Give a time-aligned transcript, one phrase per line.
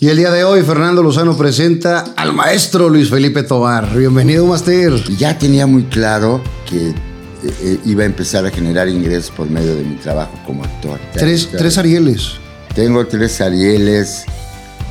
[0.00, 3.96] Y el día de hoy Fernando Lozano presenta al maestro Luis Felipe Tobar.
[3.96, 4.92] Bienvenido, Master.
[5.16, 6.94] Ya tenía muy claro que eh,
[7.62, 10.98] eh, iba a empezar a generar ingresos por medio de mi trabajo como actor.
[11.12, 12.32] Tres, tres Arieles.
[12.74, 14.24] Tengo tres Arieles.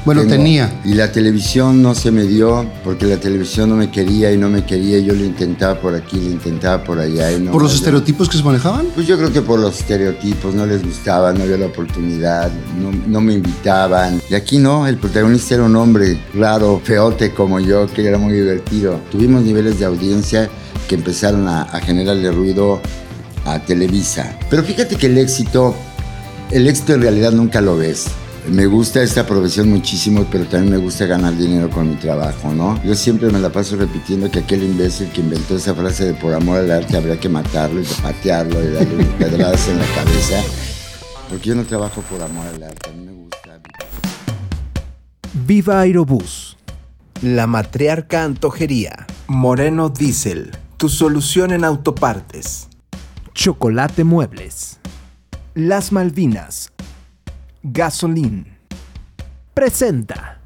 [0.06, 0.82] Bueno, tenía.
[0.84, 4.50] Y la televisión no se me dio porque la televisión no me quería y no
[4.50, 5.00] me quería.
[5.00, 7.32] Yo lo intentaba por aquí, lo intentaba por allá.
[7.32, 8.88] Y no ¿Por los estereotipos que se manejaban?
[8.94, 12.92] Pues yo creo que por los estereotipos, no les gustaba, no había la oportunidad, no,
[13.08, 14.22] no me invitaban.
[14.30, 18.34] Y aquí no, el protagonista era un hombre raro, feote como yo, que era muy
[18.34, 19.00] divertido.
[19.10, 20.50] Tuvimos niveles de audiencia
[20.90, 22.82] que empezaron a, a generarle ruido
[23.46, 24.38] a Televisa.
[24.50, 25.74] Pero fíjate que el éxito,
[26.52, 28.08] el éxito en realidad nunca lo ves.
[28.50, 32.82] Me gusta esta profesión muchísimo, pero también me gusta ganar dinero con mi trabajo, ¿no?
[32.84, 36.34] Yo siempre me la paso repitiendo que aquel imbécil que inventó esa frase de por
[36.34, 40.44] amor al arte habría que matarlo y patearlo y darle pedradas en la cabeza.
[41.30, 43.62] Porque yo no trabajo por amor al arte, a mí me gusta.
[45.46, 46.58] Viva Aerobús.
[47.22, 49.08] La matriarca antojería.
[49.28, 50.52] Moreno Diesel.
[50.76, 52.68] Tu solución en autopartes.
[53.34, 54.80] Chocolate Muebles.
[55.56, 56.74] Las Malvinas.
[57.66, 58.46] Gasolín.
[59.54, 60.42] Presenta.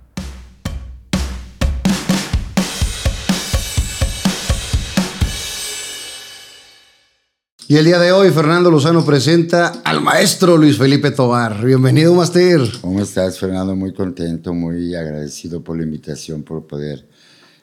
[7.67, 11.65] Y el día de hoy Fernando Lozano presenta al maestro Luis Felipe Tobar.
[11.65, 12.61] Bienvenido, Master.
[12.81, 13.75] ¿Cómo estás, Fernando?
[13.75, 17.09] Muy contento, muy agradecido por la invitación, por poder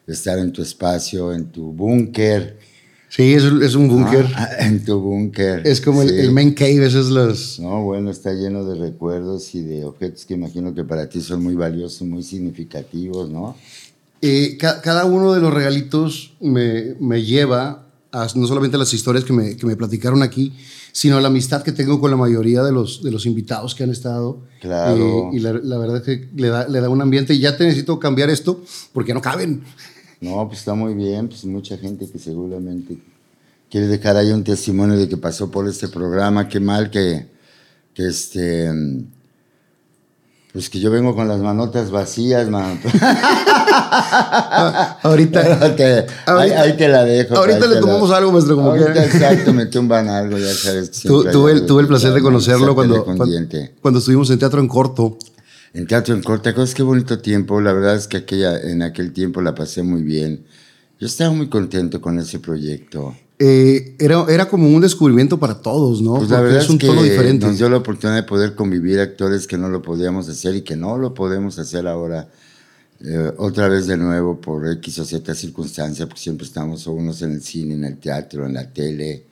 [0.05, 2.58] estar en tu espacio, en tu búnker.
[3.15, 4.27] Sí, es, es un búnker.
[4.34, 5.65] Ah, en tu búnker.
[5.67, 6.19] Es como el, Sí.
[6.19, 7.61] el main cave, esos los...
[7.61, 11.43] No, bueno, está lleno de recuerdos y de objetos que imagino que para ti son
[11.43, 13.55] muy valiosos, muy significativos, ¿no?
[14.21, 19.25] Eh, ca- cada uno de los regalitos me, me lleva a no solamente las historias
[19.25, 20.53] que me, que me platicaron aquí,
[20.93, 23.84] sino a la amistad que tengo con la mayoría de los, de los invitados que
[23.84, 24.41] han estado.
[24.61, 25.31] Claro.
[25.33, 27.34] Eh, y la, la verdad es que le da, le da un ambiente.
[27.34, 28.62] Y ya te necesito cambiar esto
[28.93, 29.62] porque no caben.
[30.25, 32.97] No, pues está muy bien, pues mucha gente que seguramente
[33.70, 37.26] quiere dejar ahí un testimonio de que pasó por este programa, qué mal que,
[37.93, 38.71] que este,
[40.53, 42.81] pues que yo vengo con las manotas vacías, man.
[45.03, 47.37] Ahorita, te- ahí, ahorita- ahí te la dejo.
[47.37, 49.06] ahorita le la- tomamos algo, maestro, como Ahorita, quiera.
[49.06, 50.91] exacto, me tumban algo, ya sabes.
[51.03, 54.60] que tu- tuve, el, tuve el placer de que conocerlo cuando, cuando estuvimos en Teatro
[54.60, 55.19] en Corto.
[55.75, 57.61] En Teatro en Corta, cosas qué bonito tiempo.
[57.61, 60.45] La verdad es que aquella, en aquel tiempo la pasé muy bien.
[61.01, 63.15] Yo estaba muy contento con ese proyecto.
[63.41, 66.15] Eh, era, era como un descubrimiento para todos, ¿no?
[66.15, 67.45] Pues la Porque verdad es un que tono diferente.
[67.47, 70.77] nos dio la oportunidad de poder convivir actores que no lo podíamos hacer y que
[70.77, 72.29] no lo podemos hacer ahora
[73.01, 77.33] eh, otra vez de nuevo por X o Z circunstancia, porque siempre estamos unos en
[77.33, 79.25] el cine, en el teatro, en la tele.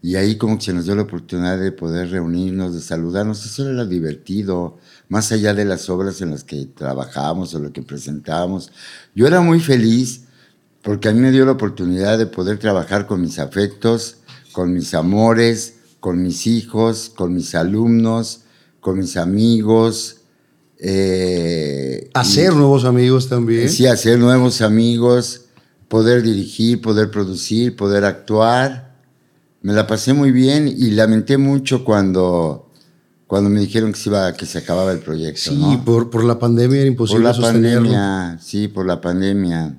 [0.00, 3.44] Y ahí como que se nos dio la oportunidad de poder reunirnos, de saludarnos.
[3.44, 7.82] Eso era divertido, más allá de las obras en las que trabajábamos o lo que
[7.82, 8.70] presentábamos.
[9.14, 10.22] Yo era muy feliz
[10.82, 14.18] porque a mí me dio la oportunidad de poder trabajar con mis afectos,
[14.52, 18.42] con mis amores, con mis hijos, con mis alumnos,
[18.80, 20.16] con mis amigos.
[20.78, 23.68] eh, Hacer nuevos amigos también.
[23.68, 25.46] sí, hacer nuevos amigos,
[25.88, 28.96] poder dirigir, poder producir, poder actuar.
[29.60, 32.67] Me la pasé muy bien y lamenté mucho cuando,
[33.28, 35.40] cuando me dijeron que se, iba, que se acababa el proyecto.
[35.50, 35.84] Sí, ¿no?
[35.84, 37.82] por, por la pandemia era Por imposible la sostenerlo.
[37.82, 39.76] pandemia, sí, por la pandemia.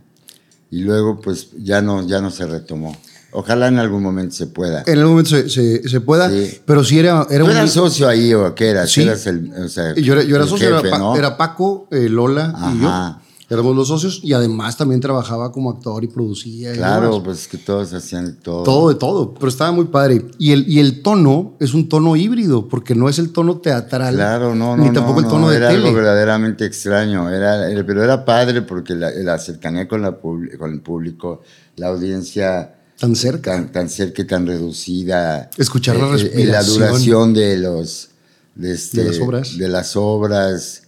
[0.72, 2.96] Y luego, pues, ya no, ya no se retomó.
[3.32, 4.84] Ojalá en algún momento se pueda.
[4.88, 6.59] En algún momento se, se, se pueda, Sí.
[6.66, 7.58] pero sí era, era ¿Tú un...
[7.58, 8.90] eras socio ahí o qué eras?
[8.92, 9.02] Sí.
[9.04, 11.16] Eras el, o sea, yo era, yo era el socio, jefe, era, Pa- ¿no?
[11.16, 13.20] era Paco, eh, Lola y Ajá.
[13.22, 13.28] yo.
[13.52, 16.72] Éramos los socios y además también trabajaba como actor y producía.
[16.74, 18.62] Claro, pues que todos hacían todo.
[18.62, 20.24] Todo de todo, pero estaba muy padre.
[20.38, 24.14] Y el, y el tono es un tono híbrido, porque no es el tono teatral.
[24.14, 24.84] Claro, no, no.
[24.84, 25.80] Ni tampoco no, el tono no, de era tele.
[25.88, 27.28] algo verdaderamente extraño.
[27.32, 31.42] Era, era- pero era padre porque la, la cercanía con, la con el público,
[31.78, 33.52] la audiencia Tan cerca.
[33.54, 35.50] tan, tan cerca y tan reducida.
[35.58, 36.78] Escuchar la Eh, eh, La respiración.
[36.78, 38.09] duración de los.
[38.54, 39.58] De, este, De las obras.
[39.58, 40.84] De las obras.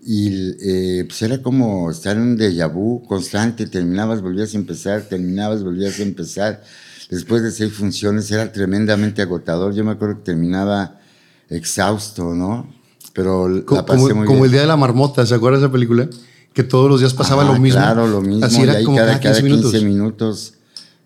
[0.00, 3.66] Y eh, pues era como estar en un déjà vu constante.
[3.66, 6.62] Terminabas, volvías a empezar, terminabas, volvías a empezar.
[7.10, 9.74] Después de seis funciones era tremendamente agotador.
[9.74, 11.00] Yo me acuerdo que terminaba
[11.48, 12.72] exhausto, ¿no?
[13.12, 14.44] Pero la pasé como, muy como bien.
[14.46, 16.08] el Día de la Marmota, ¿se acuerda de esa película?
[16.52, 17.80] Que todos los días pasaba Ah, lo mismo.
[17.80, 18.44] Claro, lo mismo.
[18.44, 19.82] Así y era ahí como cada, cada 15 cada minutos.
[19.82, 20.54] minutos.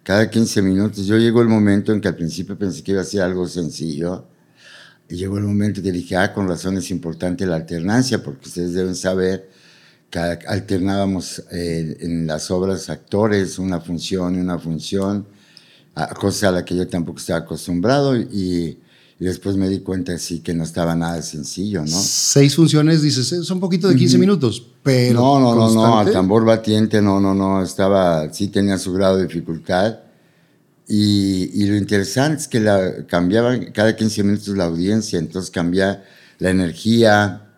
[0.03, 1.07] Cada 15 minutos.
[1.07, 4.27] Yo llegó el momento en que al principio pensé que iba a ser algo sencillo.
[5.09, 8.73] Y llegó el momento que dije, ah, con razón es importante la alternancia, porque ustedes
[8.73, 9.51] deben saber
[10.09, 15.27] que alternábamos eh, en las obras actores, una función y una función,
[16.19, 18.17] cosa a la que yo tampoco estaba acostumbrado.
[18.17, 18.79] Y,
[19.23, 21.97] y después me di cuenta sí que no estaba nada sencillo, ¿no?
[21.97, 25.21] Seis funciones, dices, es un poquito de 15 minutos, pero.
[25.21, 26.09] No, no, no, no, constante.
[26.09, 30.01] al tambor batiente, no, no, no, estaba, sí tenía su grado de dificultad.
[30.89, 36.05] Y, y lo interesante es que la, cambiaba cada 15 minutos la audiencia, entonces cambia
[36.39, 37.49] la energía,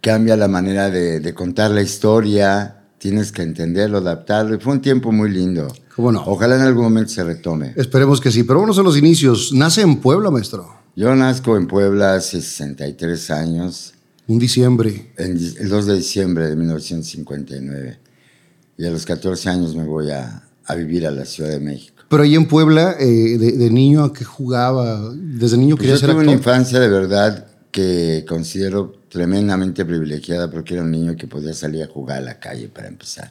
[0.00, 4.54] cambia la manera de, de contar la historia, tienes que entenderlo, adaptarlo.
[4.56, 5.72] Y fue un tiempo muy lindo.
[5.96, 6.22] ¿Cómo no?
[6.26, 7.72] Ojalá en algún momento se retome.
[7.76, 9.52] Esperemos que sí, pero vamos a los inicios.
[9.52, 10.68] Nace en Puebla, maestro.
[10.96, 13.94] Yo nazco en Puebla hace 63 años,
[14.26, 15.12] Un diciembre.
[15.16, 17.98] en el 2 de diciembre de 1959.
[18.78, 21.99] Y a los 14 años me voy a, a vivir a la Ciudad de México.
[22.10, 25.12] Pero ahí en Puebla, eh, de, de niño, ¿a qué jugaba?
[25.14, 30.50] Desde niño Pues quería yo ser tuve una infancia de verdad que considero tremendamente privilegiada
[30.50, 33.30] porque era un niño que podía salir a jugar a la calle para empezar.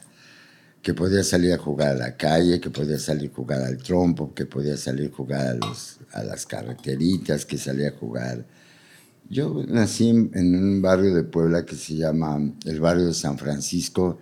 [0.80, 4.32] Que podía salir a jugar a la calle, que podía salir a jugar al trompo,
[4.32, 8.46] que podía salir a jugar a, los, a las carreteritas, que salía a jugar.
[9.28, 14.20] Yo nací en, un barrio de Puebla que se llama el barrio de San Francisco,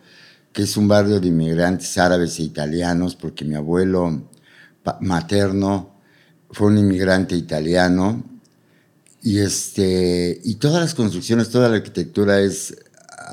[0.53, 4.28] que es un barrio de inmigrantes árabes e italianos, porque mi abuelo
[5.01, 5.99] materno
[6.51, 8.25] fue un inmigrante italiano
[9.23, 12.75] y, este, y todas las construcciones, toda la arquitectura es,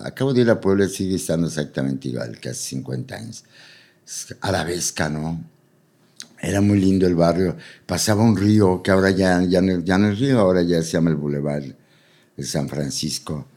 [0.03, 3.43] acabo de ir a Puebla y sigue estando exactamente igual que hace 50 años.
[4.05, 5.43] Es arabesca, ¿no?
[6.41, 7.55] Era muy lindo el barrio.
[7.85, 10.91] Pasaba un río que ahora ya, ya, no, ya no es río, ahora ya se
[10.91, 11.63] llama el Boulevard
[12.35, 13.47] de San Francisco.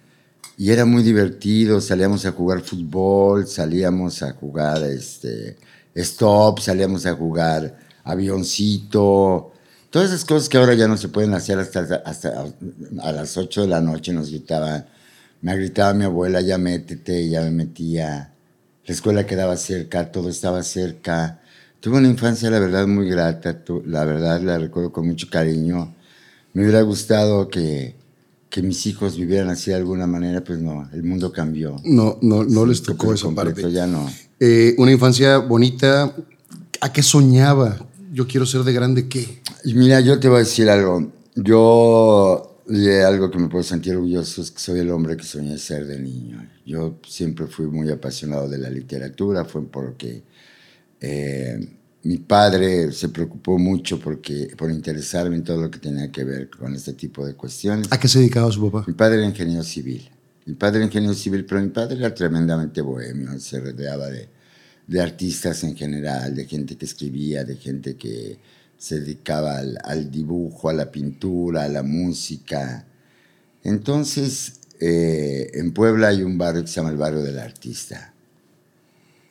[0.57, 5.57] Y era muy divertido, salíamos a jugar fútbol, salíamos a jugar este,
[5.95, 9.53] stop, salíamos a jugar avioncito,
[9.91, 12.45] todas esas cosas que ahora ya no se pueden hacer hasta, hasta
[13.03, 14.87] a las 8 de la noche nos gritaban,
[15.41, 18.33] me gritaba mi abuela, ya métete, ya me metía,
[18.87, 21.41] la escuela quedaba cerca, todo estaba cerca.
[21.81, 25.95] Tuve una infancia, la verdad, muy grata, la verdad la recuerdo con mucho cariño.
[26.55, 27.95] Me hubiera gustado que,
[28.49, 31.77] que mis hijos vivieran así de alguna manera, pues no, el mundo cambió.
[31.85, 33.73] No, no, no les Sí, tocó por esa completo, parte.
[33.73, 34.11] Ya no.
[34.41, 36.15] Eh, una infancia bonita.
[36.81, 37.77] ¿A qué soñaba?
[38.19, 39.43] Yo quiero ser de grande, ¿qué?
[39.63, 41.13] Y mira, yo te voy a decir algo.
[41.37, 45.57] Yo, de algo que me puedo sentir orgulloso es que soy el hombre que soñé
[45.57, 46.45] ser de niño.
[46.67, 50.25] Yo siempre fui muy apasionado de la literatura, fue porque
[51.01, 51.61] eh,
[52.03, 56.51] mi padre se preocupó mucho porque, por interesarme en todo lo que tenía que ver
[56.51, 57.87] con este tipo de cuestiones.
[57.93, 58.85] ¿A qué se dedicaba su papá?
[58.89, 60.11] Mi padre era ingeniero civil.
[60.45, 63.39] Mi padre era ingeniero civil, pero mi padre era tremendamente bohemio.
[63.39, 64.29] Se rodeaba de,
[64.89, 68.39] de artistas en general, de gente que escribía, de gente que
[68.77, 72.85] se dedicaba al, al dibujo, a la pintura, a la música.
[73.63, 78.13] Entonces, eh, en Puebla hay un barrio que se llama el barrio del artista,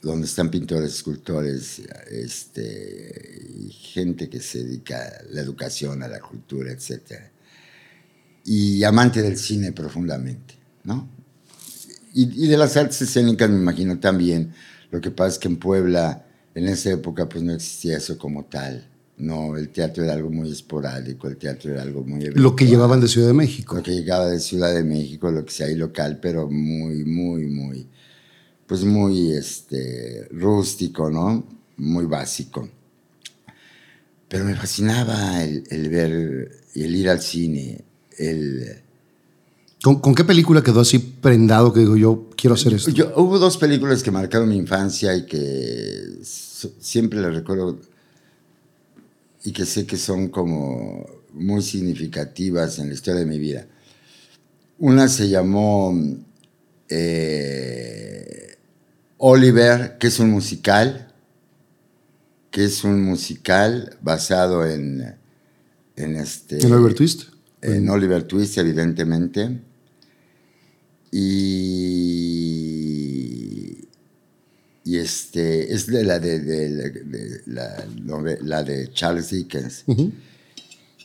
[0.01, 6.21] donde están pintores, escultores, este, y gente que se dedica a la educación, a la
[6.21, 7.31] cultura, etcétera
[8.47, 10.55] y amante del cine profundamente,
[10.85, 11.09] ¿no?
[12.13, 14.53] Y, y de las artes escénicas me imagino también.
[14.91, 16.25] Lo que pasa es que en Puebla,
[16.55, 18.87] en esa época, pues no existía eso como tal.
[19.17, 22.19] No, el teatro era algo muy esporádico, el teatro era algo muy...
[22.25, 22.69] Lo que eventual.
[22.69, 23.75] llevaban de Ciudad de México.
[23.75, 27.47] Lo que llegaba de Ciudad de México, lo que sea ahí local, pero muy, muy,
[27.47, 27.87] muy,
[28.67, 31.47] pues muy este, rústico, ¿no?
[31.77, 32.69] Muy básico.
[34.27, 37.83] Pero me fascinaba el, el ver, el ir al cine,
[38.17, 38.83] el...
[39.83, 42.89] ¿Con, con qué película quedó así prendado que digo yo quiero hacer esto?
[42.91, 46.19] Yo, hubo dos películas que marcaron mi infancia y que
[46.79, 47.79] siempre las recuerdo
[49.43, 53.67] y que sé que son como muy significativas en la historia de mi vida.
[54.79, 55.93] Una se llamó
[56.89, 58.57] eh,
[59.17, 61.13] Oliver, que es un musical,
[62.51, 65.15] que es un musical basado en,
[65.95, 66.63] en este...
[66.65, 67.23] ¿En Oliver Twist?
[67.61, 69.61] En Oliver Twist, evidentemente.
[72.07, 73.87] Y,
[74.83, 76.69] y este, es de la de, de-
[77.03, 77.85] de la,
[78.41, 79.83] la de Charles Dickens.
[79.87, 80.11] Ujú.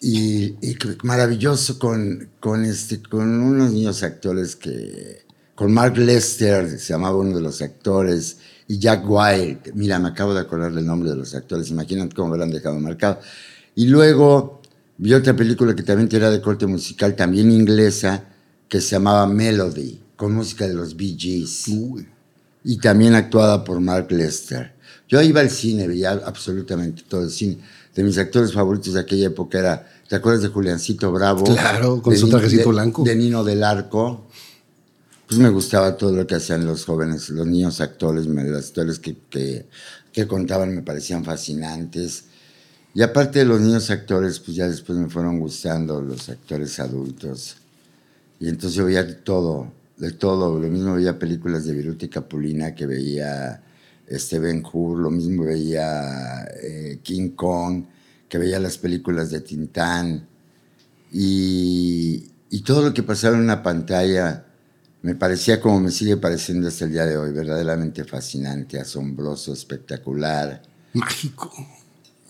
[0.00, 5.22] Y, y que- maravilloso con, con, este, con unos niños actores que...
[5.54, 9.72] Con Mark Lester, se llamaba uno de los actores, y Jack White.
[9.74, 12.50] Mira, me acabo de acordar del nombre de los actores, imagínate cómo me lo han
[12.50, 13.20] dejado marcado.
[13.74, 14.62] Y luego
[14.96, 18.24] vi otra película que también era de corte musical, también inglesa,
[18.72, 22.08] que se llamaba Melody, con música de los Bee Gees Uy.
[22.64, 24.72] y también actuada por Mark Lester.
[25.06, 27.58] Yo iba al cine, veía absolutamente todo el cine.
[27.94, 31.44] De mis actores favoritos de aquella época era, ¿te acuerdas de Juliancito Bravo?
[31.44, 33.04] Claro, con De su trajecito de- blanco.
[33.04, 34.26] De Nino del Arco.
[35.26, 39.18] Pues me gustaba todo lo que hacían los jóvenes, los niños actores, las historias que,
[39.28, 39.66] que,
[40.14, 42.24] que contaban me parecían fascinantes.
[42.94, 47.56] Y aparte de los niños actores, pues ya después me fueron gustando los actores adultos.
[48.42, 50.58] Y entonces yo veía de todo, de todo.
[50.58, 53.62] Lo mismo veía películas de Viruti Capulina que veía
[54.04, 57.84] este Ben Hur, lo mismo veía eh, King Kong,
[58.28, 60.26] que veía las películas de Tintán.
[61.12, 64.44] Y, y todo lo que pasaba en una pantalla
[65.02, 70.62] me parecía como me sigue pareciendo hasta el día de hoy, verdaderamente fascinante, asombroso, espectacular.
[70.94, 71.52] Mágico.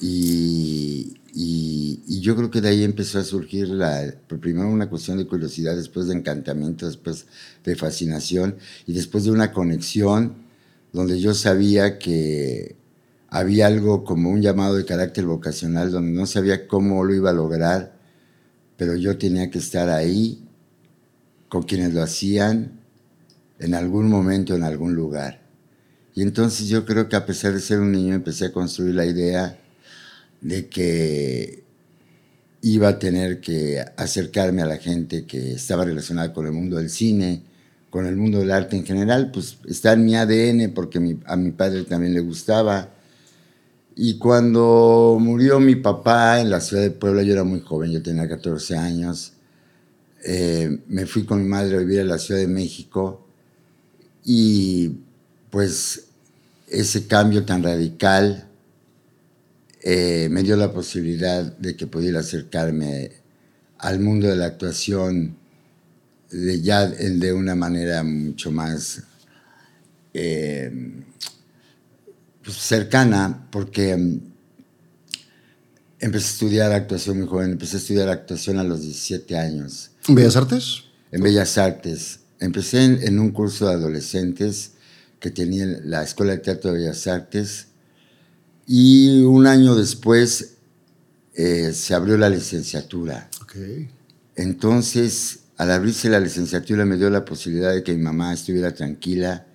[0.05, 5.27] Y, y, yo creo que de ahí empezó a surgir la, primero una cuestión de
[5.27, 7.27] curiosidad, después de encantamiento, después
[7.65, 8.57] de fascinación
[8.87, 10.35] y después de una conexión
[10.93, 12.77] donde yo sabía que
[13.29, 17.35] había algo como un llamado de carácter vocacional, donde no sabía cómo lo iba a
[17.35, 17.97] lograr,
[18.77, 20.49] pero yo tenía que estar ahí
[21.49, 22.81] con quienes lo hacían
[23.61, 25.43] en algún momento, en algún lugar.
[26.15, 29.07] Y entonces yo creo que a pesar de ser un niño empecé a construir la
[29.07, 29.62] idea
[30.43, 31.65] de que
[32.61, 36.91] iba a tener que acercarme a la gente que estaba relacionada con el mundo del
[36.91, 37.43] cine,
[37.91, 41.51] con el mundo del arte en general, pues está en mi ADN porque a mi
[41.53, 42.91] padre también le gustaba.
[43.95, 48.03] Y cuando murió mi papá en la ciudad de Puebla, yo era muy joven, yo
[48.03, 49.35] tenía 14 años,
[50.25, 53.27] eh, me fui con mi madre a vivir a la Ciudad de México
[54.25, 55.01] y
[55.51, 56.07] pues
[56.69, 58.49] ese cambio tan radical
[59.85, 63.11] eh, me dio la posibilidad de que pudiera acercarme
[63.79, 65.37] al mundo de la actuación
[66.31, 69.03] de ya de una manera mucho más
[70.15, 70.71] eh,
[72.45, 74.21] pues, cercana, porque mm,
[75.99, 79.91] empecé a estudiar actuación muy joven, empecé a estudiar actuación a los 17 años.
[80.07, 80.85] ¿En Bellas Artes?
[81.11, 82.21] En Bellas Artes.
[82.39, 84.73] Empecé en, en un curso de adolescentes
[85.19, 87.67] que tenía la Escuela de Teatro de Bellas Artes
[88.75, 90.55] y un año después
[91.35, 93.29] eh, se abrió la licenciatura.
[94.35, 99.47] Entonces, al abrirse la licenciatura me dio la posibilidad de que mi mamá estuviera tranquila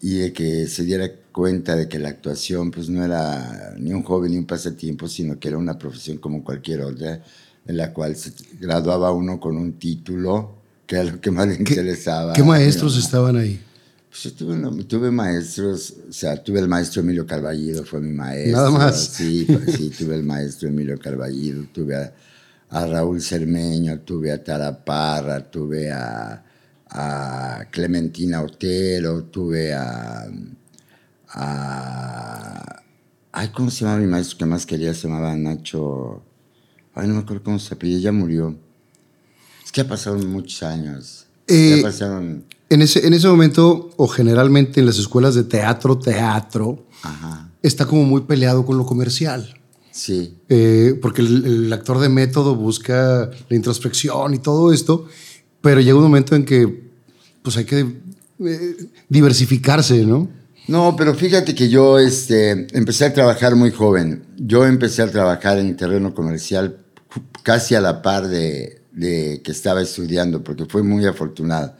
[0.00, 4.04] y de que se diera cuenta de que la actuación pues no era ni un
[4.04, 7.20] joven ni un pasatiempo, sino que era una profesión como cualquier otra,
[7.66, 11.56] en la cual se graduaba uno con un título, que era lo que más le
[11.56, 12.34] interesaba.
[12.34, 13.60] ¿Qué maestros estaban ahí?
[14.10, 18.56] Pues tuve, tuve, maestros, o sea, tuve el maestro Emilio Carballido, fue mi maestro.
[18.56, 18.98] Nada más.
[18.98, 19.46] Sí,
[19.76, 21.96] sí, tuve el maestro Emilio Carballido, tuve
[22.70, 26.42] a, Raúl Cermeño, tuve a Tara Parra, tuve a,
[26.90, 30.26] a Clementina Otero, tuve a,
[31.28, 32.82] a,
[33.32, 34.92] Ay, ¿cómo se llama mi maestro que más quería?
[34.94, 36.24] Se llamaba Nacho...
[36.94, 38.58] Ay, no me acuerdo cómo se apellía, ya murió.
[39.64, 41.26] Es que ha pasado muchos años.
[41.46, 45.98] Eh, ya pasaron en ese, en ese momento, o generalmente en las escuelas de teatro,
[45.98, 46.86] teatro,
[47.62, 49.54] está como muy peleado con lo comercial.
[49.90, 50.36] Sí.
[50.48, 55.06] Eh, porque el, actor de método busca la introspección y todo esto,
[55.60, 56.88] pero llega un momento en que
[57.42, 58.76] pues hay que eh,
[59.08, 60.28] diversificarse, ¿no?
[60.68, 64.22] No, pero fíjate que yo este, empecé a trabajar muy joven.
[64.36, 66.76] Yo empecé a trabajar en el terreno comercial
[67.42, 71.74] casi a la par de, de que estaba estudiando, porque fue muy afortunado.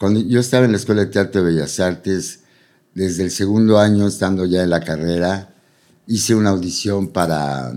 [0.00, 2.40] Cuando yo estaba en la Escuela de Teatro de Bellas Artes,
[2.94, 5.54] desde el segundo año, estando ya en la carrera,
[6.06, 7.70] hice una audición para,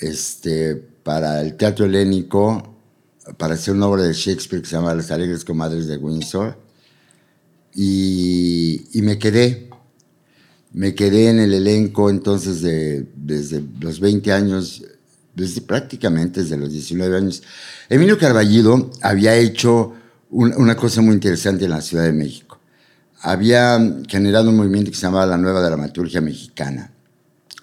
[0.00, 2.72] este, para el Teatro Helénico,
[3.36, 6.56] para hacer una obra de Shakespeare que se llama Las Alegres Comadres de Windsor.
[7.74, 9.70] Y, y, me quedé.
[10.72, 14.84] Me quedé en el elenco entonces de, desde los 20 años,
[15.34, 17.42] desde prácticamente desde los 19 años.
[17.88, 19.94] Emilio Carballido había hecho
[20.30, 22.58] una cosa muy interesante en la Ciudad de México.
[23.20, 26.92] Había generado un movimiento que se llamaba la Nueva Dramaturgia Mexicana,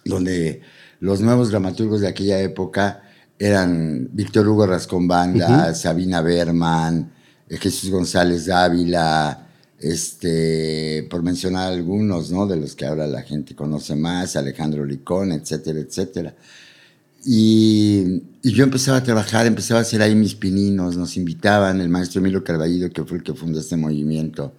[0.04, 0.62] donde
[1.00, 3.04] los nuevos dramaturgos de aquella época
[3.38, 7.12] eran Víctor Hugo Rascombanda, Sabina Berman,
[7.50, 9.48] Jesús González Dávila,
[9.80, 12.48] este, por mencionar algunos, ¿no?
[12.48, 16.34] De los que ahora la gente conoce más, Alejandro Licón, etcétera, etcétera.
[17.26, 22.22] Y, yo empezaba a trabajar, empezaba a hacer ahí mis pininos, nos invitaban, el maestro
[22.22, 24.54] Emilio Carballido, que fue el que fundó este movimiento.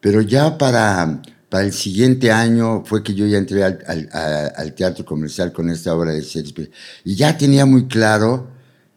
[0.00, 5.52] Pero ya para, para el siguiente año fue que yo ya entré al, teatro comercial
[5.52, 6.70] con esta obra de Shakespeare.
[7.04, 8.48] Y ya tenía muy claro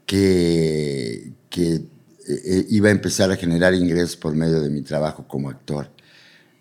[0.06, 1.84] que, que eh,
[2.28, 5.92] eh, iba a empezar a generar ingresos por medio de mi trabajo como actor.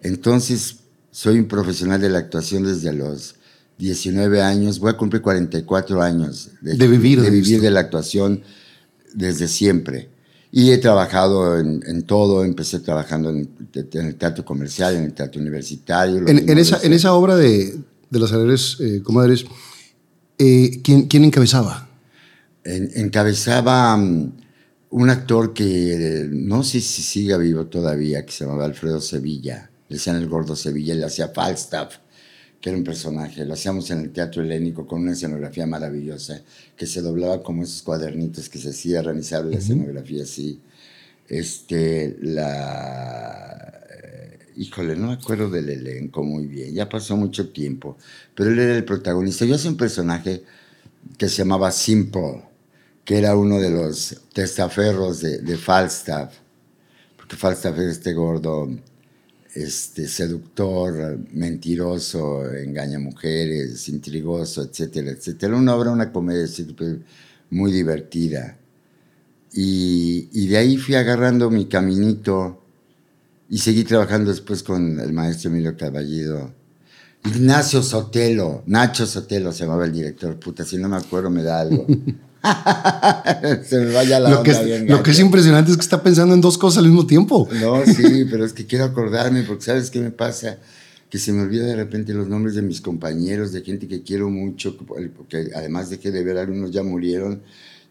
[0.00, 0.78] Entonces,
[1.12, 3.36] soy un profesional de la actuación desde los
[3.78, 8.42] 19 años, voy a cumplir 44 años de, vivir, de, vivir de la actuación
[9.14, 10.08] desde siempre.
[10.52, 16.26] Y he trabajado en, todo, empecé trabajando en, el teatro comercial, en el teatro universitario.
[16.26, 17.76] En, esa, en esa obra de,
[18.08, 19.44] de las alegres eh, comadres,
[20.38, 21.88] eh, ¿quién, ¿quién encabezaba?
[22.64, 24.32] En- encabezaba mm,
[24.90, 29.70] un actor que eh, no sé si siga vivo todavía, que se llamaba Alfredo Sevilla.
[29.88, 31.96] Le decían el gordo Sevilla, y le hacía Falstaff,
[32.60, 33.44] que era un personaje.
[33.44, 36.42] Lo hacíamos en el Teatro Helénico con una escenografía maravillosa,
[36.76, 40.60] que se doblaba como esos cuadernitos que se cierran y se abre la escenografía así.
[41.28, 43.84] Este, la.
[44.02, 47.98] eh, Híjole, no me acuerdo del elenco muy bien, ya pasó mucho tiempo,
[48.34, 49.44] pero él era el protagonista.
[49.44, 50.44] Yo hacía un personaje
[51.18, 52.42] que se llamaba Simple,
[53.04, 56.34] que era uno de los testaferros de, de Falstaff,
[57.16, 58.68] porque Falstaff es este gordo,
[59.56, 65.56] este seductor, mentiroso, engaña mujeres, intrigoso, etcétera, etcétera.
[65.56, 66.46] Una obra, una comedia
[67.50, 68.58] muy divertida.
[69.54, 72.62] Y, y de ahí fui agarrando mi caminito
[73.48, 76.52] y seguí trabajando después con el maestro Emilio Caballido.
[77.24, 81.60] Ignacio Sotelo, Nacho Sotelo se llamaba el director, puta, si no me acuerdo me da
[81.60, 81.86] algo.
[83.64, 85.82] se me vaya la Lo que, onda es, bien lo que es impresionante es que
[85.82, 87.48] está pensando en dos cosas al mismo tiempo.
[87.60, 90.58] No, sí, pero es que quiero acordarme, porque ¿sabes qué me pasa?
[91.10, 94.28] Que se me olvida de repente los nombres de mis compañeros, de gente que quiero
[94.30, 97.42] mucho, porque además dejé de ver, algunos ya murieron,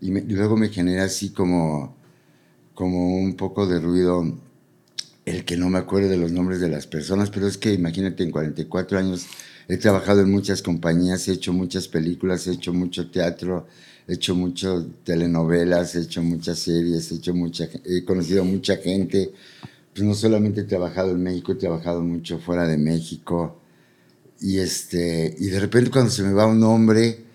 [0.02, 1.96] y, me- y luego me genera así como,
[2.74, 4.34] como un poco de ruido
[5.26, 8.24] el que no me acuerdo de los nombres de las personas, pero es que imagínate,
[8.24, 9.26] en 44 años
[9.68, 13.66] he trabajado en muchas compañías, he hecho muchas películas, he hecho mucho teatro,
[14.08, 19.32] he hecho muchas telenovelas, he hecho muchas series, he, hecho mucha, he conocido mucha gente.
[19.94, 23.60] Pues no solamente he trabajado en México, he trabajado mucho fuera de México.
[24.42, 27.26] Y, este, y de repente cuando se me va un nombre,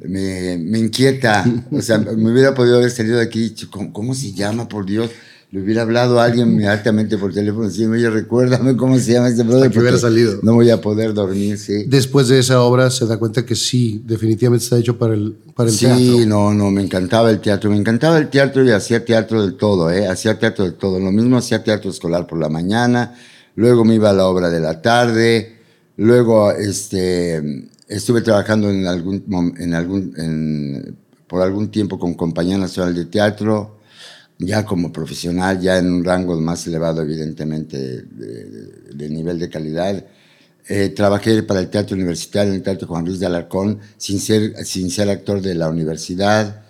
[0.00, 1.44] me, me inquieta.
[1.72, 4.68] O sea, me hubiera podido haber salido de aquí y dicho, ¿cómo, cómo se llama,
[4.68, 5.10] por Dios?
[5.56, 9.42] Le hubiera hablado a alguien inmediatamente por teléfono, sí, oye, recuérdame cómo se llama este
[9.42, 9.70] brother.
[9.70, 10.38] que hubiera salido.
[10.42, 11.84] No voy a poder dormir, sí.
[11.86, 15.70] Después de esa obra se da cuenta que sí, definitivamente está hecho para el, para
[15.70, 16.26] el Sí, teatro.
[16.26, 19.90] no, no, me encantaba el teatro, me encantaba el teatro y hacía teatro de todo,
[19.90, 20.06] ¿eh?
[20.06, 21.00] Hacía teatro de todo.
[21.00, 23.14] Lo mismo hacía teatro escolar por la mañana,
[23.54, 25.56] luego me iba a la obra de la tarde,
[25.96, 29.24] luego este, estuve trabajando en algún,
[29.58, 33.75] en algún, en- por algún tiempo con Compañía Nacional de Teatro,
[34.38, 38.44] ya como profesional, ya en un rango más elevado, evidentemente, de,
[38.94, 40.04] de- nivel de calidad.
[40.68, 44.54] Eh, trabajé para el Teatro Universitario, en el Teatro Juan Luis de Alarcón, sin ser,
[44.66, 46.62] sin ser actor de la universidad.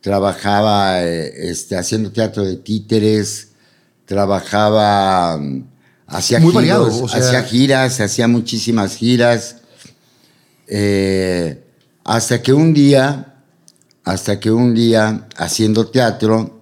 [0.00, 3.48] Trabajaba eh, este, haciendo teatro de títeres,
[4.04, 5.64] trabajaba, mm,
[6.06, 9.56] hacía Muy giros, variado, o sea- hacía giras, hacía muchísimas giras.
[10.66, 11.62] Eh,
[12.04, 13.34] hasta que un día,
[14.04, 16.57] hasta que un día, haciendo teatro,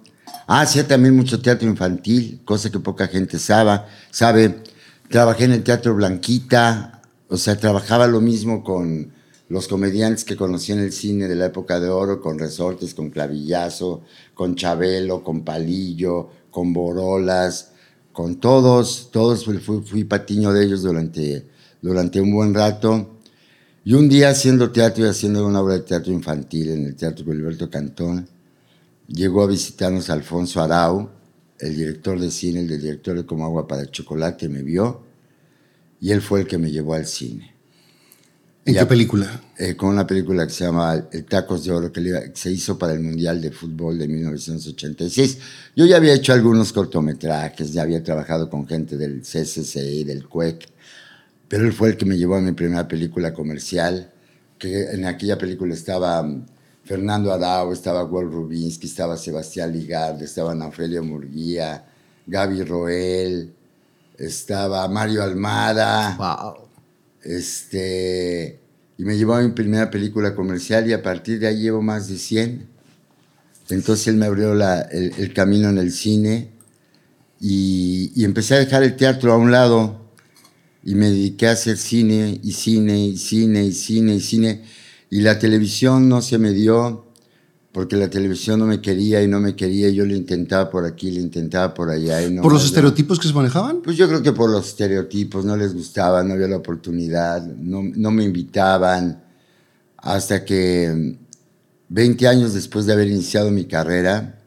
[0.47, 3.81] hacía también mucho teatro infantil, cosa que poca gente sabe,
[4.11, 4.63] sabe.
[5.09, 9.11] Trabajé en el Teatro Blanquita, o sea, trabajaba lo mismo con
[9.49, 13.09] los comediantes que conocí en el cine de la época de oro, con Resortes, con
[13.09, 14.01] Clavillazo,
[14.33, 17.69] con Chabelo, con Palillo, con Borolas,
[18.11, 21.45] con todos, todos fui, fui- fui patiño de ellos durante,
[21.81, 23.19] durante un buen rato.
[23.85, 27.23] Y un día haciendo teatro y haciendo una obra de teatro infantil en el Teatro
[27.23, 28.27] Gilberto Cantón,
[29.07, 31.09] llegó a visitarnos Alfonso Arau,
[31.59, 35.07] el director de cine, el director de Como Agua para el Chocolate, me vio
[35.99, 37.55] y él fue el que me llevó al cine.
[38.65, 39.41] ¿En qué película?
[39.57, 42.93] Eh, con una película que se llama El Tacos de Oro, que se hizo para
[42.93, 45.37] el Mundial de Fútbol de 1986.
[45.73, 50.67] Yo ya había hecho algunos cortometrajes, ya había trabajado con gente del CCCI, del CUEC,
[51.47, 54.11] pero él fue el que me llevó a mi primera película comercial,
[54.59, 56.45] que en aquella película estaba mm,
[56.87, 61.85] Fernando Arau, estaba Walt Rubinsky, estaba Sebastián Ligard, estaban Ofelia Murguía,
[62.25, 63.53] Gaby Roel,
[64.17, 66.15] estaba Mario Almada.
[66.17, 66.67] Wow.
[67.23, 68.59] Este,
[68.97, 72.07] y me llevó a mi primera película comercial y a partir de ahí llevo más
[72.07, 72.67] de 100.
[73.69, 76.51] Entonces él me abrió la- el, el camino en el cine
[77.41, 80.07] y, y empecé a dejar el teatro a un lado
[80.83, 84.63] y me dediqué a hacer cine y cine y cine y cine y cine.
[85.09, 87.05] Y la televisión no se me dio
[87.71, 89.89] porque la televisión no me quería y no me quería.
[89.89, 92.25] Yo lo intentaba por aquí, lo intentaba por allá.
[92.25, 93.81] Y no ¿Por los estereotipos que se manejaban?
[93.83, 97.83] pues yo creo que por los estereotipos, no les gustaba, no había la oportunidad, no,
[97.83, 99.23] no me invitaban,
[99.97, 101.17] hasta que
[101.89, 104.39] 20 años después de haber iniciado mi carrera,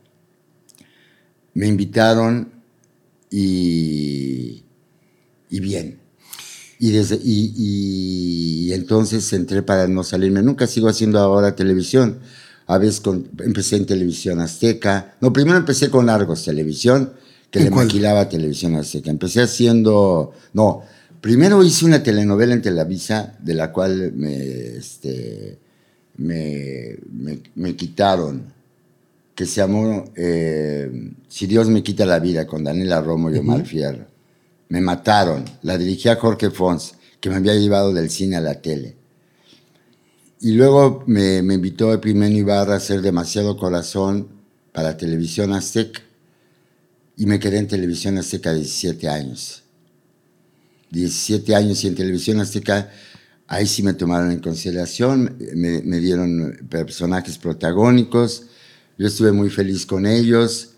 [1.54, 2.52] me invitaron
[3.30, 4.64] y,
[5.50, 5.99] y bien.
[6.82, 10.42] Y, desde, y, y- entonces entré para no salirme.
[10.42, 12.18] Nunca sigo haciendo ahora televisión.
[12.66, 15.14] A veces con- empecé en televisión azteca.
[15.20, 17.12] No, primero empecé con Argos Televisión,
[17.50, 17.86] que ¿En le cuál?
[17.86, 19.10] maquilaba televisión azteca.
[19.10, 20.32] Empecé haciendo.
[20.54, 20.82] No,
[21.20, 24.36] primero hice una telenovela en Televisa, de la cual me,
[24.78, 25.58] este,
[26.16, 28.44] me, me, me quitaron,
[29.34, 33.66] que se llamó eh, Si Dios me quita la vida, con Daniela Romo y Omar
[33.66, 34.06] Fierro.
[34.70, 35.44] Me mataron.
[35.62, 38.96] La dirigía Jorge Fons, que me había llevado del cine a la tele.
[40.40, 44.28] Y luego me, me invitó Epimeno Ibarra a hacer Demasiado Corazón
[44.72, 46.00] para Televisión Azteca.
[47.16, 49.64] Y me quedé en Televisión Azteca 17 años.
[50.90, 52.90] 17 años y en Televisión Azteca,
[53.46, 58.46] ahí sí me tomaron en consideración, me, me dieron personajes protagónicos,
[58.98, 60.69] yo estuve muy feliz con ellos.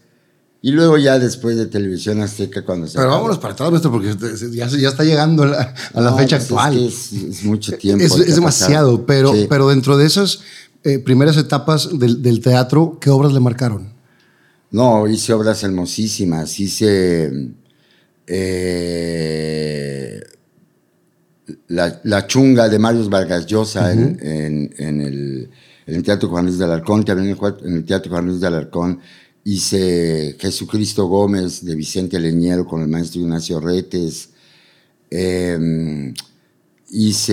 [0.64, 2.94] Y luego ya después de Televisión Azteca, cuando se...
[2.94, 4.14] Pero acabó- vámonos para atrás, maestro, porque
[4.52, 6.74] ya, ya está llegando a la, a la No, fecha pues es actual.
[6.74, 8.04] que Es, es mucho tiempo.
[8.04, 9.46] Es, demasiado, pero, Sí.
[9.50, 10.40] pero dentro de esas
[10.84, 13.92] eh, primeras etapas del, del teatro, ¿qué obras le marcaron?
[14.70, 16.58] No, hice obras hermosísimas.
[16.60, 17.50] Hice
[18.28, 20.20] eh,
[21.68, 25.50] la, La Chunga de Marius Vargas Llosa en, en- en el,
[25.86, 28.26] en el Teatro Juan Luis de Alarcón, también en el, Juan- en el Teatro Juan
[28.26, 29.00] Luis de Alarcón.
[29.44, 34.28] Hice Jesucristo Gómez de Vicente Leñero con el maestro Ignacio Retes.
[35.10, 36.12] Eh,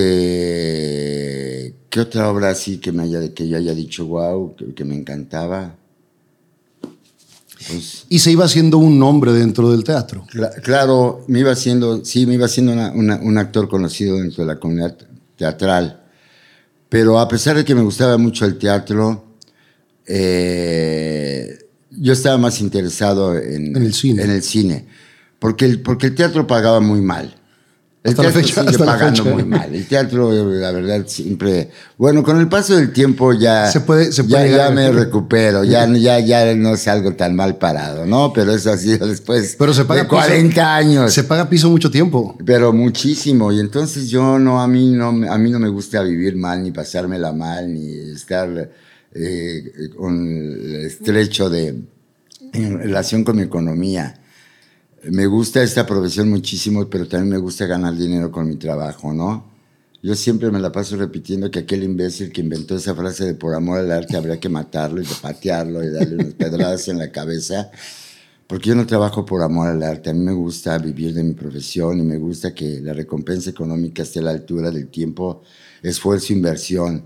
[0.10, 1.76] hice.
[1.90, 4.96] ¿Qué otra obra así que, me haya, que yo haya dicho, wow, que, que me
[4.96, 5.76] encantaba?
[7.68, 10.26] Pues, Y se iba haciendo un nombre dentro del teatro.
[10.32, 14.44] Cla- Claro, me iba haciendo, sí, me iba haciendo una- una- un actor conocido dentro
[14.46, 14.98] de la comunidad
[15.36, 16.04] teatral.
[16.90, 19.26] Pero a pesar de que me gustaba mucho el teatro,
[20.06, 21.58] eh,
[21.92, 24.24] yo estaba más interesado en, En el cine.
[24.24, 24.86] en el cine.
[25.40, 27.36] Porque el, porque el teatro pagaba muy mal.
[28.02, 29.36] El Hasta la teatro fecha, sigue hasta la pagando fecha.
[29.36, 29.76] muy mal.
[29.76, 31.70] El teatro, la verdad, siempre.
[31.98, 33.70] Bueno, con el paso del tiempo ya.
[33.70, 35.66] Se puede- se ya, puede me recupero.
[35.66, 38.32] Ya, ya, ya no salgo tan mal parado, ¿no?
[38.34, 41.14] Pero eso ha sido después Pero se paga de 40 años.
[41.14, 42.38] Se paga piso mucho tiempo.
[42.46, 43.52] Pero muchísimo.
[43.52, 46.64] Y entonces yo no, a mí no, me- a mí no me gusta vivir mal,
[46.64, 48.70] ni pasármela mal, ni estar
[49.14, 51.76] eh, con estrecho de,
[52.54, 54.22] en relación con mi economía.
[55.04, 59.50] Me gusta esta profesión muchísimo, pero también me gusta ganar dinero con mi trabajo, ¿no?
[60.02, 63.54] Yo siempre me la paso repitiendo que aquel imbécil que inventó esa frase de por
[63.54, 67.70] amor al arte habría que matarlo y patearlo y darle unas pedradas en la cabeza.
[68.48, 71.34] Porque yo no trabajo por amor al arte, a mí me gusta vivir de mi
[71.34, 75.44] profesión y me gusta que la recompensa económica esté a la altura del tiempo,
[75.84, 77.04] esfuerzo, inversión.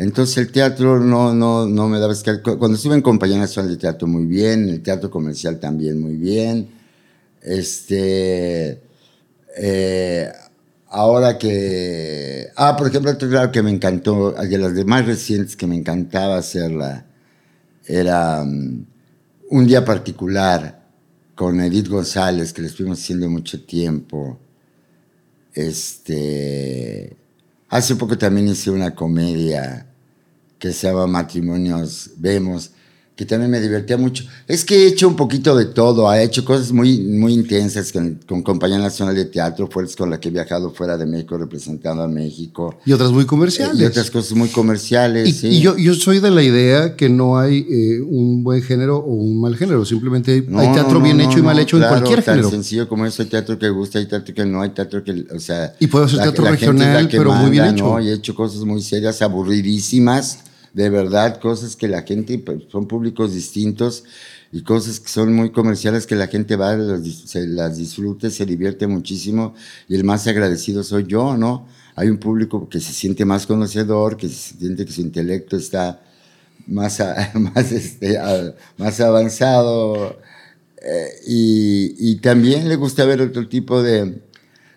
[0.00, 4.08] Entonces el teatro no, no, no me daba Cuando estuve en Compañía Nacional de Teatro
[4.08, 6.70] muy bien, en el teatro comercial también muy bien.
[7.42, 8.80] Este,
[9.58, 10.32] eh,
[10.88, 12.48] ahora que...
[12.56, 17.04] Ah, por ejemplo, claro que me encantó, de las demás recientes que me encantaba hacerla,
[17.84, 18.86] era mm,
[19.50, 20.82] Un Día Particular
[21.34, 24.38] con Edith González, que le estuvimos haciendo mucho tiempo.
[25.52, 27.14] Este,
[27.68, 29.88] hace poco también hice una comedia
[30.60, 32.70] que se llama Matrimonios Vemos,
[33.16, 34.24] que también me divertía mucho.
[34.48, 38.18] Es que he hecho un poquito de todo, he hecho cosas muy, muy intensas con,
[38.26, 42.02] con Compañía Nacional de Teatro, fuerzas con la que he viajado fuera de México representando
[42.02, 42.78] a México.
[42.86, 43.78] Y otras muy Eh, comerciales.
[43.78, 45.28] Y otras cosas muy comerciales.
[45.28, 45.48] Y, sí.
[45.48, 49.12] y yo, yo soy de la idea que no hay eh, un buen género o
[49.12, 49.84] un mal género.
[49.84, 52.24] Simplemente hay, No, hay teatro no, bien no, hecho y mal hecho claro, en cualquier
[52.24, 52.50] tan género.
[52.50, 55.38] sencillo como eso, hay teatro que gusta, hay teatro que no, hay teatro que, o
[55.40, 55.74] sea...
[55.78, 57.84] Y ser la- teatro la la regional, que pero muy bien manda, hecho.
[57.98, 58.00] ¿no?
[58.00, 60.38] Y he hecho cosas muy serias, aburridísimas,
[60.72, 64.04] de verdad, cosas que la gente, pues, son públicos distintos
[64.52, 68.46] y cosas que son muy comerciales que la gente va, dis- se las disfrute, se
[68.46, 69.54] divierte muchísimo
[69.88, 71.66] y el más agradecido soy yo, ¿no?
[71.96, 76.00] Hay un público que se siente más conocedor, que se siente que su intelecto está
[76.66, 77.00] más,
[77.34, 78.18] más, este,
[78.78, 80.18] más avanzado
[80.82, 84.22] eh, y también le gusta ver otro tipo de,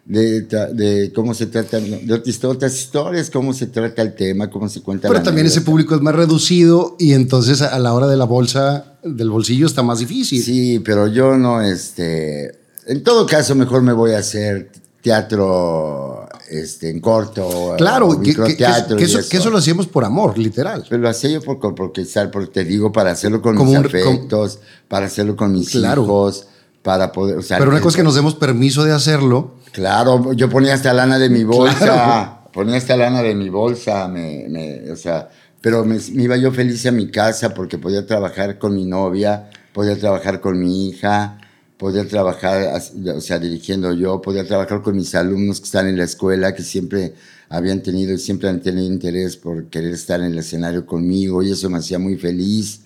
[0.06, 4.82] de, de cómo se trata, de otras, historias, cómo se trata el tema, cómo se
[4.82, 8.18] cuenta Pero la también ese público es más reducido y entonces a la hora de
[8.18, 10.44] la bolsa, del bolsillo, está más difícil.
[10.44, 16.90] Sí, pero yo no, este, en todo caso mejor me voy a hacer teatro este,
[16.90, 18.64] en corto, Claro, que, que-
[19.04, 19.30] eso, eso.
[19.30, 20.86] que eso lo hacíamos por amor, literal.
[20.90, 22.06] Pero lo hacía yo por, porque,
[22.52, 26.04] te digo, para hacerlo con Como mis un- afectos, para hacerlo con mis Claro.
[26.04, 26.48] hijos,
[26.82, 27.38] para poder...
[27.38, 29.56] o sea, Pero una cosa es que nos demos permiso de hacerlo.
[29.74, 32.50] Claro, yo ponía hasta lana de mi bolsa, Claro.
[32.54, 35.30] ponía hasta lana de mi bolsa, me, me- o sea,
[35.62, 39.50] pero me, me iba yo feliz a mi casa porque podía trabajar con mi novia,
[39.74, 41.40] podía trabajar con mi hija,
[41.78, 42.80] podía trabajar,
[43.16, 46.62] o sea, dirigiendo yo, podía trabajar con mis alumnos que están en la escuela, que
[46.64, 47.16] siempre
[47.50, 51.52] habían tenido y siempre han tenido interés por querer estar en el escenario conmigo y
[51.52, 52.82] eso me hacía muy feliz.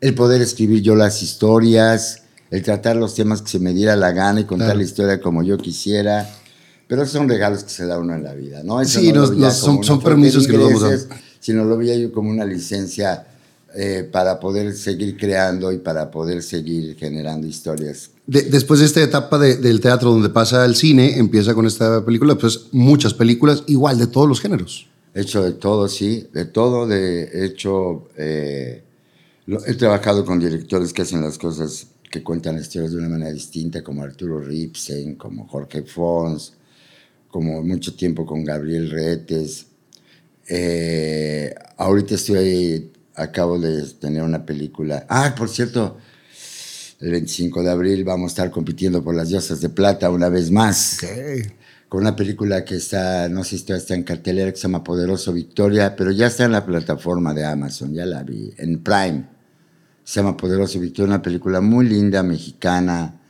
[0.00, 2.21] El poder escribir yo las historias,
[2.52, 4.78] el tratar los temas que se me diera la gana y contar Claro.
[4.78, 6.28] la historia como yo quisiera.
[6.86, 8.80] Pero esos son regalos que se da uno en la vida, ¿no?
[8.80, 11.08] Eso Sí, no nos- lo- ya nos- como son- son permisos que a- ingresos,
[11.40, 13.26] sino lo veía yo como una licencia
[13.74, 18.10] eh, para poder seguir creando y para poder seguir generando historias.
[18.26, 22.66] después de esta etapa del teatro donde pasa al cine, empieza con esta película, pues
[22.72, 24.88] muchas películas, igual de todos los géneros.
[25.14, 28.82] Hecho de todo, sí, de todo, de hecho, eh,
[29.66, 33.82] he trabajado con directores que hacen las cosas, que cuentan historias de una manera distinta,
[33.82, 36.52] como Arturo Ripsen, como Jorge Fons,
[37.28, 39.64] como mucho tiempo con Gabriel Retes.
[40.46, 45.06] Eh, ahorita estoy, acabo de tener una película.
[45.08, 45.96] Ah, por cierto,
[47.00, 50.50] el 25 de abril vamos a estar compitiendo por las diosas de plata una vez
[50.50, 50.98] más.
[51.88, 55.32] Con una película que está, no sé si está en cartelera, que se llama Poderoso
[55.32, 59.24] Victoria, pero ya está en la plataforma de Amazon, ya la vi, en Prime.
[60.04, 63.20] Se llama Poderoso Victoria, una película muy linda, mexicana,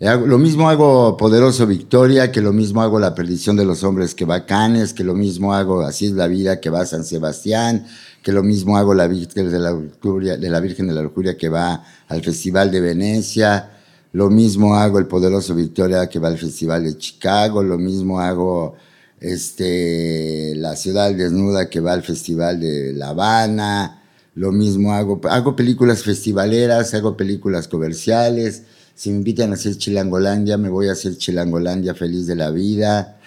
[0.00, 4.24] lo mismo hago Poderoso Victoria, que lo mismo hago La Perdición de los Hombres que
[4.24, 7.84] va Canes, que lo mismo hago Así es la vida que va a San Sebastián,
[8.22, 11.36] que lo mismo hago La Virgen de la, Lujuria, de la Virgen de la Lujuria
[11.36, 13.72] que va al Festival de Venecia,
[14.12, 18.76] lo mismo hago El Poderoso Victoria que va al Festival de Chicago, lo mismo hago
[19.20, 23.99] este, La Ciudad Desnuda que va al Festival de La Habana,
[24.40, 28.62] lo mismo hago, hago películas festivaleras, hago películas comerciales,
[28.94, 33.20] si me invitan a hacer Chilangolandia, me voy a hacer Chilangolandia feliz de la vida.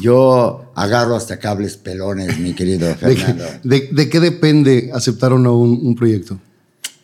[0.00, 3.44] Yo agarro hasta cables pelones, mi querido Fernando.
[3.62, 6.40] ¿De, qué depende aceptar o no un, proyecto?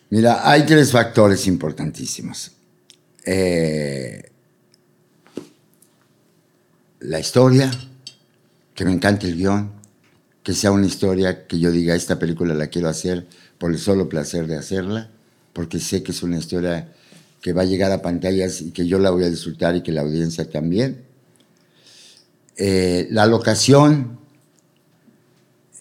[0.09, 2.51] Mira, hay tres factores importantísimos.
[3.25, 4.31] Eh,
[6.99, 7.71] la historia,
[8.75, 9.78] que me encante el guion,
[10.49, 13.27] que sea una historia que yo diga, esta película la quiero hacer
[13.59, 15.11] por el solo placer de hacerla,
[15.53, 16.91] porque sé que es una historia
[17.39, 19.91] que va a llegar a pantallas y que yo la voy a disfrutar y que
[19.91, 21.03] la audiencia también.
[22.57, 24.17] Eh, la locación,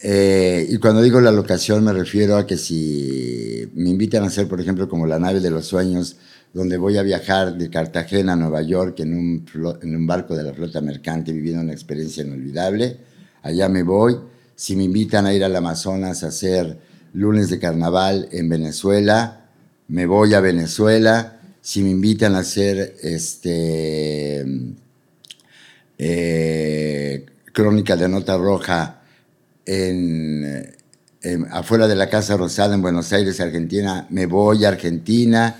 [0.02, 4.48] eh, y cuando digo la locación me refiero a que si me invitan a hacer,
[4.48, 6.16] por ejemplo, como la nave de los sueños,
[6.52, 9.46] donde voy a viajar de Cartagena a Nueva York en un,
[9.80, 12.98] en un barco de la flota mercante viviendo una experiencia inolvidable,
[13.40, 14.27] allá me voy.
[14.58, 16.80] Si me invitan a ir al Amazonas a hacer
[17.12, 19.46] lunes de carnaval en Venezuela,
[19.86, 24.44] me voy a Venezuela si me invitan a hacer este,
[25.96, 29.02] eh, crónica de nota roja
[29.64, 30.74] en,
[31.52, 35.54] afuera de la Casa Rosada en Buenos Aires, Argentina, me voy a Argentina.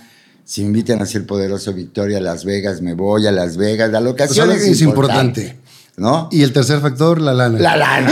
[0.45, 3.93] Si me invitan a hacer Poderoso Victoria a Las Vegas, me voy a Las Vegas.
[3.93, 5.57] La locación es, importante.
[5.99, 6.29] ¿No?
[6.31, 7.59] Y el tercer factor, la lana.
[7.59, 8.11] La lana.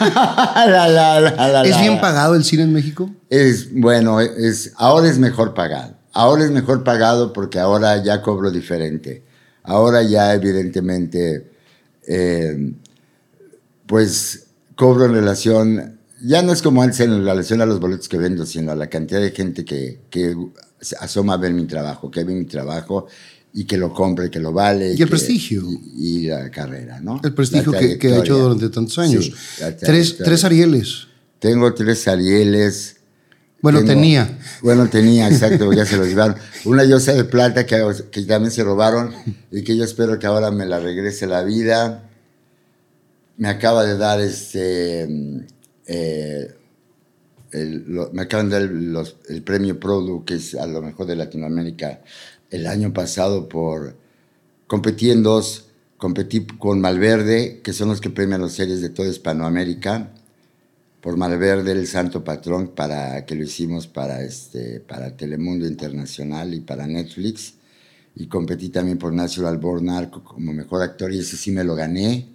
[0.66, 3.08] la, la, ¿Es bien pagado el cine en México?
[3.28, 5.94] Es, bueno, es, ahora es mejor pagado.
[6.12, 9.22] Ahora es mejor pagado porque ahora ya cobro diferente.
[9.62, 11.52] Ahora ya evidentemente,
[12.08, 12.72] eh,
[13.86, 18.18] pues cobro en relación, ya no es como antes en relación a los boletos que
[18.18, 20.36] vendo, sino a la cantidad de gente que, que
[20.98, 23.06] asoma a ver mi trabajo, que ve mi trabajo
[23.52, 24.94] y que lo compre, que lo vale.
[24.94, 25.62] Y el prestigio.
[25.96, 27.20] Y, la carrera, ¿no?
[27.22, 29.32] El prestigio que, que, ha hecho durante tantos años.
[29.80, 31.08] tres, tres Arieles.
[31.38, 32.96] Tengo tres Arieles.
[33.62, 34.38] Bueno, tenía.
[34.62, 36.36] Bueno, tenía, exacto, ya se lo llevaron.
[36.64, 39.12] Una diosa de plata que, que, también se robaron
[39.50, 42.08] y que yo espero que ahora me la regrese la vida.
[43.36, 45.08] Me acaba de dar este.
[45.86, 46.54] Eh,
[47.52, 52.00] me acaban de dar el premio Produ, que es a lo mejor de Latinoamérica,
[52.50, 53.96] el año pasado por.
[54.66, 55.66] Competí en dos.
[55.96, 60.10] Competí con Malverde, que son los que premian las series de toda Hispanoamérica
[61.00, 66.60] por Malverde, el santo patrón, para, que lo hicimos para, este, para Telemundo Internacional y
[66.60, 67.54] para Netflix.
[68.16, 71.74] Y competí también por Natural Born Narco como mejor actor y ese sí me lo
[71.74, 72.28] gané.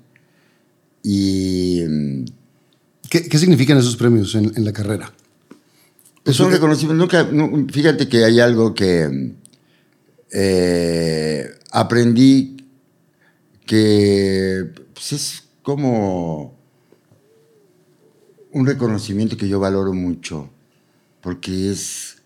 [1.04, 1.84] Y...
[1.88, 2.26] Mm,
[3.08, 5.14] ¿Qué, qué significan esos premios en, en la carrera?
[6.24, 7.32] Pues son reconocimientos.
[7.32, 9.36] Nunca, fíjate que hay algo que
[10.38, 12.58] eh, aprendí
[13.66, 16.60] que pues es como
[18.52, 20.50] un reconocimiento que yo valoro mucho,
[21.22, 22.18] porque es,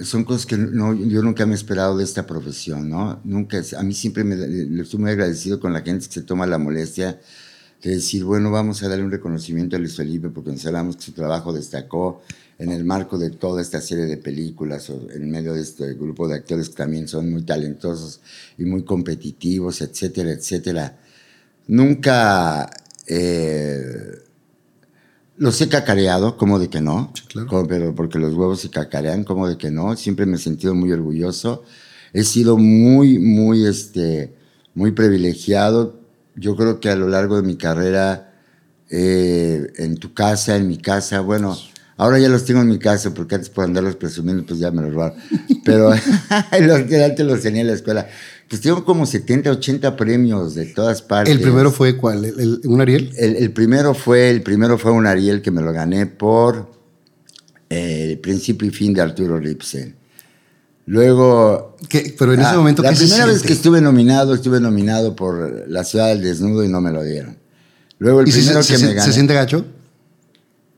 [0.00, 3.20] son cosas que no, yo nunca me he esperado de esta profesión, ¿no?
[3.24, 6.56] Nunca, a mí siempre me, estoy muy agradecido con la gente que se toma la
[6.56, 7.20] molestia
[7.82, 11.12] de decir, bueno, vamos a darle un reconocimiento a Luis Felipe porque consideramos que su
[11.12, 12.22] trabajo destacó
[12.58, 16.26] en el marco de toda esta serie de películas o en medio de este grupo
[16.26, 18.20] de actores que también son muy talentosos
[18.58, 20.98] y muy competitivos, etcétera, etcétera.
[21.68, 22.68] Nunca...
[23.06, 24.28] Eh,
[25.38, 27.12] los he cacareado, como de que no,
[27.68, 29.96] pero porque los huevos se cacarean, como de que no.
[29.96, 31.62] Siempre me he sentido muy orgulloso.
[32.12, 34.34] He sido muy, muy, este,
[34.74, 36.00] muy privilegiado.
[36.34, 38.34] Yo creo que a lo largo de mi carrera
[38.90, 41.20] eh, en tu casa, en mi casa.
[41.20, 41.56] Bueno,
[41.98, 44.80] ahora ya los tengo en mi casa porque antes por andarlos presumiendo, pues ya me
[44.80, 45.18] los robaron.
[45.64, 45.90] Pero
[46.60, 48.08] los que antes los tenía en la escuela.
[48.48, 51.34] Pues tengo como 70, 80 premios de todas partes.
[51.34, 52.24] ¿El primero fue cuál?
[52.24, 53.12] ¿El, el- un Ariel?
[53.18, 56.72] El, el primero fue, el primero fue un Ariel que me lo gané por
[57.68, 59.94] eh, El principio y fin de Arturo Ripsen.
[60.86, 61.76] Luego.
[61.90, 62.14] ¿Qué?
[62.18, 65.14] Pero en ese ah, momento, La ¿qué se primera vez que estuve nominado, estuve nominado
[65.14, 67.36] por La Ciudad del Desnudo y no me lo dieron.
[67.98, 69.12] Luego el ¿Y primero se, que se- me se gané.
[69.12, 69.66] siente gacho?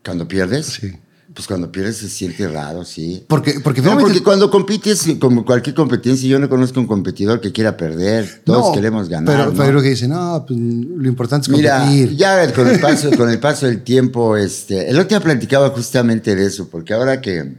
[0.04, 0.66] ¿Cuando pierdes?
[0.66, 0.92] Sí.
[1.32, 3.24] Pues cuando pierdes se siente raro, sí.
[3.28, 7.52] Porque, porque No, porque cuando compites, como cualquier competencia, yo no conozco un competidor que
[7.52, 8.42] quiera perder.
[8.44, 9.36] Todos No, queremos ganar.
[9.36, 9.56] Pero, ¿no?
[9.56, 12.16] pero que dice, no, pues lo importante es Mira, competir.
[12.16, 16.34] ya con el paso, con el paso del tiempo, este, el otro día platicaba justamente
[16.34, 17.54] de eso, porque ahora que,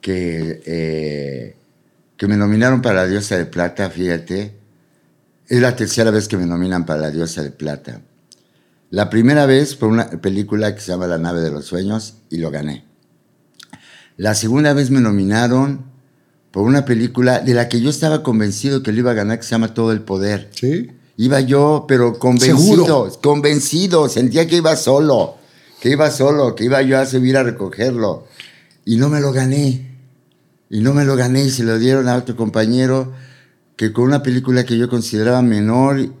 [0.00, 1.56] que, eh,
[2.16, 4.56] que me nominaron para la Diosa de Plata, fíjate,
[5.48, 8.00] es la tercera vez que me nominan para la Diosa de Plata.
[8.88, 12.38] La primera vez por una película que se llama La nave de los sueños y
[12.38, 12.85] lo gané.
[14.16, 15.84] La segunda vez me nominaron
[16.50, 19.44] por una película de la que yo estaba convencido que lo iba a ganar, que
[19.44, 20.48] se llama Todo el Poder.
[20.52, 20.90] Sí.
[21.18, 23.12] Iba yo, pero convencido, Seguro.
[23.22, 25.36] convencido, sentía que iba solo,
[25.80, 28.26] que iba solo, que iba yo a subir a recogerlo.
[28.84, 29.96] Y no me lo gané.
[30.70, 33.12] Y no me lo gané y se lo dieron a otro compañero
[33.76, 36.00] que con una película que yo consideraba menor.
[36.00, 36.12] Y,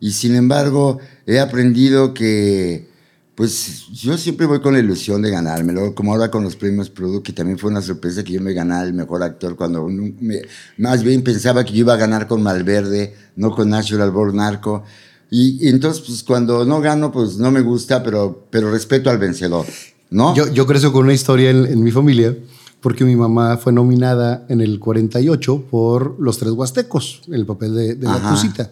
[0.00, 2.88] y sin embargo, he aprendido que,
[3.34, 7.22] pues yo siempre voy con la ilusión de ganármelo, como ahora con los premios Produ,
[7.22, 10.42] que también fue una sorpresa que yo me ganara el mejor actor cuando me-
[10.78, 14.84] más bien pensaba que yo iba a ganar con Malverde, no con Natural Born Narco.
[15.30, 19.18] Y, y entonces, pues cuando no gano, pues no me gusta, pero, pero respeto al
[19.18, 19.66] vencedor,
[20.10, 20.34] ¿no?
[20.36, 22.36] Yo, yo crecí con una historia en, en mi familia
[22.80, 27.94] porque mi mamá fue nominada en el 48 por Los Tres Huastecos, el papel de,
[27.96, 28.30] de la.
[28.30, 28.70] Tucita,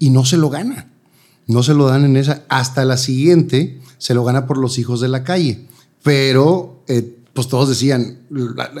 [0.00, 0.90] y no se lo gana.
[1.46, 2.42] No se lo dan en esa.
[2.48, 5.66] Hasta la siguiente se lo gana por Los Hijos de la Calle.
[6.02, 8.18] Pero, eh, pues todos decían,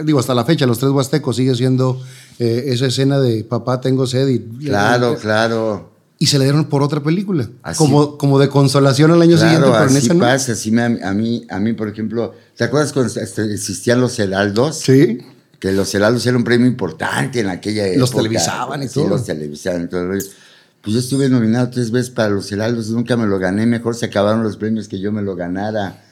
[0.04, 2.00] digo, hasta la fecha, Los Tres Huastecos sigue siendo
[2.38, 4.28] eh, esa escena de papá, tengo sed.
[4.28, 5.90] Y, claro, claro.
[6.18, 7.48] Y se le dieron por otra película.
[7.62, 7.78] Así.
[7.78, 10.24] Como, como de consolación al año siguiente, pero en así no.
[10.26, 14.78] Así me- a, mí, a mí, por ejemplo, ¿te acuerdas cuando este, existían los heraldos?
[14.80, 15.18] Sí.
[15.58, 18.00] Que los heraldos era un premio importante en aquella época.
[18.00, 19.08] Los televisaban y Sí, todo.
[19.08, 20.12] los televisaban y todo.
[20.82, 23.66] Pues yo estuve nominado tres veces para los heraldos, nunca me lo gané.
[23.66, 26.02] Mejor se acabaron los premios que yo me lo ganara.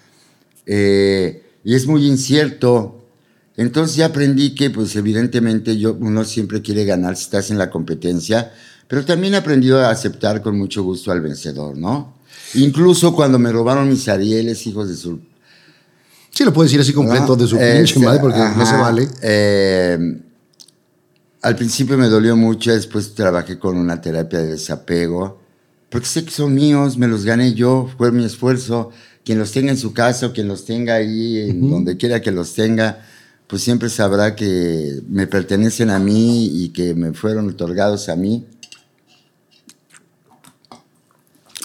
[0.66, 3.06] Eh, y es muy incierto.
[3.56, 7.70] Entonces ya aprendí que, pues evidentemente, yo, uno siempre quiere ganar si estás en la
[7.70, 8.52] competencia,
[8.86, 12.14] pero también he aprendido a aceptar con mucho gusto al vencedor, ¿no?
[12.54, 15.20] Incluso cuando me robaron mis Arieles, hijos de su
[16.30, 17.36] Sí, lo puedo decir así completo ¿no?
[17.36, 19.08] de su Este, pinche madre porque no se vale.
[19.22, 20.20] eh,
[21.42, 25.40] al principio me dolió mucho, después trabajé con una terapia de desapego,
[25.88, 28.90] porque sé que son míos, me los gané yo, fue mi esfuerzo.
[29.24, 32.54] Quien los tenga en su casa quien los tenga ahí, en donde quiera que los
[32.54, 33.04] tenga,
[33.46, 38.46] pues siempre sabrá que me pertenecen a mí y que me fueron otorgados a mí.
[40.70, 40.76] y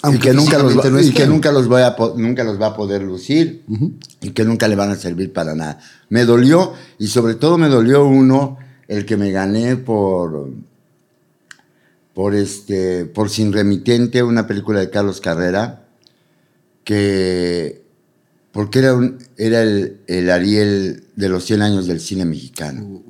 [0.01, 2.67] Aunque que nunca los va, no y que nunca los voy a nunca los va
[2.67, 3.63] a poder lucir
[4.21, 5.79] y que nunca le van a servir para nada.
[6.09, 10.51] Me dolió y sobre todo me dolió uno el que me gané por
[12.13, 15.87] por este por sin remitente una película de Carlos Carrera
[16.83, 17.83] que
[18.51, 23.01] porque era un, era el, el Ariel de los 100 años del cine mexicano.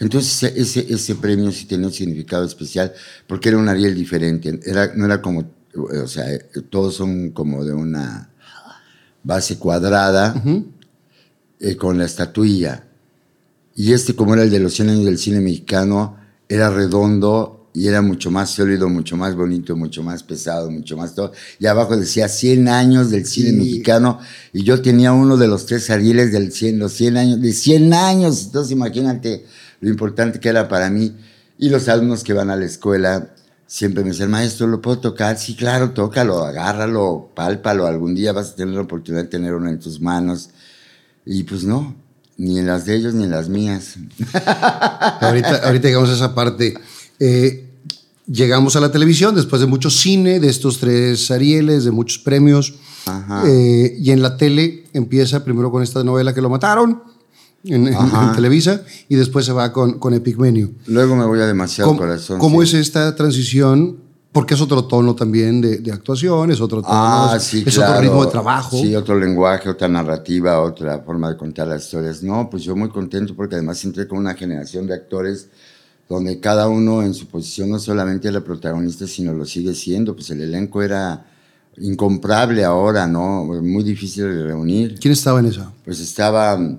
[0.00, 2.92] Entonces ese, ese premio sí tenía un significado especial
[3.28, 4.58] porque era un Ariel diferente.
[4.64, 6.26] Era, no era como, o sea,
[6.70, 8.30] todos son como de una
[9.22, 10.42] base cuadrada
[11.60, 12.87] eh, con la estatuilla.
[13.78, 16.16] Y este, como era el de los 100 años del cine mexicano,
[16.48, 21.14] era redondo y era mucho más sólido, mucho más bonito, mucho más pesado, mucho más
[21.14, 21.30] todo.
[21.60, 23.56] Y abajo decía 100 años del cine Sí.
[23.56, 24.18] mexicano
[24.52, 27.94] y yo tenía uno de los tres Arieles del 100, los 100 años, de 100
[27.94, 28.46] años.
[28.46, 29.44] Entonces imagínate
[29.80, 31.14] lo importante que era para mí.
[31.56, 33.32] Y los alumnos que van a la escuela
[33.68, 35.38] siempre me dicen, maestro, ¿lo puedo tocar?
[35.38, 37.86] Sí, claro, tócalo, agárralo, pálpalo.
[37.86, 40.50] Algún día vas a tener la oportunidad de tener uno en tus manos.
[41.24, 41.94] Y pues no,
[42.38, 43.96] ni en las de ellos ni en las mías.
[45.20, 46.74] Ahorita, ahorita llegamos a esa parte.
[47.18, 47.64] Eh,
[48.26, 52.74] llegamos a la televisión después de mucho cine, de estos tres Arieles, de muchos premios.
[53.06, 53.42] Ajá.
[53.46, 57.02] Eh, y en la tele empieza primero con esta novela que lo mataron
[57.64, 58.28] en, en- Ajá.
[58.30, 60.70] en Televisa y después se va con, con Epigmenio.
[60.86, 62.38] Luego me voy a demasiado ¿Cómo, corazón.
[62.38, 62.68] cómo sí.
[62.68, 63.96] es esta transición?
[64.32, 67.74] Porque es otro tono también de, de actuación, es otro tono, Ah, es, sí, es
[67.74, 67.92] claro.
[67.92, 68.78] otro ritmo de trabajo.
[68.78, 72.22] Sí, otro lenguaje, otra narrativa, otra forma de contar las historias.
[72.22, 75.48] No, pues yo muy contento porque además entré con una generación de actores
[76.08, 80.14] donde cada uno en su posición no solamente era protagonista, sino lo sigue siendo.
[80.14, 81.24] Pues el elenco era,
[81.80, 83.44] incomparable ahora, ¿no?
[83.44, 84.98] Muy difícil de reunir.
[85.00, 85.72] ¿Quién estaba en esa?
[85.84, 86.78] Pues estaba mm,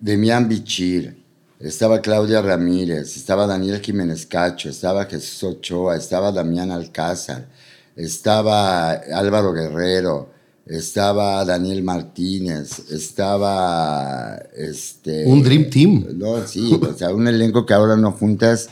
[0.00, 1.21] Demián Bichir,
[1.62, 7.46] estaba Claudia Ramírez, estaba Daniel Jiménez Cacho, estaba Jesús Ochoa, estaba Damián Alcázar,
[7.94, 10.30] estaba Álvaro Guerrero,
[10.66, 16.06] estaba Daniel Martínez, estaba este Un Dream Team.
[16.14, 18.68] No, sí, o sea, un elenco que ahora no juntas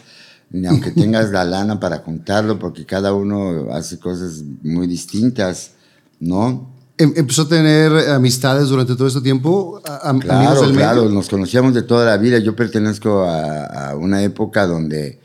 [0.50, 5.72] ni aunque tengas la lana para juntarlo, porque cada uno hace cosas muy distintas,
[6.18, 6.69] ¿no?
[7.00, 9.80] Em- ¿Empezó a tener amistades durante todo este tiempo?
[9.86, 11.14] A- amigos Claro, del claro, medio?
[11.14, 12.38] nos conocíamos de toda la vida.
[12.38, 15.18] Yo pertenezco a, a una época donde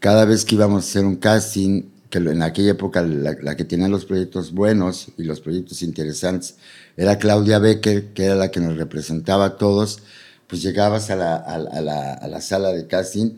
[0.00, 3.64] cada vez que íbamos a hacer un casting, que en aquella época la, la que
[3.64, 6.56] tenía los proyectos buenos y los proyectos interesantes
[6.96, 10.00] era Claudia Becker, que era la que nos representaba a todos,
[10.48, 13.30] pues llegabas a la, a, a la, a la sala de casting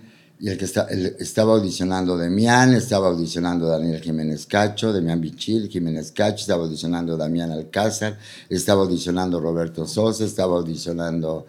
[0.44, 6.42] y el que estaba audicionando Demián, estaba audicionando Daniel Jiménez Cacho, Demián Bichil, Jiménez Cacho,
[6.42, 8.18] estaba audicionando Damián Alcázar,
[8.50, 11.46] estaba audicionando Roberto Sosa, estaba audicionando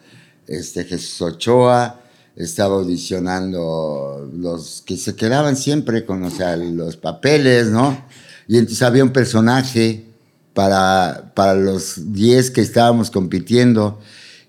[0.48, 2.00] este, Jesús Ochoa,
[2.38, 8.02] estaba audicionando los que se quedaban siempre con o sea, los papeles, ¿no?
[8.48, 10.06] Y entonces había un personaje
[10.54, 14.00] para, para los 10 que estábamos compitiendo.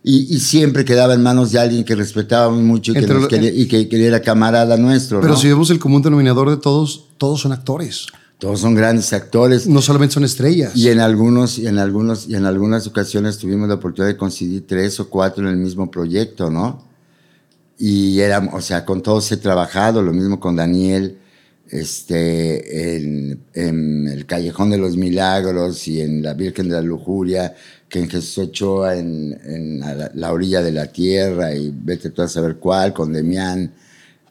[0.09, 3.27] Y, y siempre quedaba en manos de alguien que respetábamos mucho y que, Entre nos
[3.27, 5.21] quería, y que, que era camarada nuestro.
[5.21, 5.39] Pero ¿no?
[5.39, 8.07] si vemos el común denominador de todos, todos son actores.
[8.39, 9.67] Todos son grandes actores.
[9.67, 10.77] No solamente son estrellas.
[10.77, 14.65] Y en algunos, y en algunos, y en algunas ocasiones tuvimos la oportunidad de coincidir
[14.65, 16.85] tres o cuatro en el mismo proyecto, ¿no?
[17.77, 21.19] Y era, o sea, con todos he trabajado, lo mismo con Daniel,
[21.69, 27.57] este, en, en el Callejón de los Milagros y en la Virgen de la Lujuria,
[27.89, 32.29] que en Jesús Ochoa, en, la, la orilla de la tierra, y vete tú a
[32.29, 33.73] saber cuál, con Demián,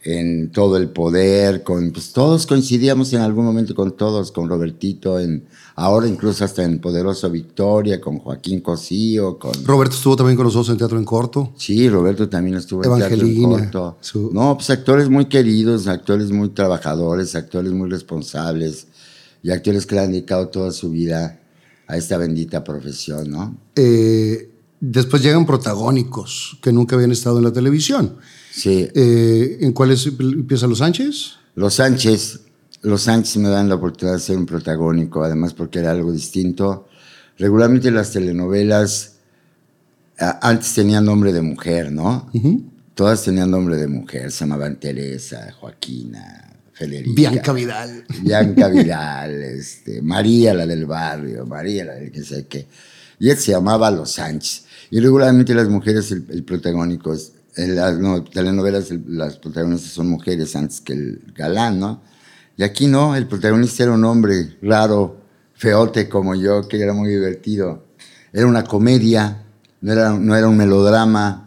[0.03, 5.19] en todo el poder, con pues todos coincidíamos en algún momento con todos, con Robertito,
[5.19, 5.45] en
[5.75, 10.69] ahora incluso hasta en Poderoso Victoria, con Joaquín Cosío, con Roberto estuvo también con nosotros
[10.69, 11.53] en Teatro en Corto.
[11.57, 13.97] sí, Roberto también estuvo en Teatro en corto.
[13.99, 18.85] su- No, pues actores muy queridos, actores muy trabajadores, actores muy responsables
[19.41, 21.39] y actores que le han dedicado toda su vida
[21.87, 23.57] a esta bendita profesión, ¿no?
[23.75, 28.17] Eh, después llegan protagónicos que nunca habían estado en la televisión.
[28.51, 31.33] Sí, Eh, ¿En cuáles empieza Los Sánchez?
[31.55, 32.41] Los Sánchez,
[32.81, 36.87] los Sánchez me dan la oportunidad de ser un protagónico, además porque era algo distinto.
[37.37, 39.15] Regularmente las telenovelas
[40.17, 42.29] antes tenían nombre de mujer, ¿no?
[42.93, 47.11] Todas tenían nombre de mujer, se llamaban Teresa, Joaquina, Federica.
[47.15, 48.05] Bianca Vidal.
[48.21, 52.67] Bianca Vidal, este, María la del barrio, María la del que sé qué.
[53.19, 54.65] Y él se llamaba Los Sánchez.
[54.91, 59.91] Y regularmente las mujeres, el, el protagónico es, en las no, telenovelas, el- las protagonistas
[59.93, 62.01] son mujeres antes que el galán, ¿no?
[62.57, 65.21] Y aquí no, el protagonista era un hombre raro,
[65.53, 67.85] feote como yo, que era muy divertido.
[68.33, 69.43] Era una comedia,
[69.81, 71.44] no era, no era un melodrama.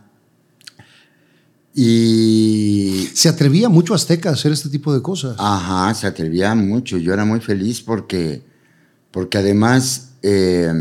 [1.80, 5.36] Y Se atrevía mucho Azteca a hacer este tipo de cosas.
[5.38, 6.98] Ajá, se atrevía mucho.
[6.98, 8.42] Yo era muy feliz porque,
[9.12, 10.72] porque además, eh,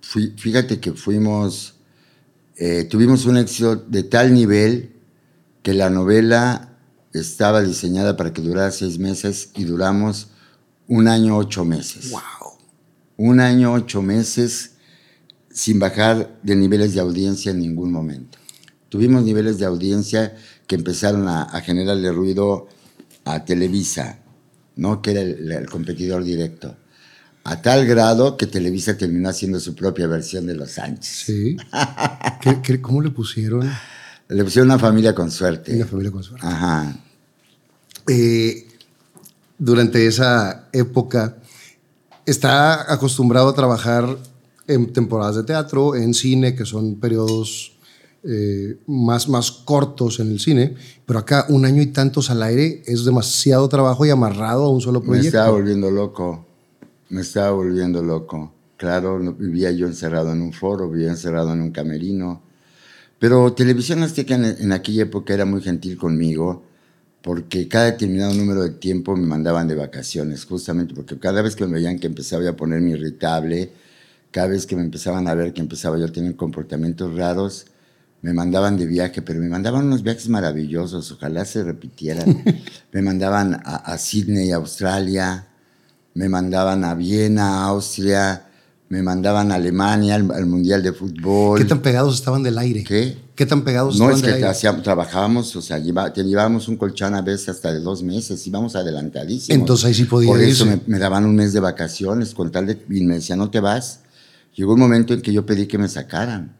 [0.00, 1.74] fui- fíjate que fuimos,
[2.56, 4.94] eh, tuvimos un éxito de tal nivel
[5.62, 6.78] que la novela
[7.12, 10.28] estaba diseñada para que durara seis meses y duramos
[10.88, 12.10] un año ocho meses.
[12.10, 12.20] ¡Wow!
[13.18, 14.72] Un año ocho meses
[15.52, 18.29] sin bajar de niveles de audiencia en ningún momento.
[18.90, 20.36] Tuvimos niveles de audiencia
[20.66, 22.68] que empezaron a, a generarle ruido
[23.24, 24.18] a Televisa,
[24.76, 25.00] ¿no?
[25.00, 26.76] que era el, el competidor directo.
[27.44, 31.22] A tal grado que Televisa terminó haciendo su propia versión de Los Sánchez.
[31.26, 31.56] Sí.
[32.42, 33.66] ¿Qué- qué- cómo le pusieron?
[34.28, 35.74] Le pusieron una familia con suerte.
[35.74, 36.46] Una familia con suerte.
[36.46, 36.96] Ajá.
[38.08, 38.66] Eh,
[39.58, 41.36] durante esa época,
[42.26, 44.18] está acostumbrado a trabajar
[44.66, 47.72] en temporadas de teatro, en cine, que son periodos
[48.22, 50.74] eh, más, más cortos en el cine,
[51.06, 54.80] pero acá un año y tantos al aire es demasiado trabajo y amarrado a un
[54.80, 55.28] solo Me proyecto.
[55.28, 56.46] estaba volviendo loco.
[57.08, 58.52] Me estaba volviendo loco.
[58.76, 62.42] Claro, vivía yo encerrado en un foro, vivía encerrado en un camerino.
[63.18, 66.62] Pero Televisión Azteca en, en aquella época era muy gentil conmigo
[67.22, 71.66] porque cada determinado número de tiempo me mandaban de vacaciones, justamente porque cada vez que
[71.66, 73.72] me veían que empezaba a ponerme irritable,
[74.30, 77.66] cada vez que me empezaban a ver que empezaba yo a tener comportamientos raros,
[78.22, 82.42] me mandaban de viaje, pero me mandaban unos viajes maravillosos, ojalá se repitieran.
[82.92, 85.46] me mandaban a, a Sydney, Australia,
[86.14, 88.46] me mandaban a Viena, Austria,
[88.90, 91.58] me mandaban a Alemania al, al Mundial de Fútbol.
[91.58, 92.82] ¿Qué tan pegados estaban del aire?
[92.84, 93.16] ¿Qué?
[93.36, 94.48] ¿Qué tan pegados No, estaban es del que aire?
[94.48, 98.44] hacíamos- trabajábamos, o sea, lleva- te llevábamos un colchón a veces hasta de dos meses,
[98.46, 99.58] íbamos adelantadísimos.
[99.58, 102.84] Entonces ahí sí podía Por eso me daban un mes de vacaciones con tal de,
[102.90, 104.00] y me decían, no te vas.
[104.56, 106.56] Llegó un momento en que yo pedí que me sacaran,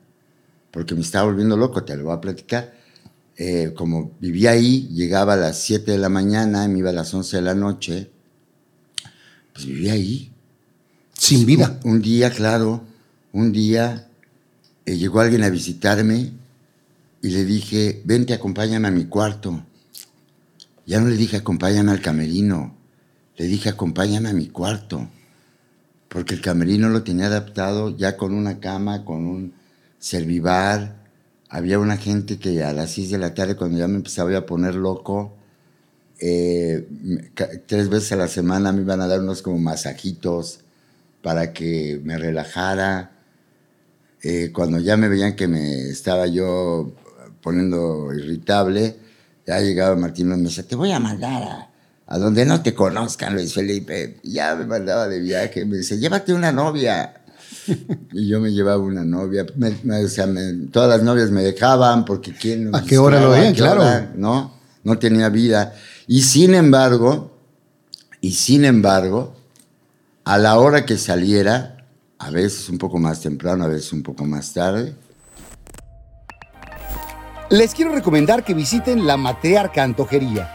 [0.71, 2.75] porque me estaba volviendo loco, te lo voy a platicar.
[3.37, 7.12] Eh, como vivía ahí, llegaba a las 7 de la mañana, me iba a las
[7.12, 8.11] 11 de la noche,
[9.53, 10.33] pues vivía ahí.
[11.14, 11.81] Sin vida.
[11.85, 12.85] Un, un día, claro,
[13.33, 14.09] un día
[14.87, 16.33] eh, llegó alguien a visitarme
[17.23, 19.64] y le dije, vente, acompáñame a mi cuarto.
[20.87, 22.75] Ya no le dije, acompáñame al camerino.
[23.37, 25.09] Le dije, acompáñame a mi cuarto.
[26.09, 29.59] Porque el camerino lo tenía adaptado ya con una cama, con un
[30.01, 30.96] servivar.
[31.48, 34.46] Había una gente que a las 6 de la tarde, cuando ya me empezaba a
[34.46, 35.36] poner loco,
[36.18, 36.86] eh,
[37.66, 40.61] tres veces a la semana me iban a dar unos como masajitos
[41.22, 43.12] para que me relajara.
[44.22, 46.92] Eh, cuando ya me veían que me estaba yo
[47.40, 48.96] poniendo irritable,
[49.46, 51.70] ya llegaba Martín y me decía, te voy a mandar a,
[52.07, 54.18] a donde no te conozcan, Luis Felipe.
[54.22, 57.20] Ya me mandaba de viaje, me dice, llévate una novia.
[58.12, 59.47] y yo me llevaba una novia.
[59.57, 63.21] Me- me- o sea, me- todas las novias me dejaban porque quién ¿A qué hora
[63.21, 63.55] lo veían?
[63.55, 63.81] Claro.
[63.83, 64.55] hora, no,
[64.85, 65.75] no tenía vida.
[66.07, 67.37] Y sin embargo,
[68.21, 69.35] y sin embargo,
[70.25, 71.87] a la hora que saliera,
[72.18, 74.95] a veces un poco más temprano, a veces un poco más tarde,
[77.51, 80.55] Les quiero recomendar que visiten la Matriarca Antojería.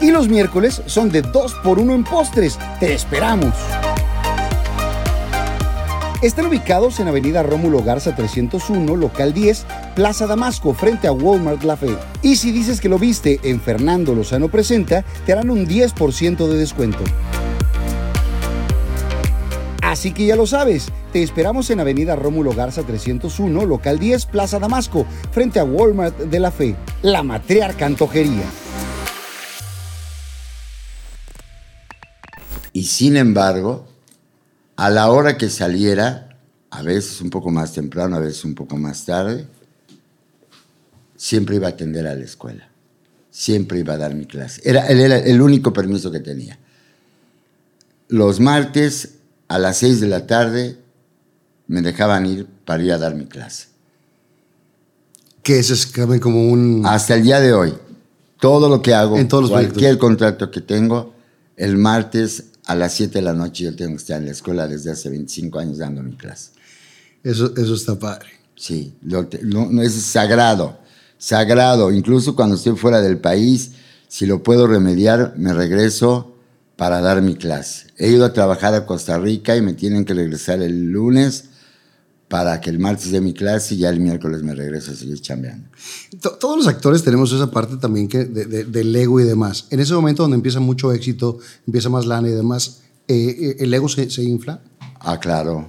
[0.00, 2.58] Y los miércoles son de 2 por 1 en postres.
[2.78, 3.54] ¡Te esperamos!
[6.22, 11.76] Están ubicados en Avenida Rómulo Garza 301, local 10, Plaza Damasco, frente a Walmart La
[11.76, 11.96] Fe.
[12.22, 16.58] Y si dices que lo viste en Fernando Lozano Presenta, te harán un 10% de
[16.58, 17.04] descuento.
[19.80, 24.58] Así que ya lo sabes, te esperamos en Avenida Rómulo Garza 301, local 10, Plaza
[24.58, 28.44] Damasco, frente a Walmart de La Fe, la matriarca antojería.
[32.78, 33.88] Y sin embargo,
[34.76, 36.38] a la hora que saliera,
[36.70, 39.48] a veces un poco más temprano, a veces un poco más tarde,
[41.16, 42.68] siempre iba a atender a la escuela.
[43.32, 44.62] Siempre iba a dar mi clase.
[44.64, 46.56] Era, era el único permiso que tenía.
[48.06, 49.14] Los martes
[49.48, 50.78] a las 6 de la tarde
[51.66, 53.66] me dejaban ir para ir a dar mi clase.
[55.42, 55.86] Que ese es
[56.20, 56.86] como un...
[56.86, 57.74] Hasta el día de hoy,
[58.38, 61.12] todo lo que hago, En todos los cualquier contrato que tengo,
[61.56, 64.68] el martes a las 7 de la noche yo tengo que estar en la escuela
[64.68, 66.50] desde hace 25 años dando mi clase.
[67.24, 68.28] Eso, eso está padre.
[68.56, 70.78] Sí, lo no, no, es sagrado,
[71.16, 71.90] sagrado.
[71.90, 73.72] Incluso cuando estoy fuera del país,
[74.06, 76.36] si lo puedo remediar, me regreso
[76.76, 77.86] para dar mi clase.
[77.96, 81.46] He ido a trabajar a Costa Rica y me tienen que regresar el lunes
[82.28, 85.20] para que el martes dé mi clase y ya el miércoles me regreso a seguir
[85.20, 85.68] chambeando.
[86.20, 89.66] To- Todos los actores tenemos esa parte también que de, de- del ego y demás.
[89.70, 93.72] En ese momento donde empieza mucho éxito, empieza más lana y demás, eh, eh, ¿el
[93.72, 94.60] ego se, se infla?
[95.00, 95.68] Ah, claro,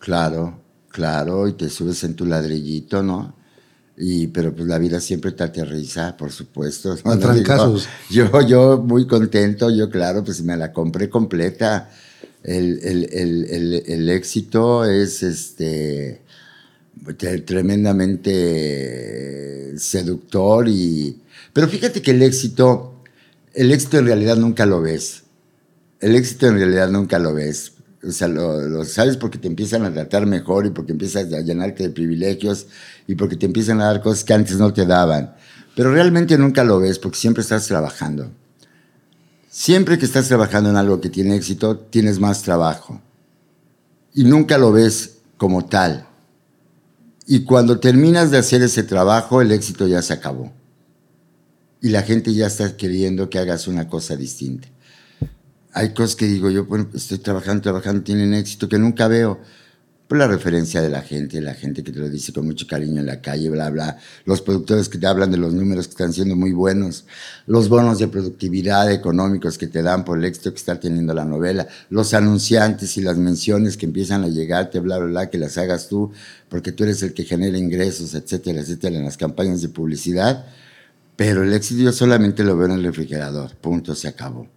[0.00, 0.58] claro,
[0.88, 3.36] claro, y te subes en tu ladrillito, ¿no?
[3.96, 6.96] Y, pero pues la vida siempre te aterriza, por supuesto.
[7.04, 7.18] ¿no?
[7.20, 7.86] Trancazos.
[8.08, 11.90] Yo, yo muy contento, yo claro, pues me la compré completa.
[12.42, 16.20] El, el- el- éxito es este
[17.18, 21.20] tre- tremendamente seductor y
[21.52, 22.94] pero fíjate que el éxito
[23.54, 25.24] el éxito en realidad nunca lo ves
[26.00, 27.72] el éxito en realidad nunca lo ves.
[28.02, 31.40] O sea, lo, lo sabes porque te empiezan a tratar mejor y porque empiezas a
[31.42, 32.66] llenarte de privilegios
[33.06, 35.34] y porque te empiezan a dar cosas que antes no te daban.
[35.76, 38.30] Pero realmente nunca lo ves porque siempre estás trabajando.
[39.50, 43.02] Siempre que estás trabajando en algo que tiene éxito, tienes más trabajo.
[44.14, 46.06] Y nunca lo ves como tal.
[47.26, 50.52] Y cuando terminas de hacer ese trabajo, el éxito ya se acabó.
[51.82, 54.68] Y la gente ya está queriendo que hagas una cosa distinta
[55.72, 59.40] hay cosas que digo yo, bueno, estoy trabajando, trabajando, tienen éxito que nunca veo.
[60.10, 62.98] Por la referencia de la gente, la gente que te lo dice con mucho cariño
[62.98, 63.96] en la calle, bla, bla.
[64.24, 67.04] Los productores que te hablan de los números que están siendo muy buenos,
[67.46, 71.24] los bonos de productividad económicos que te dan por el éxito que está teniendo la
[71.24, 75.56] novela, los anunciantes y las menciones que empiezan a llegarte, bla, bla, bla, que las
[75.58, 76.10] hagas tú,
[76.48, 80.44] porque tú eres el que genera ingresos, etcétera, etcétera, en las campañas de publicidad.
[81.14, 84.48] Pero el éxito yo solamente lo veo en el refrigerador, punto, se acabó,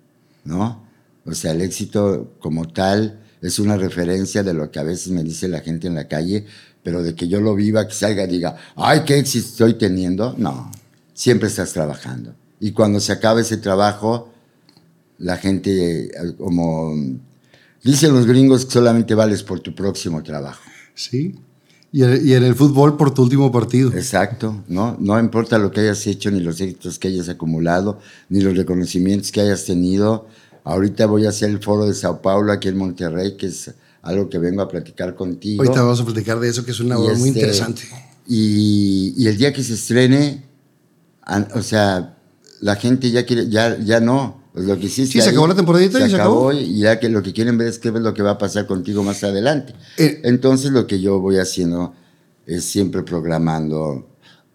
[0.46, 0.84] ¿no?
[1.28, 5.24] O sea, el éxito como tal es una referencia de lo que a veces me
[5.24, 6.46] dice la gente en la calle,
[6.82, 10.34] pero de que yo lo viva, que salga y diga, ay, qué éxito estoy teniendo,
[10.38, 10.72] no,
[11.14, 12.34] siempre estás trabajando.
[12.60, 14.32] Y cuando se acaba ese trabajo,
[15.18, 16.94] la gente, como
[17.84, 20.64] dicen los gringos, que solamente vales por tu próximo trabajo.
[20.96, 21.36] Sí.
[21.92, 23.92] Y en el fútbol por tu último partido.
[23.94, 24.98] Exacto, ¿no?
[25.00, 29.32] No importa lo que hayas hecho, ni los éxitos que hayas acumulado, ni los reconocimientos
[29.32, 30.28] que hayas tenido,
[30.64, 34.30] Ahorita voy a hacer el foro de Sao Paulo aquí en Monterrey, que es algo
[34.30, 35.64] que vengo a platicar contigo.
[35.64, 37.84] Ahorita vamos a platicar de eso, que es una obra muy este, interesante.
[38.28, 40.46] Y, y, el día que se estrene,
[41.54, 42.18] o sea,
[42.62, 44.42] la gente ya quiere, ya, ya no.
[44.54, 46.54] Pues lo que sí, se acabó la temporadita se, y se acabó.
[46.54, 48.68] Y ya que lo que quieren ver es qué es lo que va a pasar
[48.68, 49.74] contigo más adelante.
[49.98, 51.94] Eh, Entonces lo que yo voy haciendo
[52.46, 54.08] es siempre programando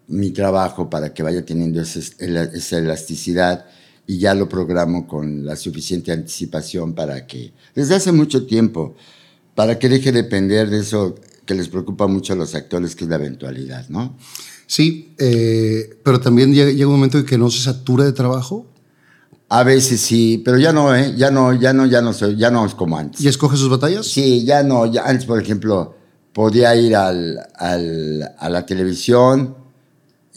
[0.07, 3.65] mi trabajo para que vaya teniendo esa elasticidad
[4.09, 8.95] y ya lo programo con la suficiente anticipación para que, desde hace mucho tiempo,
[9.53, 11.13] para que deje de depender de eso
[11.45, 14.17] que les preocupa mucho a los actores, que es la eventualidad, ¿no?
[14.65, 18.65] Sí, eh, pero también llega, un momento en que no se satura de trabajo.
[19.47, 21.13] A veces sí, pero ya no, ¿eh?
[21.15, 23.21] Ya no, ya no, ya no soy, ya no es como antes.
[23.21, 24.07] ¿Y escoge sus batallas?
[24.07, 25.95] Sí, ya no, ya antes, por ejemplo,
[26.33, 29.55] podía ir al, al, a la televisión,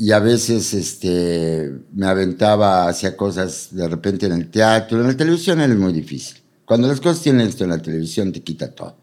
[0.03, 5.01] y a veces este, me aventaba hacia cosas de repente en el teatro.
[5.01, 6.39] En la televisión es muy difícil.
[6.65, 8.97] Cuando las cosas tienen esto en la televisión, te quita todo.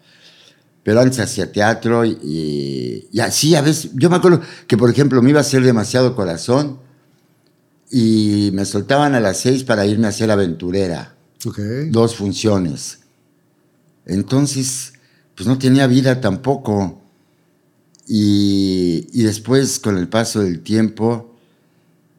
[0.84, 3.92] Pero antes hacía teatro y, y, así a veces.
[3.94, 6.80] Yo me acuerdo que, por ejemplo, me iba a hacer demasiado corazón
[7.90, 11.16] y me soltaban a las seis para irme a hacer aventurera.
[11.92, 13.00] Dos funciones.
[14.06, 14.92] Entonces,
[15.34, 16.99] pues no tenía vida tampoco.
[18.12, 21.36] Y, y, después, con el paso del tiempo,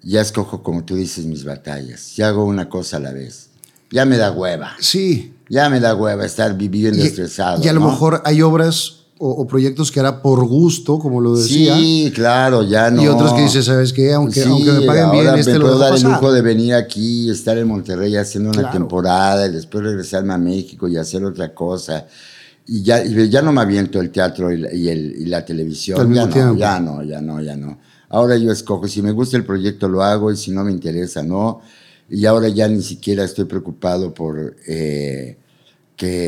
[0.02, 2.14] ya escojo, como tú dices, mis batallas.
[2.14, 3.48] Ya hago una cosa a la vez.
[3.90, 4.76] Ya me da hueva.
[4.78, 5.34] Sí.
[5.48, 7.60] Ya me da hueva estar viviendo estresado.
[7.64, 11.76] Y a lo mejor hay obras o, proyectos que hará por gusto, como lo decía.
[11.76, 13.02] Sí, claro, ya no.
[13.02, 14.14] Y otros que dices, ¿sabes qué?
[14.14, 17.28] Aunque, aunque me paguen bien, este me lo puedo dar el lujo de venir aquí,
[17.28, 22.06] estar en Monterrey haciendo una temporada y después regresarme a México y hacer otra cosa
[22.66, 26.14] y ya, ya no me aviento el teatro y, el, y la televisión.
[26.14, 27.78] Ya no, ya no, ya no, ya no.
[28.08, 31.22] Ahora yo escojo, si me gusta el proyecto lo hago y si no me interesa,
[31.22, 31.60] no.
[32.08, 35.38] Y ahora ya ni siquiera estoy preocupado por eh,
[35.96, 36.20] que,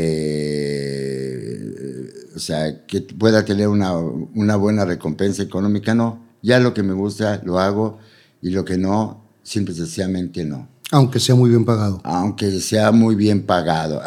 [2.37, 6.23] o sea, que pueda tener una, una buena recompensa económica, no.
[6.41, 7.99] Ya lo que me gusta lo hago
[8.41, 10.69] y lo que no, simple sencillamente no.
[10.93, 12.01] Aunque sea muy bien pagado.
[12.05, 14.03] Aunque sea muy bien pagado.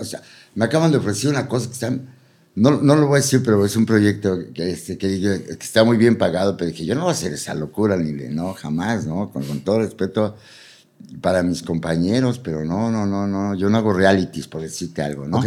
[0.00, 0.20] o sea,
[0.54, 1.90] me acaban de ofrecer una cosa que está,
[2.56, 5.96] no, no lo voy a decir, pero es un proyecto que, este, que, está muy
[5.96, 9.06] bien pagado, pero dije, yo no voy a hacer esa locura, ni de, no, jamás,
[9.06, 9.30] ¿no?
[9.30, 10.36] Con, todo respeto
[11.20, 15.26] para mis compañeros, pero no, no, no, no, yo no hago realities, por decirte algo,
[15.26, 15.42] ¿no?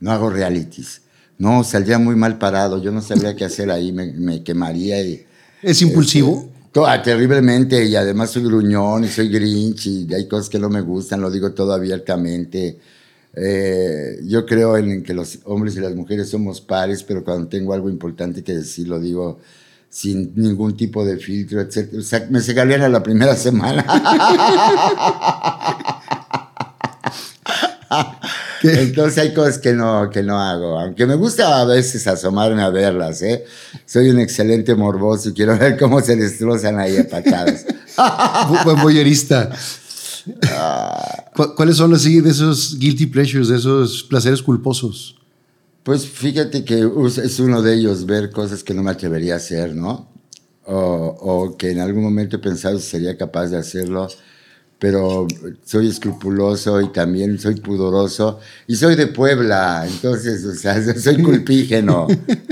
[0.00, 1.02] No hago realities.
[1.38, 5.24] No, saldría muy mal parado, yo no sabría qué hacer ahí, me, quemaría y...
[5.62, 6.50] ¿Es impulsivo?
[6.74, 10.80] Este, terriblemente, y además soy gruñón y soy grinch y hay cosas que no me
[10.80, 12.78] gustan, lo digo todo abiertamente.
[13.34, 17.72] Eh, yo creo en que los hombres y las mujeres somos pares, pero cuando tengo
[17.72, 19.40] algo importante que decir, lo digo
[19.88, 21.94] sin ningún tipo de filtro, etc.
[21.98, 23.84] O sea, me se a la primera semana.
[28.62, 32.70] Entonces hay cosas que no, que no hago, aunque me gusta a veces asomarme a
[32.70, 33.44] verlas, ¿eh?
[33.84, 37.66] Soy un excelente morboso y quiero ver cómo se destrozan ahí a patadas.
[38.64, 39.50] Buen boyerista.
[41.56, 45.16] ¿Cuáles son así de esos guilty pleasures, de esos placeres culposos?
[45.82, 46.88] Pues fíjate que
[47.24, 50.08] es uno de ellos ver cosas que no me atrevería a hacer, ¿no?
[50.64, 54.06] O, que en algún momento he pensado sería capaz de hacerlo,
[54.78, 55.26] pero
[55.64, 62.06] soy escrupuloso y también soy pudoroso y soy de Puebla, entonces, o sea, soy culpígeno.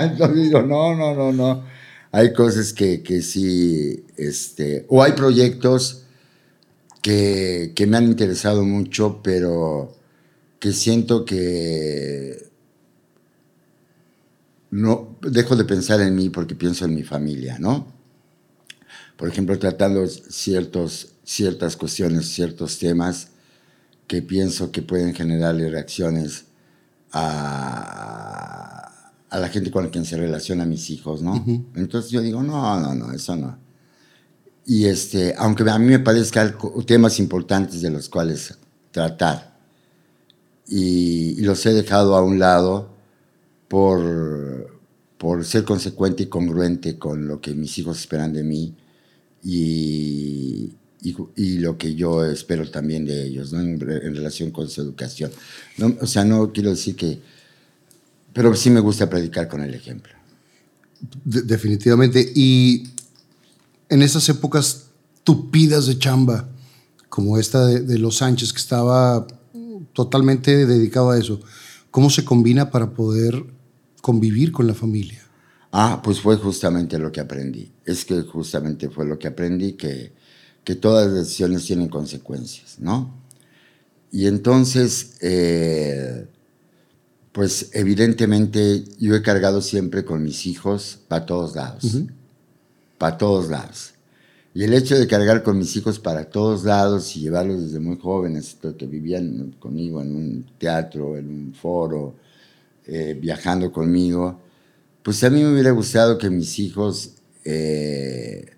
[0.00, 1.64] entonces digo, no, no, no, no.
[2.10, 6.01] Hay cosas que, que sí, este, o hay proyectos
[7.02, 9.94] que, me han interesado mucho, pero
[10.58, 12.50] que siento que
[14.70, 17.92] no dejo de pensar en mí porque pienso en mi familia, ¿no?
[19.16, 23.28] Por ejemplo, tratando ciertos, ciertas cuestiones, ciertos temas
[24.06, 26.44] que pienso que pueden generarle reacciones
[27.12, 28.52] a,
[29.28, 31.44] a la gente con la que se relaciona mis hijos, ¿no?
[31.74, 33.58] Entonces yo digo, no, no, no, eso no.
[34.64, 36.56] Y este, aunque a mí me parezcan
[36.86, 38.54] temas importantes de los cuales
[38.90, 39.52] tratar,
[40.68, 42.88] y, los he dejado a un lado
[43.68, 44.80] por,
[45.18, 48.74] por ser consecuente y congruente con lo que mis hijos esperan de mí
[49.42, 53.60] y, y, lo que yo espero también de ellos, ¿no?
[53.60, 55.32] en, relación con su educación.
[56.00, 57.18] o sea, no quiero decir que...
[58.32, 60.12] Pero sí me gusta predicar con el ejemplo.
[61.24, 62.32] definitivamente.
[62.34, 62.84] Y
[63.92, 64.86] en esas épocas
[65.24, 66.48] tupidas de chamba,
[67.08, 69.26] como esta de, de, Los Sánchez, que estaba
[69.92, 71.40] totalmente dedicado a eso,
[71.90, 73.44] ¿cómo se combina para poder
[74.00, 75.22] convivir con la familia?
[75.70, 77.72] Ah, pues fue justamente lo que aprendí.
[77.84, 80.12] Es que justamente fue lo que aprendí, que
[80.64, 83.14] que todas las decisiones tienen consecuencias, ¿no?
[84.10, 86.26] Y entonces, eh,
[87.32, 91.96] pues evidentemente yo he cargado siempre con mis hijos para todos lados,
[93.02, 93.94] para todos lados.
[94.54, 97.98] Y el hecho de cargar con mis hijos para todos lados y llevarlos desde muy
[97.98, 102.14] jóvenes, que vivían conmigo en un teatro, en un foro,
[102.86, 104.38] eh, viajando conmigo,
[105.02, 108.54] pues a mí me hubiera gustado que mis hijos eh,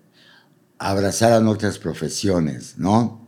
[0.77, 3.27] abrazaran otras profesiones, ¿no?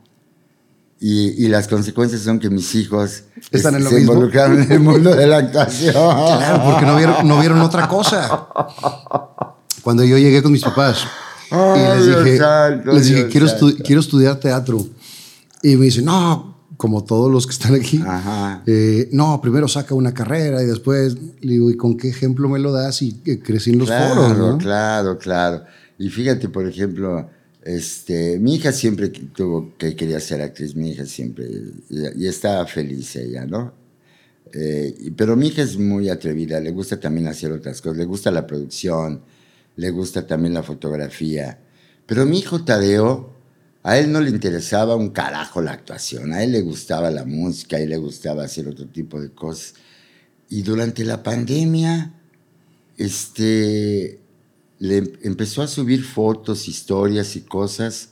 [0.99, 5.15] Y, las consecuencias son que mis hijos ¿Están en lo se involucraron en el mundo
[5.15, 5.93] de la actuación.
[5.93, 8.49] Claro, porque no vieron, no vieron otra cosa.
[9.87, 11.07] Cuando yo llegué con mis papás
[11.49, 12.41] y les dije,
[12.91, 13.47] les dije quiero,
[13.85, 14.85] quiero estudiar teatro.
[15.63, 18.03] Y me dicen, no, como todos los que están aquí,
[18.65, 22.59] eh, no, primero saca una carrera y después, le digo, ¿y con qué ejemplo me
[22.59, 23.01] lo das?
[23.01, 24.57] Y crecí en los foros, ¿no?
[24.57, 25.63] Claro, claro.
[25.97, 27.29] Y fíjate, por ejemplo,
[27.63, 31.49] este, mi hija siempre tuvo que quería ser actriz, mi hija siempre,
[31.89, 33.71] y, estaba feliz ella, ¿no?
[34.53, 38.31] Eh, pero mi hija es muy atrevida, le gusta también hacer otras cosas, le gusta
[38.31, 39.21] la producción,
[39.77, 41.59] le gusta también la fotografía.
[42.05, 43.33] Pero mi hijo Tadeo,
[43.83, 47.77] a él no le interesaba un carajo la actuación, a él le gustaba la música,
[47.77, 49.75] a él le gustaba hacer otro tipo de cosas.
[50.49, 52.13] Y durante la pandemia,
[52.97, 54.19] este,
[54.79, 58.09] le empezó a subir fotos, historias y cosas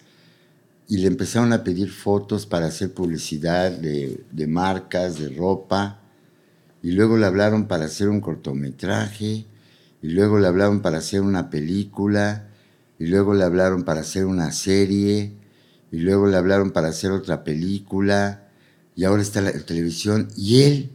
[0.88, 6.02] y le empezaron a pedir fotos para hacer publicidad de, marcas, de ropa,
[6.84, 9.46] y luego le hablaron para hacer un cortometraje,
[10.06, 12.48] y luego le hablaron para hacer una película,
[13.00, 15.34] y luego le hablaron para hacer una serie,
[15.92, 18.48] y luego le hablaron para hacer otra película,
[18.96, 20.92] y ahora está la televisión, y él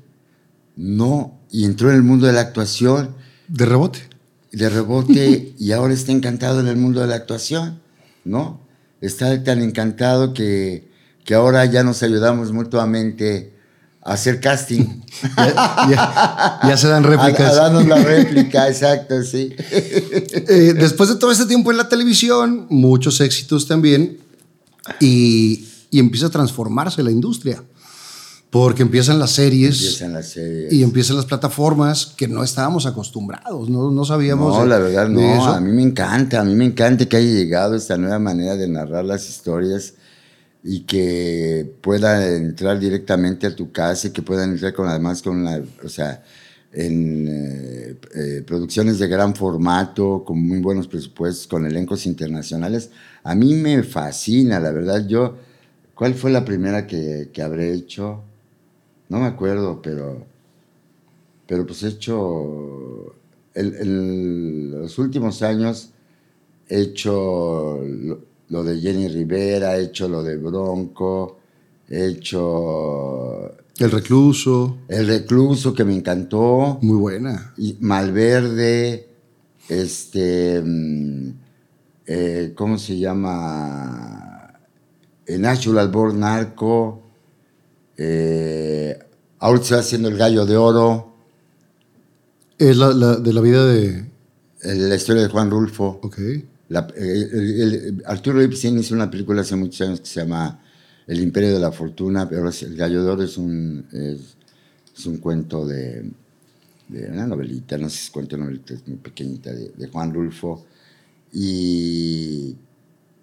[0.77, 3.17] no, y entró en el mundo de la actuación.
[3.49, 4.09] De rebote
[4.53, 7.81] de rebote y ahora está encantado en el mundo de la actuación,
[8.25, 8.61] ¿no?
[9.01, 10.89] Está tan encantado que,
[11.25, 13.55] que ahora ya nos ayudamos mutuamente
[14.03, 15.03] hacer casting.
[15.37, 17.53] ya, se dan réplicas.
[17.53, 19.55] A, darnos la réplica, exacto, sí.
[19.59, 24.19] Eh, después de todo este tiempo en la televisión, muchos éxitos también,
[25.01, 27.63] y, y empieza a transformarse la industria.
[28.51, 30.03] Porque empiezan las series.
[30.71, 34.59] Y empiezan las plataformas que no estábamos acostumbrados, no, no sabíamos.
[34.59, 35.47] No, la verdad, no.
[35.47, 38.67] A mí me encanta, a mí me encanta que haya llegado esta nueva manera de
[38.67, 39.95] narrar las historias
[40.63, 45.45] y que pueda entrar directamente a tu casa y que puedan entrar con además con
[45.45, 46.23] la, o sea,
[46.73, 52.91] en eh, eh, producciones de gran formato, con muy buenos presupuestos, con elencos internacionales.
[53.25, 55.07] A mí me fascina, la verdad.
[55.07, 55.37] Yo,
[55.95, 58.23] ¿cuál fue la primera que, que habré hecho?
[59.09, 60.25] No me acuerdo, pero,
[61.47, 63.15] pero pues he hecho,
[63.55, 65.91] en los últimos años
[66.69, 67.81] he hecho
[68.51, 71.39] lo, de Jenny Rivera, he hecho lo de Bronco,
[71.89, 73.51] he hecho...
[73.79, 74.79] El recluso.
[74.89, 76.79] El recluso, que me encantó.
[76.83, 77.55] Muy buena.
[77.57, 79.09] Y Malverde,
[79.71, 81.31] este, mm,
[82.07, 84.61] eh, ¿cómo se llama?
[85.39, 87.03] Natural Born Narco.
[87.97, 88.99] Eh,
[89.39, 91.15] ahora se va haciendo El Gallo de Oro.
[92.59, 94.11] Es la, de la vida de...
[94.63, 96.01] La historia de Juan Rulfo.
[96.03, 96.19] Ok.
[98.07, 100.63] Arturo Ipsen hizo una película hace muchos años que se llama
[101.07, 106.11] El Imperio de la Fortuna, pero El Gallo de es un, es, un cuento de,
[106.89, 110.15] de, una novelita, no sé si es cuento novelita, es muy pequeñita, de, de Juan
[110.15, 110.65] Rulfo.
[111.33, 112.57] Y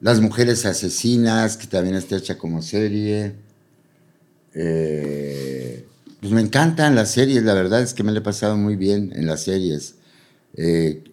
[0.01, 3.35] Las Mujeres Asesinas, que también está hecha como serie.
[4.53, 5.85] Eh,
[6.19, 9.13] pues me encantan las series, la verdad es que me lo he pasado muy bien
[9.15, 9.95] en las series.
[10.55, 11.03] Eh,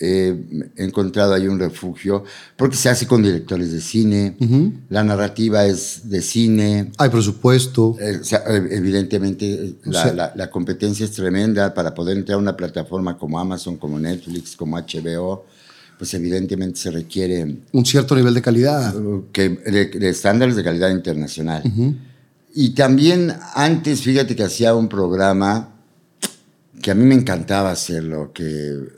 [0.00, 0.34] he
[0.76, 2.24] encontrado ahí un refugio,
[2.56, 4.36] porque se hace con directores de cine,
[4.88, 6.92] la narrativa es de cine.
[6.98, 7.96] Hay presupuesto.
[8.00, 12.36] Eh, o sea, eh, evidentemente la, sea- la- la competencia es tremenda para poder entrar
[12.36, 15.46] a una plataforma como Amazon, como Netflix, como HBO,
[15.98, 18.94] pues evidentemente se requiere Un cierto nivel de calidad.
[19.32, 21.62] que, de, de estándares de calidad internacional.
[22.54, 25.74] Y también antes, fíjate que hacía un programa
[26.82, 28.88] que a mí me encantaba hacerlo, que eh,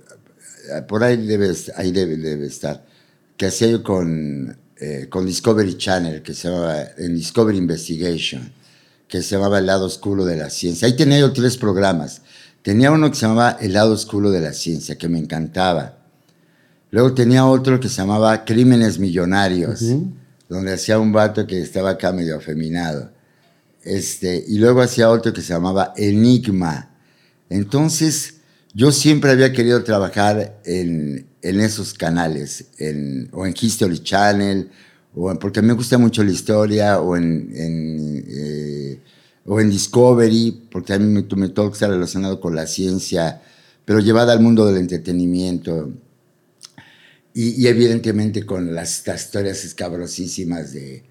[0.89, 2.85] por ahí debe, ahí debe, debe estar,
[3.37, 8.53] que hacía yo con, eh, con Discovery Channel, que se llamaba en Discovery Investigation,
[9.09, 10.87] que se llamaba El lado oscuro de la ciencia.
[10.87, 12.23] Ahí tenía yo tres programas.
[12.63, 15.99] Tenía uno que se llamaba El lado oscuro de la ciencia, que me encantaba.
[16.91, 19.81] Luego tenía otro que se llamaba Crímenes Millonarios,
[20.49, 23.11] donde hacía un vato que estaba acá medio afeminado.
[23.83, 26.91] Este, y luego hacía otro que se llamaba Enigma.
[27.49, 28.40] Entonces,
[28.75, 34.71] yo siempre había querido trabajar en, en esos canales, en, o en History Channel,
[35.15, 39.01] o en- porque me gusta mucho la historia, o en, eh,
[39.45, 43.43] o en Discovery, porque a mí me, me todo está relacionado con la ciencia,
[43.85, 45.93] pero llevada al mundo del entretenimiento.
[47.33, 51.05] Y, y evidentemente con las, estas historias escabrosísimas de,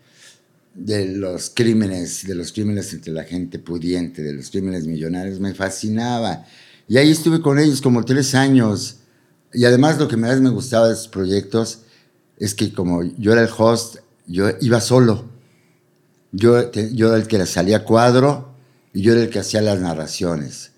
[0.76, 5.53] de los crímenes, de los crímenes entre la gente pudiente, de los crímenes millonarios, me
[5.55, 6.45] fascinaba.
[6.89, 8.97] Y ahí estuve con ellos como tres años.
[9.53, 11.81] Y además lo que más me gustaba de esos proyectos
[12.37, 15.25] es que como yo era el host, yo iba solo.
[16.31, 18.53] Yo, yo era el que salía a cuadro
[18.91, 20.71] y yo era el que hacía las narraciones.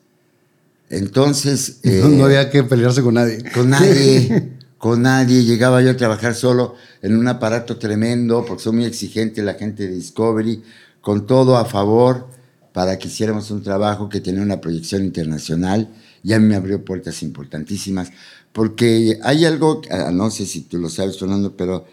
[0.90, 1.80] Entonces...
[1.84, 3.50] No, eh, no había que pelearse con nadie.
[3.54, 5.46] con nadie, con nadie.
[5.46, 9.88] Llegaba yo a trabajar solo en un aparato tremendo, porque soy muy exigente la gente
[9.88, 10.62] de Discovery,
[11.00, 12.28] con todo a favor
[12.74, 15.90] para que hiciéramos un trabajo que tenía una proyección internacional.
[16.24, 18.12] Y a mí me abrió puertas importantísimas,
[18.54, 21.86] porque hay algo, ah, no sé si tú lo sabes, Fernando, pero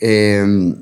[0.00, 0.74] eh,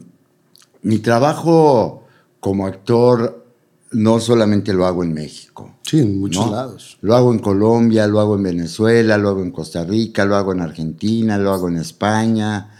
[0.82, 2.04] mi trabajo
[2.40, 3.44] como actor
[3.92, 5.76] no solamente lo hago en México.
[5.82, 6.52] Sí, en muchos ¿no?
[6.52, 6.98] lados.
[7.00, 10.52] Lo hago en Colombia, lo hago en Venezuela, lo hago en Costa Rica, lo hago
[10.52, 12.75] en Argentina, lo hago en España,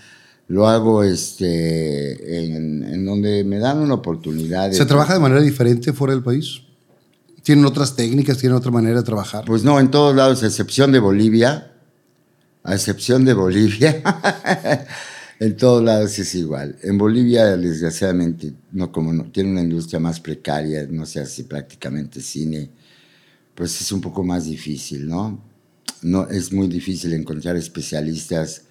[0.48, 4.70] lo hago este, en, en donde me dan una oportunidad.
[4.70, 6.60] de- ¿Se trabaja de manera diferente fuera del país?
[7.42, 8.38] ¿Tienen otras técnicas?
[8.38, 9.44] ¿Tienen otra manera de trabajar?
[9.44, 11.72] Pues no, en todos lados, a excepción de Bolivia,
[12.64, 14.02] a excepción de Bolivia,
[15.40, 16.76] en todos lados es igual.
[16.82, 22.20] En Bolivia, desgraciadamente, no como no, tiene una industria más precaria, no se hace prácticamente
[22.20, 22.70] cine,
[23.54, 25.40] pues es un poco más difícil, ¿no?
[26.02, 28.62] No es muy difícil encontrar especialistas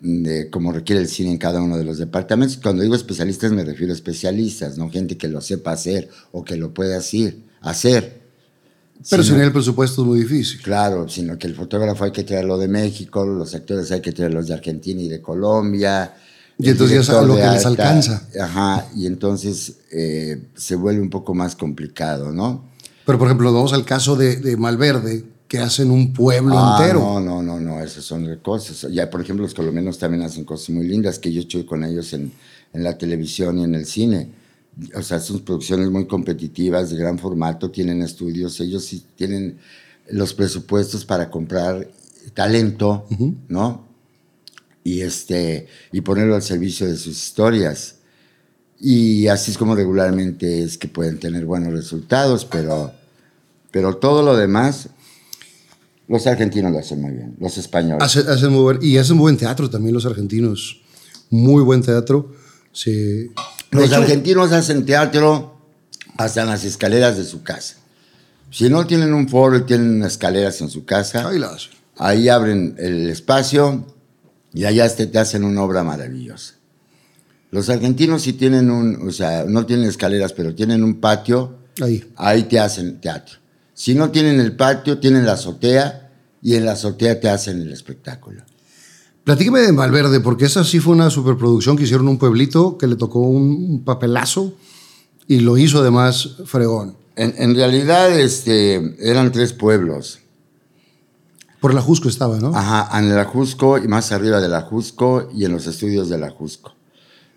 [0.00, 2.58] de cómo requiere el cine en cada uno de los departamentos.
[2.62, 6.56] Cuando digo especialistas me refiero a especialistas, no gente que lo sepa hacer o que
[6.56, 7.36] lo pueda hacer.
[7.60, 8.20] hacer.
[9.10, 10.60] Pero Sino- sin el presupuesto es muy difícil.
[10.62, 14.46] Claro, sino que el fotógrafo hay que traerlo de México, los actores hay que traerlos
[14.48, 16.14] de Argentina y de Colombia.
[16.58, 18.26] Y entonces ya lo que les alcanza.
[18.40, 22.64] Ajá, y entonces eh, se vuelve un poco más complicado, ¿no?
[23.04, 27.00] Pero, por ejemplo, vamos al caso de, de Malverde, que hacen un pueblo Ah, entero.
[27.00, 28.90] No, no, no, no, esas son cosas.
[28.92, 32.12] Ya, por ejemplo, los colombianos también hacen cosas muy lindas que yo estoy con ellos
[32.12, 32.32] en,
[32.72, 34.28] en la televisión y en el cine.
[34.94, 39.58] O sea, son producciones muy competitivas, de gran formato, tienen estudios, ellos sí tienen
[40.10, 41.88] los presupuestos para comprar
[42.34, 43.06] talento,
[43.48, 43.86] ¿no?
[44.84, 47.96] Y, este, y ponerlo al servicio de sus historias.
[48.78, 52.92] Y así es como regularmente es que pueden tener buenos resultados, pero,
[53.70, 54.90] pero todo lo demás,
[56.08, 58.02] los argentinos lo hacen muy bien, los españoles.
[58.02, 60.80] Hace- hacen muy buen- y hacen buen teatro también los argentinos.
[61.30, 62.32] Muy buen teatro.
[62.72, 63.30] Sí.
[63.70, 65.58] Los hecho, argentinos hacen teatro
[66.16, 67.76] hasta en las escaleras de su casa.
[68.50, 71.28] Si no tienen un foro y tienen escaleras en su casa,
[71.98, 73.84] ahí abren el espacio
[74.54, 76.54] y allá te, te hacen una obra maravillosa.
[77.50, 82.04] Los argentinos sí tienen un, o sea, no tienen escaleras, pero tienen un patio, Ahí.
[82.16, 83.38] ahí te hacen teatro.
[83.76, 86.10] Si no tienen el patio, tienen la azotea
[86.40, 88.42] y en la azotea te hacen el espectáculo.
[89.22, 92.96] Platíqueme de Malverde, porque esa sí fue una superproducción que hicieron un pueblito que le
[92.96, 94.54] tocó un, papelazo
[95.28, 96.96] y lo hizo además fregón.
[97.16, 100.20] En, en realidad este, eran tres pueblos.
[101.60, 102.56] Por el Ajusco estaba, ¿no?
[102.56, 106.72] Ajá, en el Ajusco y más arriba del Ajusco y en los estudios del Ajusco.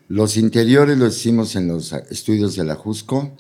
[0.08, 3.34] Los interiores los hicimos en los estudios del Ajusco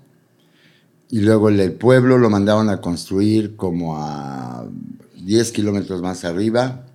[1.12, 4.68] y luego el pueblo lo mandaron a construir como a
[5.16, 6.86] 10 kilómetros más arriba.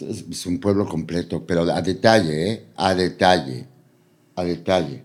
[0.00, 2.64] Es, un pueblo completo, pero a detalle, ¿eh?
[2.76, 3.66] A detalle,
[4.34, 5.02] a detalle.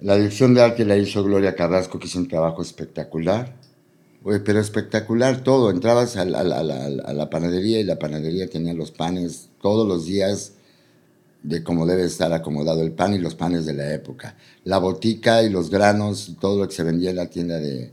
[0.00, 3.56] La dirección de arte la hizo Gloria Carrasco, que hizo un trabajo espectacular.
[4.24, 5.70] Pero espectacular todo.
[5.70, 10.52] Entrabas a la panadería y la panadería tenía los panes todos los días
[11.42, 14.36] de cómo debe estar acomodado el pan y los panes de la época.
[14.64, 17.92] La botica y los granos todo lo que se vendía en la tienda de,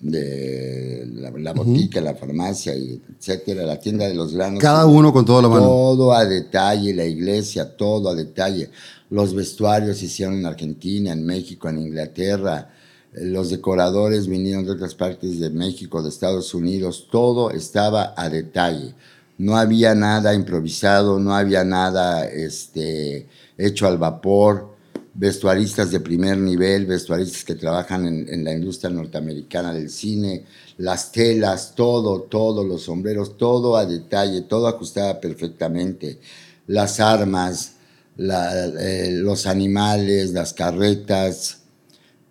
[0.00, 4.60] de la, la botica, la farmacia, y etcétera, la tienda de los granos.
[4.60, 5.64] Cada uno con toda la mano.
[5.64, 8.70] Todo a detalle, la iglesia, todo a detalle.
[9.10, 12.70] Los vestuarios se hicieron en Argentina, en México, en Inglaterra.
[13.12, 17.08] Los decoradores vinieron de otras partes de México, de Estados Unidos.
[17.10, 18.94] Todo estaba a detalle.
[19.42, 23.26] No había nada improvisado, no había nada este,
[23.58, 24.70] hecho al vapor.
[25.14, 30.44] Vestuaristas de primer nivel, vestuaristas que trabajan en, en la industria norteamericana del cine,
[30.78, 36.20] las telas, todo, todo, los sombreros, todo a detalle, todo ajustaba perfectamente.
[36.68, 37.72] Las armas,
[38.16, 41.62] la- eh, los animales, las carretas,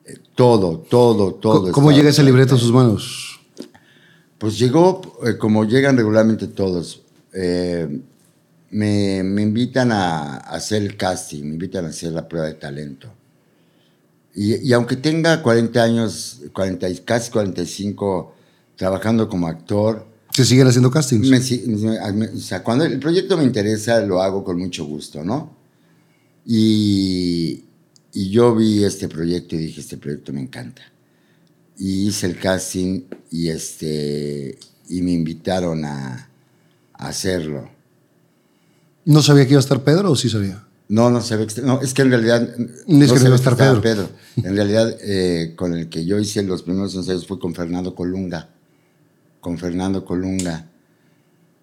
[0.06, 1.72] eh, todo, todo, todo.
[1.74, 3.31] ¿Cómo llega ese libreto a sus manos?
[4.42, 7.04] Pues llegó eh, como llegan regularmente todos.
[7.32, 7.88] Eh,
[8.72, 12.56] me, me invitan a, a hacer el casting, me invitan a hacer la prueba de
[12.56, 13.08] talento.
[14.34, 18.34] Y, y aunque tenga 40 años, 40, y casi 45
[18.76, 21.30] trabajando como actor, ¿Se siguen haciendo castings?
[21.30, 25.56] me- me- o sea, cuando el proyecto me interesa, lo hago con mucho gusto, ¿no?
[26.48, 27.66] Y,
[28.14, 30.82] y yo vi este proyecto y dije, este proyecto me encanta.
[31.84, 34.56] Y hice el casting y, este,
[34.88, 36.30] y me invitaron a,
[36.94, 37.70] a hacerlo.
[39.06, 40.64] ¿No sabía que iba a estar Pedro o sí sabía?
[40.90, 43.54] No, no sabía que- no, es que en realidad que no sabía iba a estar
[43.54, 44.10] estaba Pedro.
[44.44, 48.50] En realidad, eh, con el que yo hice los primeros ensayos fue con Fernando Colunga.
[49.40, 50.70] Con Fernando Colunga.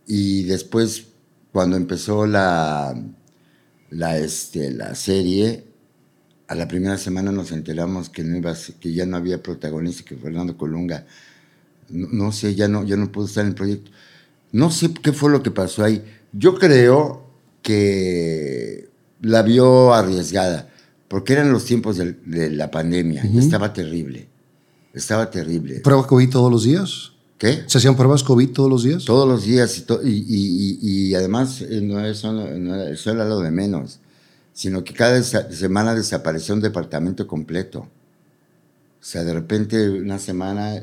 [0.09, 1.05] Y después,
[1.53, 3.01] cuando empezó la,
[3.91, 5.68] la, este, la serie,
[6.49, 9.43] a la primera semana nos enteramos que, no iba a ser- que ya no había
[9.43, 11.07] protagonista, que Fernando Colunga.
[11.91, 13.91] No, no sé, ya no, ya no pudo estar en el proyecto.
[14.53, 16.03] No sé qué fue lo que pasó ahí.
[16.33, 17.23] Yo creo
[17.63, 18.89] que
[19.21, 20.69] la vio arriesgada,
[21.09, 23.25] porque eran los tiempos de, la pandemia.
[23.27, 24.29] y Estaba terrible.
[24.95, 25.81] Estaba terrible.
[25.81, 27.13] ¿Pruebas COVID todos los días?
[27.37, 27.63] ¿Qué?
[27.67, 29.05] ¿Se hacían pruebas COVID todos los días?
[29.05, 33.51] Todos los días y, to- y, y- y- y además no eso era lo de
[33.53, 34.01] menos,
[34.59, 37.87] sino que cada semana desapareció un departamento completo.
[39.01, 40.83] O sea, de repente una semana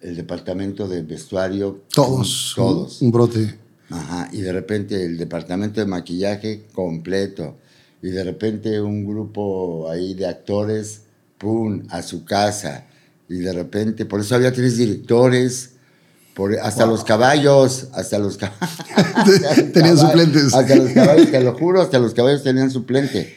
[0.00, 2.54] el departamento de vestuario, Todos.
[2.56, 3.00] todos.
[3.00, 3.56] Un brote.
[3.88, 7.54] Ajá, y de repente el departamento de maquillaje completo.
[8.02, 11.02] Y de repente un grupo ahí de actores,
[11.38, 12.86] ¡pum!, a su casa.
[13.28, 15.74] Y de repente, por eso había tres directores,
[16.38, 19.72] por, hasta los caballos, hasta los caballos.
[19.72, 20.54] Tenían suplentes.
[20.54, 23.36] Hasta los caballos, te lo juro, hasta los caballos tenían suplente.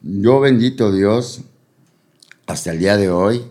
[0.00, 1.42] Yo bendito Dios,
[2.46, 3.44] hasta el día de hoy,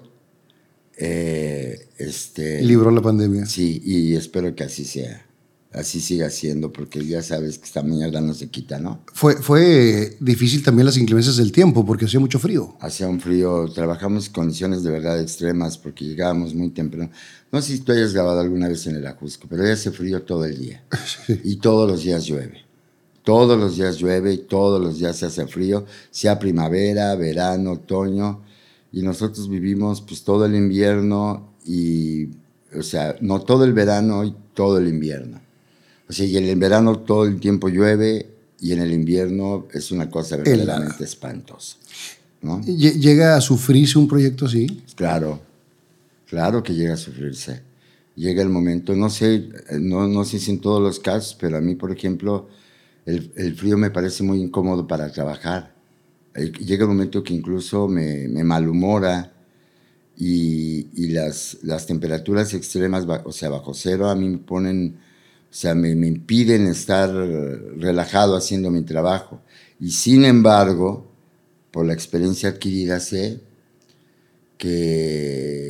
[0.97, 3.45] eh, este, Libró la pandemia.
[3.45, 5.26] Sí, y espero que así sea.
[5.73, 9.01] Así siga siendo, porque ya sabes que esta mierda no se quita, ¿no?
[9.13, 12.77] Fue, fue difícil también las inclemencias del tiempo porque hacía mucho frío.
[12.79, 17.11] Hacía un frío, trabajamos en condiciones de verdad extremas porque llegábamos muy temprano.
[17.51, 20.45] No sé si tú hayas grabado alguna vez en el Ajusco, pero hace frío todo
[20.45, 20.83] el día.
[21.43, 22.65] Y todos los días llueve.
[23.23, 28.41] Todos los días llueve y todos los días se hace frío, sea primavera, verano, otoño.
[28.93, 32.27] Y nosotros vivimos pues todo el invierno y,
[32.73, 35.41] o sea, no todo el verano y todo el invierno.
[36.09, 38.29] O sea, y en el verano todo el tiempo llueve
[38.59, 41.77] y en el invierno es una cosa verdaderamente espantosa.
[42.41, 42.61] ¿no?
[42.61, 44.83] Lle- ¿Llega a sufrirse un proyecto así?
[44.95, 45.41] Claro,
[46.27, 47.61] claro que llega a sufrirse.
[48.15, 49.49] Llega el momento, no sé,
[49.79, 52.47] no, no sé si en todos los casos, pero a mí, por ejemplo,
[53.05, 55.75] el, el frío me parece muy incómodo para trabajar.
[56.35, 59.33] Eh, Llega el momento que incluso me, me malhumora
[60.15, 64.97] y, y las, las temperaturas extremas, o sea, bajo cero, a mí me ponen,
[65.49, 69.41] o sea, me, me impiden estar relajado haciendo mi trabajo.
[69.79, 71.09] Y sin embargo,
[71.71, 73.39] por la experiencia adquirida, sé
[74.57, 75.67] que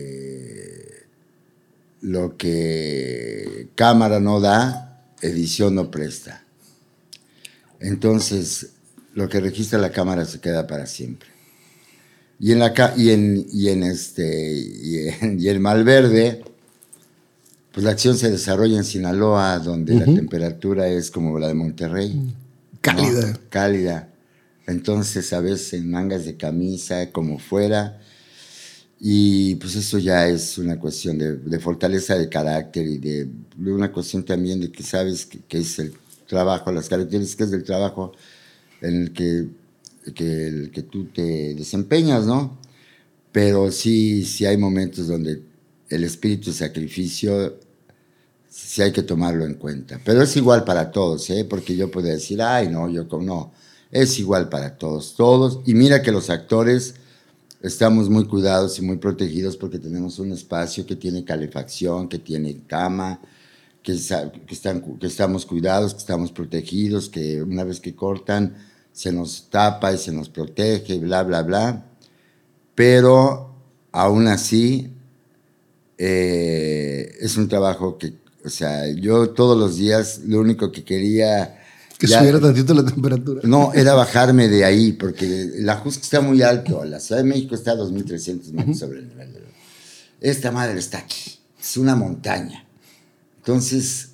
[2.01, 6.43] lo que cámara no da, edición no presta.
[7.79, 8.71] Entonces,
[9.13, 11.29] lo que registra la cámara se queda para siempre.
[12.39, 16.43] Y en, la, y en, y en, este, y en, y en Malverde,
[17.77, 22.11] pues la acción se desarrolla en Sinaloa, donde la temperatura es como la de Monterrey.
[22.11, 22.33] ¿no?
[22.81, 23.39] Cálida.
[23.49, 24.09] Cálida.
[24.65, 28.01] Entonces, a veces en mangas de camisa, como fuera.
[28.99, 33.71] Y pues eso ya es una cuestión de, de fortaleza de carácter y de, de
[33.71, 35.93] una cuestión también de que sabes que, que es el
[36.27, 38.13] trabajo, las características del trabajo
[38.81, 39.49] en el que,
[40.15, 42.57] que, el que tú te desempeñas, ¿no?
[43.31, 45.43] Pero sí, sí hay momentos donde
[45.89, 47.66] el espíritu de sacrificio
[48.57, 49.99] sí hay que tomarlo en cuenta.
[50.03, 51.45] Pero es igual para todos, ¿eh?
[51.47, 53.51] porque yo puedo decir, ay, no, yo no.
[53.91, 55.59] Es igual para todos, todos.
[55.65, 56.95] Y mira que los actores
[57.61, 62.63] estamos muy cuidados y muy protegidos porque tenemos un espacio que tiene calefacción, que tiene
[62.65, 63.21] cama,
[63.83, 63.95] que,
[64.47, 64.55] que,
[64.99, 68.55] que estamos cuidados, que estamos protegidos, que una vez que cortan
[68.91, 71.85] se nos tapa y se nos protege, bla, bla, bla.
[72.73, 73.51] Pero
[73.91, 74.91] aún así
[75.97, 78.13] eh, es un trabajo que,
[78.47, 81.57] o sea, yo todos los días lo único que quería
[81.97, 83.41] que subiera tantito la temperatura.
[83.43, 86.85] No, era bajarme de ahí, porque la Jusca está muy alto.
[86.85, 89.51] La Ciudad de México está a 2.300 metros sobre el nivel del mar.
[90.21, 91.39] Esta madre está aquí.
[91.59, 92.65] Es una montaña.
[93.37, 94.09] Entonces,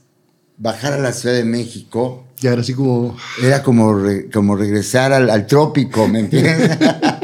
[0.58, 2.26] bajar a la Ciudad de México.
[2.40, 3.18] Ya era así como.
[3.42, 6.78] Era como, como regresar al, al trópico, ¿me entiendes?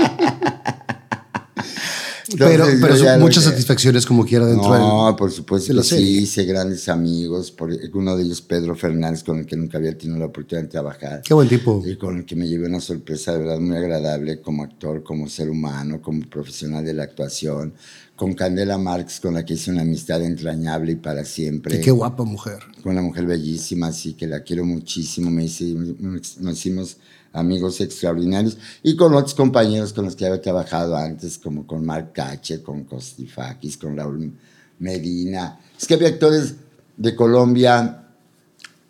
[2.48, 6.88] pero, pero son muchas satisfacciones como quiera dentro No, por supuesto que sí, hice grandes
[6.90, 7.52] amigos.
[7.52, 10.70] Por, uno de ellos, Pedro Fernández, con el que nunca había tenido la oportunidad de
[10.70, 11.22] trabajar.
[11.24, 11.84] Qué buen tipo.
[11.86, 15.28] Y con el que me llevé una sorpresa de verdad muy agradable como actor, como
[15.28, 17.74] ser humano, como profesional de la actuación.
[18.16, 21.78] Con Candela Marx, con la que hice una amistad entrañable y para siempre.
[21.78, 22.60] Y qué guapa mujer.
[22.84, 25.32] Con una mujer bellísima, así que la quiero muchísimo.
[25.32, 26.98] Me hice, nos hicimos
[27.34, 32.12] amigos extraordinarios, y con otros compañeros con los que había trabajado antes, como con Mark
[32.14, 34.34] Cache, con Kostifakis, con Raúl
[34.80, 35.60] Medina.
[35.78, 36.56] Es que había actores
[36.98, 38.08] de Colombia,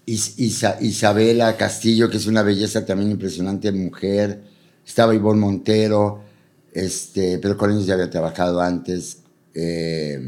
[0.06, 4.42] Isabela Castillo, que es una belleza también impresionante, mujer,
[4.86, 6.24] estaba Ivonne Montero,
[6.74, 9.20] este, pero con ellos ya había trabajado antes.
[9.54, 10.20] Eh,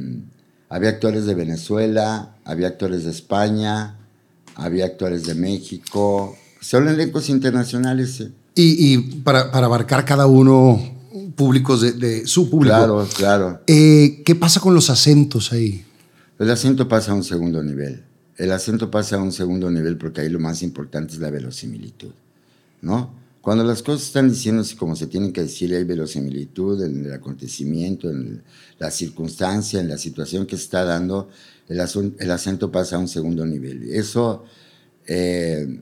[0.70, 3.98] había actores de Venezuela, había actores de España,
[4.56, 8.24] había actores de México, son elencos internacionales.
[8.56, 10.80] Y, para, para, abarcar cada uno
[11.36, 12.76] públicos de, su público.
[12.76, 13.62] Claro, claro.
[13.68, 15.84] Eh, ¿Qué pasa con los acentos ahí?
[16.38, 18.04] El acento pasa a un segundo nivel.
[18.38, 22.12] El acento pasa a un segundo nivel porque ahí lo más importante es la verosimilitud,
[22.82, 23.20] ¿no?
[23.42, 28.10] Cuando las cosas están diciéndose como se tienen que decir, hay verosimilitud en el acontecimiento,
[28.10, 28.44] en
[28.78, 31.30] la circunstancia, en la situación que se está dando,
[31.68, 31.80] el,
[32.20, 33.90] el acento pasa a un segundo nivel.
[33.92, 34.44] Eso
[35.08, 35.82] eh,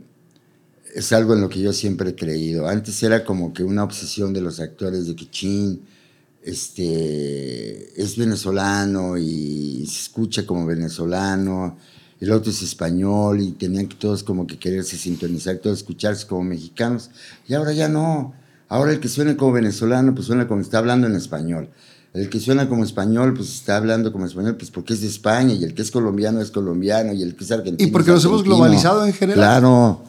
[0.94, 2.68] es algo en lo que yo siempre he creído.
[2.68, 5.82] Antes era como que una obsesión de los actores de que chin,
[6.42, 11.78] este, es venezolano y se escucha como venezolano,
[12.20, 16.44] el otro es español y tenían que todos como que quererse sintonizar, todos escucharse como
[16.44, 17.12] mexicanos.
[17.48, 18.34] Y ahora ya no.
[18.68, 21.70] Ahora el que suena como venezolano, pues suena como está hablando en español.
[22.14, 25.54] El que suena como español, pues está hablando como español, pues porque es de España,
[25.54, 27.88] y el que es colombiano es colombiano, y el que es argentino.
[27.88, 29.40] Y porque nos hemos globalizado en general.
[29.40, 30.04] Claro.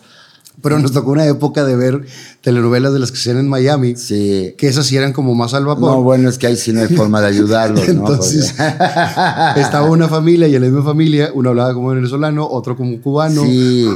[0.62, 2.04] Pero nos tocó una época de ver
[2.42, 3.96] telenovelas de las que se en Miami.
[3.96, 4.54] Sí.
[4.58, 5.90] Que esas sí eran como más al vapor.
[5.90, 8.50] No, bueno, es que ahí sí no hay forma de ayudarlos, Entonces,
[9.56, 13.42] estaba una familia y en la misma familia, uno hablaba como venezolano, otro como cubano,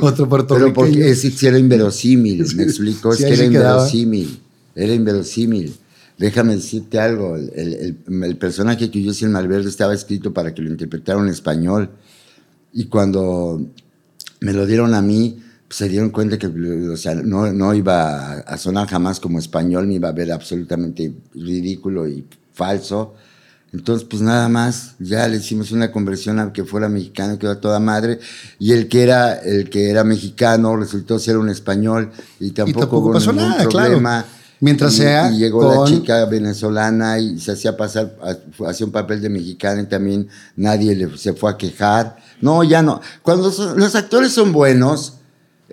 [0.00, 0.74] otro puertorriqueño.
[0.74, 4.40] Pero porque es, era inverosímil, me explico, es que era inverosímil,
[4.74, 5.74] era inverosímil.
[6.16, 10.62] Déjame decirte algo, el, el, personaje que yo hice en Malverde estaba escrito para que
[10.62, 11.90] lo interpretara en español.
[12.72, 13.60] Y cuando
[14.40, 15.40] me lo dieron a mí,
[15.74, 19.94] se dieron cuenta que o sea, no, no iba a sonar jamás como español, me
[19.94, 23.14] iba a ver absolutamente ridículo y falso.
[23.72, 27.60] Entonces, pues nada más, ya le hicimos una conversión a que fuera mexicano, que era
[27.60, 28.20] toda madre,
[28.60, 33.12] y el que era, el que era mexicano resultó ser un español y tampoco, hubo
[33.12, 34.22] pasó ningún nada, problema.
[34.22, 34.44] Claro.
[34.60, 35.32] Mientras sea.
[35.32, 38.16] Y llegó la chica venezolana y se hacía pasar,
[38.64, 42.16] hacía un papel de mexicana y también nadie le, se fue a quejar.
[42.40, 43.00] No, ya no.
[43.22, 45.14] Cuando los actores son buenos,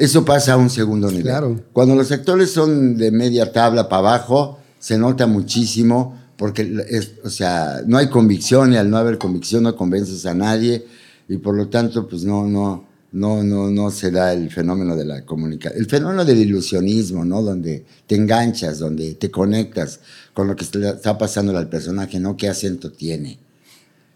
[0.01, 1.23] eso pasa a un segundo nivel.
[1.23, 1.59] Claro.
[1.73, 7.81] Cuando los actores son de media tabla para abajo, se nota muchísimo porque, o sea,
[7.85, 10.87] no hay convicción y al no haber convicción no convences a nadie
[11.29, 15.05] y por lo tanto, pues no, no, no, no, no se da el fenómeno de
[15.05, 17.43] la comunicación, el fenómeno del ilusionismo, ¿no?
[17.43, 19.99] Donde te enganchas, donde te conectas
[20.33, 22.35] con lo que está pasando al personaje, ¿no?
[22.35, 23.37] ¿Qué acento tiene?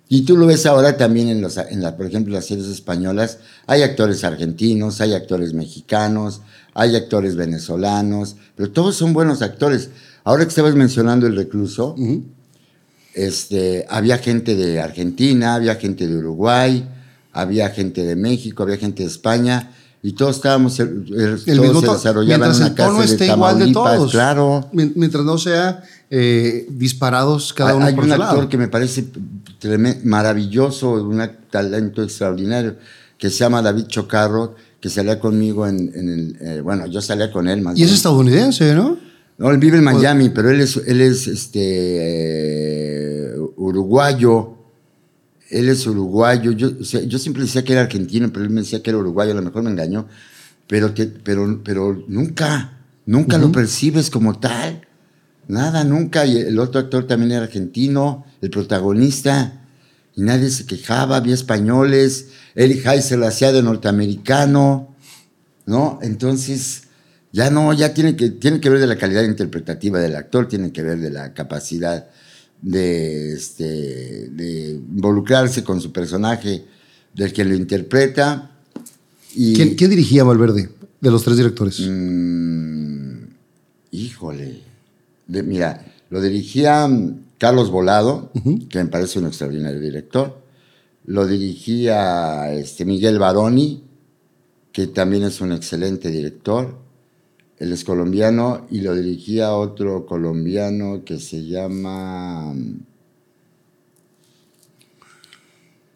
[0.08, 3.40] Y tú lo ves ahora también en, los, en la, por ejemplo, las series españolas.
[3.66, 6.42] Hay actores argentinos, hay actores mexicanos,
[6.74, 9.90] hay actores venezolanos, pero todos son buenos actores.
[10.24, 11.96] Ahora que estabas mencionando El Recluso,
[13.14, 16.88] este, había gente de Argentina, había gente de Uruguay,
[17.32, 19.72] había gente de México, había gente de España
[20.06, 23.74] y todos estábamos, eh, eh, el todos se desarrollaban en una casa de igual de
[23.74, 24.12] todos.
[24.12, 24.70] claro.
[24.72, 29.08] Mientras no sea eh, disparados cada uno hay por un actor que me parece
[30.04, 32.76] maravilloso, un talento extraordinario,
[33.18, 37.64] que se llama David Chocarro, que salía conmigo en, el, bueno, yo salía con él
[37.64, 37.76] más.
[37.76, 39.00] Y es estadounidense, ¿no?
[39.40, 42.54] No, él vive en Miami, pero él es, él es este,
[43.56, 44.56] uruguayo
[45.50, 46.52] él es uruguayo.
[46.52, 49.00] Yo, o sea, yo siempre decía que era argentino, pero él me decía que era
[49.00, 49.32] uruguayo.
[49.32, 50.08] A lo mejor me engañó.
[50.68, 54.88] Pero, te- pero, pero nunca, nunca lo percibes como tal.
[55.48, 56.26] Nada, nunca.
[56.26, 59.62] Y el otro actor también era argentino, el protagonista.
[60.16, 62.30] Y nadie se quejaba, había españoles.
[62.56, 64.96] Eli se lo hacía de norteamericano.
[65.66, 66.00] ¿No?
[66.02, 66.84] Entonces,
[67.32, 70.72] ya no, ya tiene que, tiene que ver de la calidad interpretativa del actor, tiene
[70.72, 72.08] que ver de la capacidad
[72.66, 73.64] de, este,
[74.30, 76.66] de involucrarse con su personaje,
[77.14, 78.52] del que lo interpreta.
[79.36, 80.70] Y, ¿Quién, quién dirigía Valverde
[81.00, 81.80] de los tres directores?
[81.80, 83.26] Mm,
[83.92, 84.62] híjole.
[85.28, 88.32] De- mira, lo dirigía mm, Carlos Volado,
[88.70, 90.42] que me parece un extraordinario director.
[91.06, 93.84] Lo dirigía este, Miguel Baroni,
[94.72, 96.80] que también es un excelente director.
[97.58, 102.80] Él es colombiano y lo dirigía otro colombiano que se llama mm,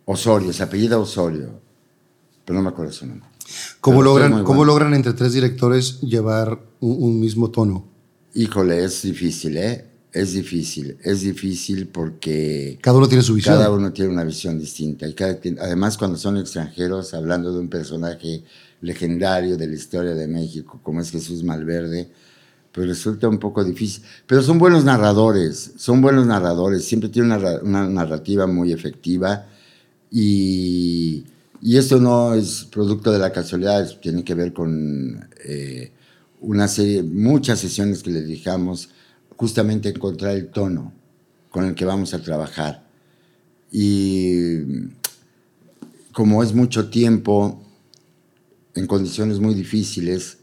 [0.06, 1.60] Osorio, se apellida Osorio,
[2.46, 3.28] pero no me acuerdo su nombre.
[3.82, 4.66] ¿Cómo, pero logran, ¿Cómo bueno.
[4.66, 7.86] logran entre tres directores llevar un, un mismo tono?
[8.34, 9.86] Híjole, es difícil, ¿eh?
[10.12, 13.56] Es difícil, es difícil porque Cada uno tiene su visión.
[13.56, 15.08] cada uno tiene una visión distinta.
[15.08, 18.44] Y cada además, cuando son extranjeros, hablando de un personaje
[18.82, 22.10] legendario de la historia de México, como es Jesús Malverde,
[22.72, 24.04] pues resulta un poco difícil.
[24.26, 29.48] Pero son buenos narradores, son buenos narradores, siempre tienen una, una narrativa muy efectiva
[30.12, 31.24] y,
[31.62, 35.92] y esto no es producto de la casualidad, tiene que ver con eh,
[36.42, 38.90] una serie, muchas sesiones que le dedicamos
[39.36, 40.94] justamente encontrar el tono
[41.50, 42.88] con el que vamos a trabajar.
[43.72, 44.60] Y
[46.12, 47.62] como es mucho tiempo,
[48.80, 50.38] en condiciones muy difíciles,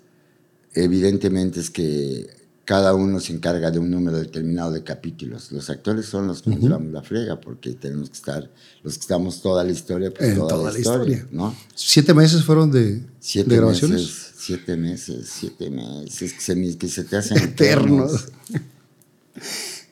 [0.75, 2.29] evidentemente es que
[2.65, 5.53] cada uno se encarga de un número determinado de capítulos.
[5.53, 8.51] Los actores son los que nos la frega, porque tenemos que estar,
[8.83, 11.37] los que estamos toda la historia, pues En toda, toda la, la historia, historia.
[11.37, 11.55] ¿no?
[11.77, 14.01] ¿Siete meses fueron de, Siete de grabaciones?
[14.01, 18.13] meses, siete meses, siete meses, que se, me- que se te hacen Eternos.
[18.15, 18.63] eternos.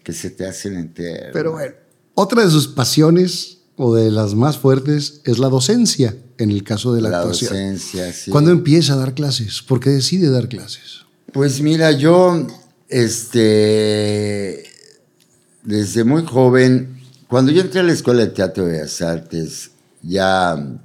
[0.02, 1.30] que se te hacen eternos.
[1.32, 1.74] Pero bueno,
[2.14, 6.93] otra de sus pasiones o de las más fuertes es la docencia, en el caso
[6.93, 7.51] de la, la actuación.
[7.51, 8.31] docencia, sí.
[8.31, 9.62] ¿Cuándo empieza a dar clases?
[9.62, 11.05] ¿Por qué decide dar clases?
[11.32, 12.47] Pues mira, yo,
[12.89, 14.65] este,
[15.62, 19.70] desde muy joven, cuando yo entré a la Escuela de Teatro de Bellas Artes,
[20.02, 20.78] ya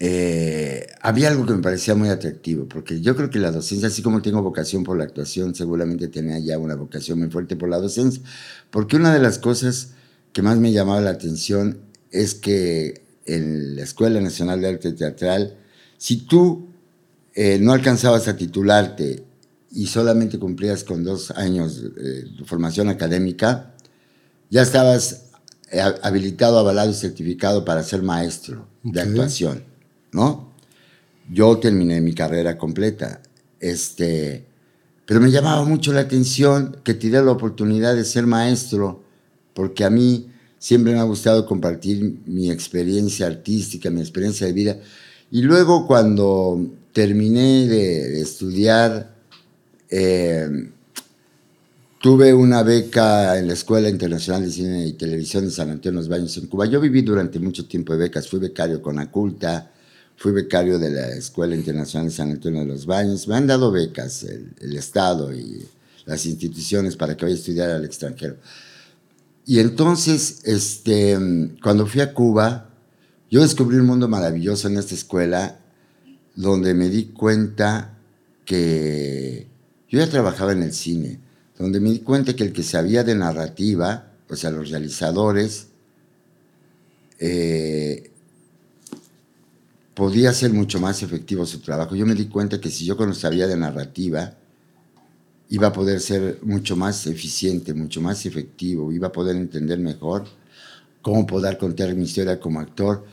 [0.00, 4.00] eh, había algo que me parecía muy atractivo, porque yo creo que la docencia, así
[4.00, 7.78] como tengo vocación por la actuación, seguramente tenía ya una vocación muy fuerte por la
[7.78, 8.22] docencia,
[8.70, 9.90] porque una de las cosas
[10.32, 11.78] que más me llamaba la atención
[12.10, 15.56] es que en la Escuela Nacional de Arte Teatral,
[15.98, 16.68] si tú
[17.34, 19.22] eh, no alcanzabas a titularte
[19.70, 23.74] y solamente cumplías con dos años eh, de formación académica,
[24.50, 25.26] ya estabas
[25.70, 29.64] eh, habilitado, avalado y certificado para ser maestro de actuación,
[30.10, 30.54] ¿no?
[31.30, 33.20] Yo terminé mi carrera completa,
[33.60, 34.46] este,
[35.04, 39.04] pero me llamaba mucho la atención que te diera la oportunidad de ser maestro,
[39.52, 44.76] porque a mí siempre me ha gustado compartir mi experiencia artística, mi experiencia de vida.
[45.30, 49.14] Y luego cuando terminé de, estudiar,
[49.90, 50.48] eh,
[52.00, 56.06] tuve una beca en la Escuela Internacional de Cine y Televisión de San Antonio de
[56.06, 56.66] los Baños en Cuba.
[56.66, 59.70] Yo viví durante mucho tiempo de becas, fui becario con Aculta,
[60.16, 63.28] fui becario de la Escuela Internacional de San Antonio de los Baños.
[63.28, 65.64] Me han dado becas el, el Estado y
[66.06, 68.36] las instituciones para que vaya a estudiar al extranjero.
[69.48, 71.16] Y entonces, este,
[71.62, 72.68] cuando fui a Cuba,
[73.30, 75.58] yo descubrí un mundo maravilloso en esta escuela
[76.36, 77.96] donde me di cuenta
[78.44, 79.46] que
[79.88, 81.18] yo ya trabajaba en el cine,
[81.58, 85.68] donde me di cuenta que el que sabía de narrativa, o sea, los realizadores,
[87.18, 88.10] eh,
[89.94, 91.96] podía hacer mucho más efectivo su trabajo.
[91.96, 94.34] Yo me di cuenta que si yo cuando sabía de narrativa,
[95.50, 100.24] iba a poder ser mucho más eficiente, mucho más efectivo, iba a poder entender mejor
[101.02, 103.04] cómo poder contar mi historia como actor,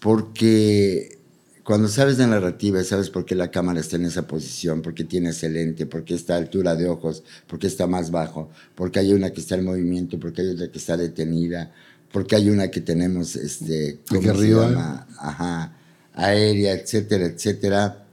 [0.00, 1.18] porque
[1.62, 5.04] cuando sabes de narrativa, sabes por qué la cámara está en esa posición, por qué
[5.04, 8.50] tiene ese lente, por qué está a altura de ojos, por qué está más bajo,
[8.74, 11.72] por qué hay una que está en movimiento, por qué hay otra que está detenida,
[12.12, 14.68] por qué hay una que tenemos, este, ¿cómo se arriba.
[14.70, 15.06] llama?
[15.18, 15.76] Ajá,
[16.14, 18.05] aérea, etcétera, etcétera.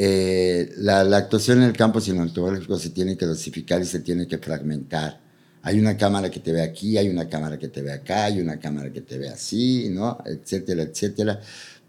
[0.00, 4.28] Eh, la, la actuación en el campo cinematográfico se tiene que dosificar y se tiene
[4.28, 5.20] que fragmentar.
[5.62, 8.40] Hay una cámara que te ve aquí, hay una cámara que te ve acá, hay
[8.40, 10.18] una cámara que te ve así, ¿no?
[10.24, 11.40] Etcétera, etcétera.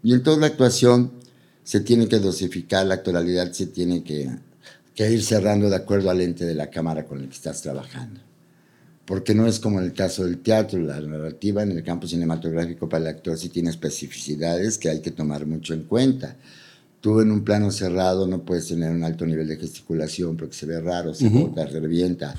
[0.02, 1.12] Y en toda la actuación
[1.62, 4.28] se tiene que dosificar, la actualidad se tiene que,
[4.94, 8.20] que ir cerrando de acuerdo al lente de la cámara con el que estás trabajando.
[9.10, 12.88] porque no es como en el caso del teatro, la narrativa en el campo cinematográfico
[12.88, 16.36] para el actor sí tiene especificidades que hay que tomar mucho en cuenta.
[17.00, 20.66] Tú en un plano cerrado no puedes tener un alto nivel de gesticulación porque se
[20.66, 22.34] ve raro, se bota, revienta.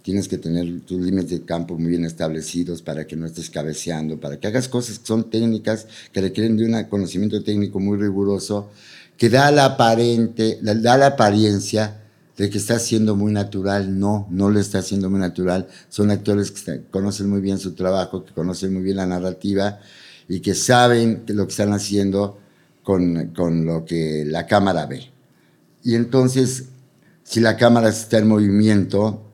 [0.00, 4.18] Tienes que tener tus límites de campo muy bien establecidos para que no estés cabeceando,
[4.18, 8.70] para que hagas cosas que son técnicas, que requieren de un conocimiento técnico muy riguroso,
[9.18, 12.02] que da la, aparente, da la apariencia
[12.38, 13.98] de que está siendo muy natural.
[13.98, 15.68] No, no le está haciendo muy natural.
[15.90, 19.80] Son actores que conocen muy bien su trabajo, que conocen muy bien la narrativa
[20.28, 22.38] y que saben lo que están haciendo
[22.86, 25.10] con, con lo que la cámara ve.
[25.82, 26.66] Y entonces,
[27.24, 29.24] si la cámara está en movimiento,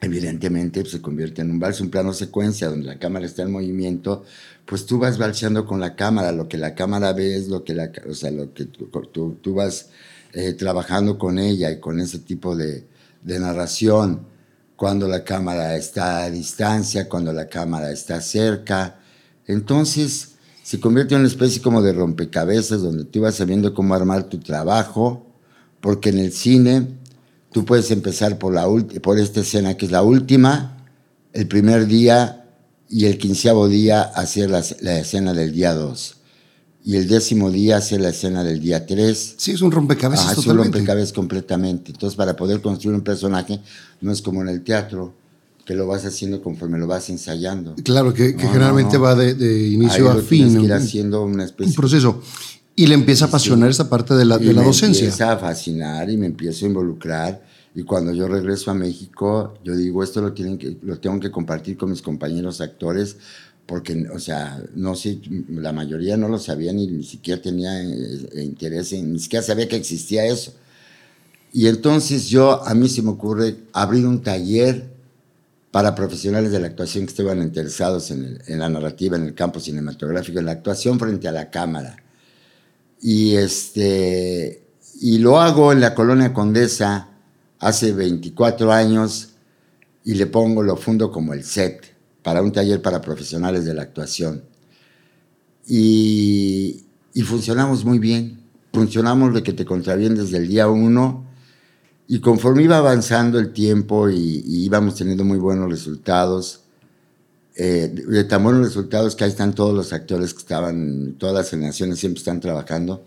[0.00, 4.24] evidentemente se convierte en un vals, un plano secuencia donde la cámara está en movimiento,
[4.64, 7.74] pues tú vas balseando con la cámara, lo que la cámara ve es lo que
[7.74, 9.88] la, o sea, lo que tú, tú vas
[10.32, 12.86] eh, trabajando con ella y con ese tipo de,
[13.24, 14.24] de, narración,
[14.76, 19.00] cuando la cámara está a distancia, cuando la cámara está cerca.
[19.48, 20.33] Entonces
[20.64, 24.38] se convierte en una especie como de rompecabezas donde tú vas sabiendo cómo armar tu
[24.38, 25.26] trabajo,
[25.82, 26.88] porque en el cine
[27.52, 28.66] tú puedes empezar por, la
[29.02, 30.78] por esta escena que es la última,
[31.34, 32.46] el primer día
[32.88, 36.16] y el quinceavo día hacer la, la escena del día 2
[36.82, 39.34] y el décimo día hace la escena del día 3.
[39.36, 40.28] Sí, es un rompecabezas.
[40.28, 41.92] Ah, es un rompecabezas completamente.
[41.92, 43.58] Entonces, para poder construir un personaje,
[44.02, 45.14] no es como en el teatro,
[45.64, 47.74] que lo vas haciendo conforme lo vas ensayando.
[47.82, 50.58] Claro, que, generalmente va de, inicio a fin.
[50.58, 51.70] Que ir haciendo una especie.
[51.70, 52.20] Un proceso.
[52.76, 55.02] Y le empieza a apasionar esta parte de la, de la docencia.
[55.02, 57.44] Me empieza a fascinar y me empiezo a involucrar.
[57.74, 61.30] Y cuando yo regreso a México, yo digo, esto lo, tienen que, lo tengo que
[61.30, 63.16] compartir con mis compañeros actores
[63.66, 68.44] porque, o sea, no sé, la mayoría no lo sabía ni, ni siquiera tenía eh,
[68.44, 70.52] interés en, ni siquiera sabía que existía eso.
[71.52, 74.93] Y entonces yo, a mí se me ocurre abrir un taller
[75.74, 80.38] para profesionales de la actuación que estaban interesados en, la narrativa, en el campo cinematográfico,
[80.38, 81.96] en la actuación frente a la cámara.
[83.02, 84.68] Y, este,
[85.00, 87.08] y lo hago en la Colonia Condesa
[87.58, 89.30] hace 24 años
[90.04, 91.92] y le pongo, lo fundo como el set
[92.22, 94.44] para un taller para profesionales de la actuación.
[95.66, 96.84] Y,
[97.24, 98.44] funcionamos muy bien.
[98.72, 101.26] Funcionamos de que te contravían desde el día uno.
[102.06, 106.60] Y conforme iba avanzando el tiempo y, íbamos teniendo muy buenos resultados,
[107.56, 111.50] eh, de tan buenos resultados que ahí están todos los actores que estaban, todas las
[111.50, 113.04] generaciones siempre están trabajando,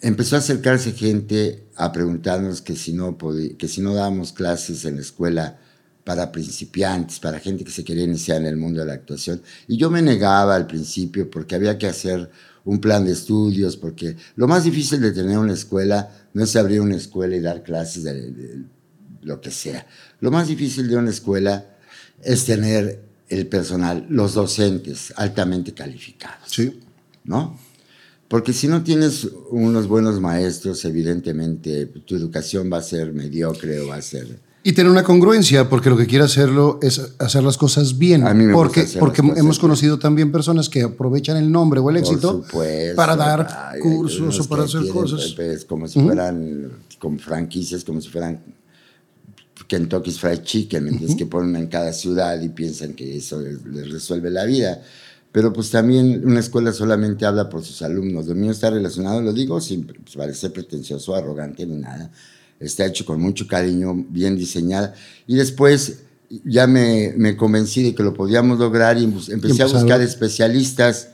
[0.00, 3.16] empezó a acercarse gente a preguntarnos que si no,
[3.58, 5.58] que si no dábamos clases en la escuela
[6.04, 9.42] para principiantes, para gente que se quería iniciar en el mundo de la actuación.
[9.68, 12.30] Y yo me negaba al principio porque había que hacer
[12.64, 16.80] un plan de estudios, porque lo más difícil de tener una escuela no es abrir
[16.80, 18.64] una escuela y dar clases de,
[19.22, 19.86] lo que sea.
[20.20, 21.76] Lo más difícil de una escuela
[22.22, 26.50] es tener el personal, los docentes altamente calificados.
[26.50, 26.80] Sí.
[27.24, 27.58] ¿No?
[28.28, 33.88] Porque si no tienes unos buenos maestros, evidentemente tu educación va a ser mediocre o
[33.88, 37.56] va a ser y tener una congruencia, porque lo que quiere hacerlo es hacer las
[37.56, 38.26] cosas bien.
[38.26, 41.88] A mí me porque gusta porque hemos conocido también personas que aprovechan el nombre o
[41.88, 42.44] el éxito
[42.94, 45.32] para dar cursos o para hacer cosas.
[45.34, 48.38] Pues, como si fueran como franquicias, como si fueran
[49.66, 54.44] Kentucky's Fried Chicken, que ponen en cada ciudad y piensan que eso les resuelve la
[54.44, 54.82] vida.
[55.32, 58.26] Pero pues también una escuela solamente habla por sus alumnos.
[58.26, 62.10] Lo mío está relacionado, lo digo sin parecer pretencioso, arrogante ni nada
[62.60, 64.94] está hecho con mucho cariño, bien diseñada.
[65.26, 66.00] Y después
[66.44, 71.08] ya me, me convencí de que lo podíamos lograr y empecé a buscar especialistas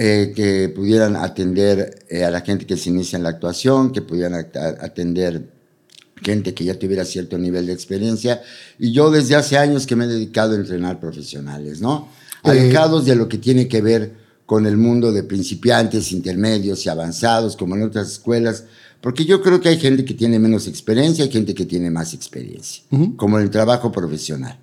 [0.00, 4.00] eh, que pudieran atender eh, a la gente que se inicia en la actuación, que
[4.00, 5.50] pudieran atender
[6.22, 8.40] gente que ya tuviera cierto nivel de experiencia.
[8.78, 12.08] Y yo desde hace años que me he dedicado a entrenar profesionales, ¿no?
[12.44, 14.12] Eh, Alejados de lo que tiene que ver
[14.46, 18.64] con el mundo de principiantes, intermedios y avanzados, como en otras escuelas,
[19.00, 22.14] porque yo creo que hay gente que tiene menos experiencia y gente que tiene más
[22.14, 22.82] experiencia,
[23.16, 24.58] como en el trabajo profesional.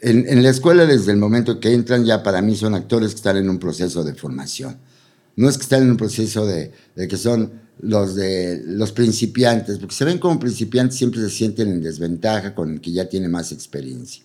[0.00, 3.16] En, en, la escuela, desde el momento que entran, ya para mí son actores que
[3.16, 4.78] están en un proceso de formación.
[5.36, 7.52] No es que están en un proceso de, de que son
[7.82, 12.72] los, de, los principiantes, porque se ven como principiantes, siempre se sienten en desventaja con
[12.72, 14.22] el que ya tiene más experiencia.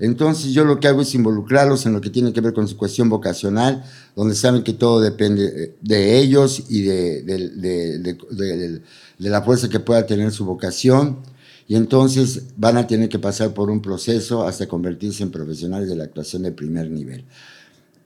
[0.00, 2.78] Entonces yo lo que hago es involucrarlos en lo que tiene que ver con su
[2.78, 3.84] cuestión vocacional,
[4.16, 8.80] donde saben que todo depende de ellos y de, de,
[9.18, 11.18] la fuerza que pueda tener su vocación.
[11.68, 15.96] Y entonces van a tener que pasar por un proceso hasta convertirse en profesionales de
[15.96, 17.26] la actuación de primer nivel.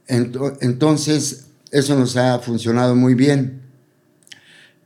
[0.09, 3.63] Entonces, eso nos ha funcionado muy bien.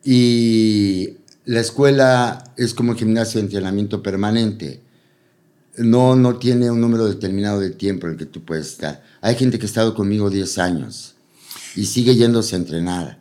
[0.05, 1.17] Y
[1.47, 4.83] la escuela es como gimnasio de entrenamiento permanente
[5.79, 9.03] no, no tiene un número determinado de tiempo en el que tú puedes estar.
[9.21, 11.15] Hay gente que ha estado conmigo 10 años
[11.77, 13.19] y sigue yéndose a entrenar.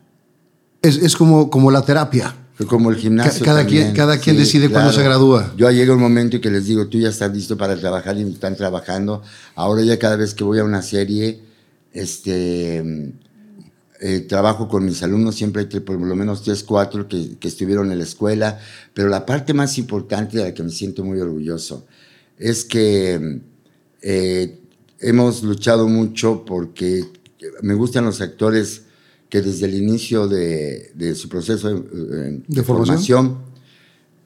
[0.81, 2.35] Es, es como, como la terapia.
[2.67, 3.39] Como el gimnasio.
[3.41, 3.83] Ca- cada también.
[3.85, 5.53] quien- cada quien decide cuándo se gradúa.
[5.55, 8.23] Yo llega un momento en que les digo, tú ya estás listo para trabajar y
[8.23, 9.21] están trabajando.
[9.55, 11.39] Ahora ya cada vez que voy a una serie,
[11.93, 13.13] este,
[13.99, 17.91] eh, trabajo con mis alumnos, siempre hay por lo menos tres, cuatro que, que estuvieron
[17.91, 18.59] en la escuela.
[18.93, 21.85] Pero la parte más importante de la que me siento muy orgulloso
[22.37, 23.41] es que
[24.01, 24.59] eh,
[24.99, 27.05] hemos luchado mucho porque
[27.61, 28.83] me gustan los actores
[29.29, 32.65] que desde el inicio de, de su proceso de, eh, ¿De formación?
[32.65, 33.47] formación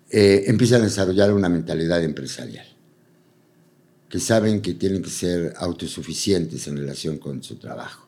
[0.10, 2.66] eh, empiezan a desarrollar una mentalidad empresarial,
[4.10, 8.01] que saben que tienen que ser autosuficientes en relación con su trabajo.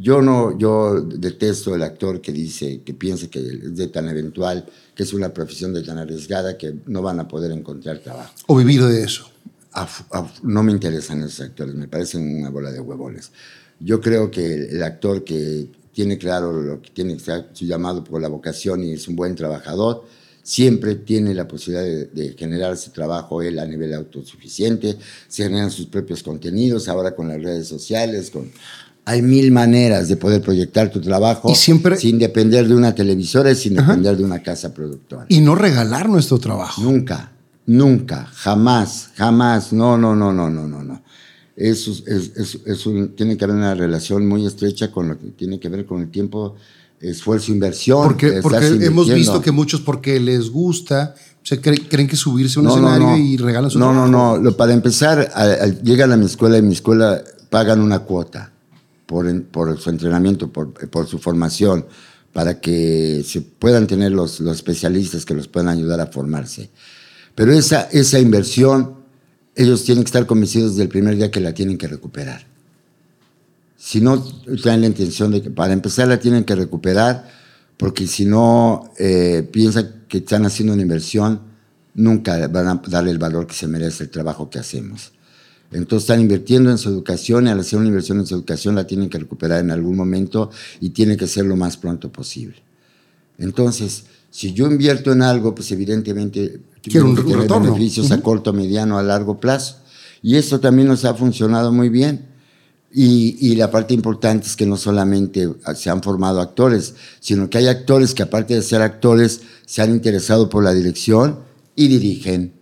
[0.00, 4.64] Yo no, yo detesto el actor que dice, que piensa que es de tan eventual,
[4.94, 8.32] que es una profesión de tan arriesgada que no van a poder encontrar trabajo.
[8.46, 9.28] O vivir de eso.
[10.42, 13.30] No me interesan esos actores, me parecen una bola de huevones.
[13.78, 17.66] Yo creo que el, el actor que tiene claro lo que tiene que ser su
[17.66, 20.06] llamado por la vocación y es un buen trabajador,
[20.42, 24.96] siempre tiene la posibilidad de, de generar ese trabajo él a nivel autosuficiente,
[25.28, 28.50] se generan sus propios contenidos, ahora con las redes sociales, con...
[29.06, 33.50] Hay mil maneras de poder proyectar tu trabajo Y siempre- sin depender de una televisora
[33.50, 35.26] y sin depender de una casa productora.
[35.28, 36.82] Y no regalar nuestro trabajo.
[36.82, 37.32] Nunca,
[37.66, 41.02] nunca, jamás, jamás, no, no, no, no, no, no, no.
[41.56, 45.26] Eso es, es- es- un- tiene que haber una relación muy estrecha con lo que
[45.30, 46.54] tiene que ver con el tiempo,
[47.00, 48.02] esfuerzo, inversión.
[48.04, 52.62] Porque, porque hemos visto que muchos, porque les gusta, se cre- creen que subirse a
[52.62, 53.16] un No, no, escenario no.
[53.16, 54.36] y regalan su No, no, trabajo.
[54.36, 54.42] no.
[54.42, 58.52] Lo- para empezar, a- a- llegan a mi escuela y mi escuela pagan una cuota
[59.10, 61.84] por, por su entrenamiento, por, por su formación,
[62.32, 66.70] para que se puedan tener los, los especialistas que los puedan ayudar a formarse.
[67.34, 68.94] Pero esa, esa inversión,
[69.56, 72.46] ellos tienen que estar convencidos desde el primer día que la tienen que recuperar.
[73.76, 74.22] Si no
[74.62, 77.28] traen la intención de que, para empezar, la tienen que recuperar,
[77.76, 81.40] porque si no eh, piensan que están haciendo una inversión,
[81.94, 85.10] nunca van a darle el valor que se merece el trabajo que hacemos.
[85.72, 88.86] Entonces están invirtiendo en su educación y al hacer una inversión en su educación la
[88.86, 92.56] tienen que recuperar en algún momento y tiene que ser lo más pronto posible.
[93.38, 97.72] Entonces, si yo invierto en algo, pues evidentemente Quiero un- tener retorno.
[97.72, 99.76] beneficios a corto, mediano, a largo plazo.
[100.22, 102.26] Y esto también nos ha funcionado muy bien.
[102.92, 107.58] Y, y la parte importante es que no solamente se han formado actores, sino que
[107.58, 111.38] hay actores que aparte de ser actores, se han interesado por la dirección
[111.76, 112.52] y dirigen.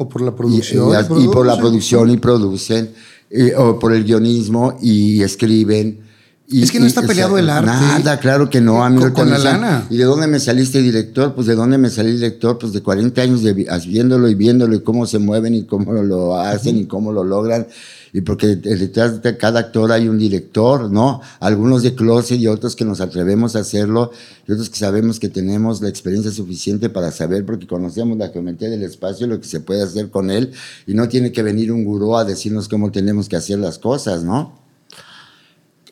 [0.00, 0.88] O por la producción.
[1.18, 2.90] y- y por la producción y producen,
[3.30, 6.06] y- o por el guionismo y escriben.
[6.50, 8.82] Y- Es que no está peleado el arte Nada, claro que no.
[8.82, 9.86] A mí con- con la lana.
[9.90, 11.34] ¿Y de dónde me saliste director?
[11.34, 14.80] Pues de dónde me salí director, pues de 40 años de viéndolo y viéndolo y
[14.82, 17.66] cómo se mueven y cómo lo hacen y cómo lo logran.
[18.12, 21.20] Y porque detrás de cada actor hay un director, ¿no?
[21.40, 24.12] Algunos de closet y otros que nos atrevemos a hacerlo
[24.46, 28.70] y otros que sabemos que tenemos la experiencia suficiente para saber porque conocemos la geometría
[28.70, 30.52] del espacio y lo que se puede hacer con él
[30.86, 34.24] y no tiene que venir un gurú a decirnos cómo tenemos que hacer las cosas,
[34.24, 34.68] ¿no?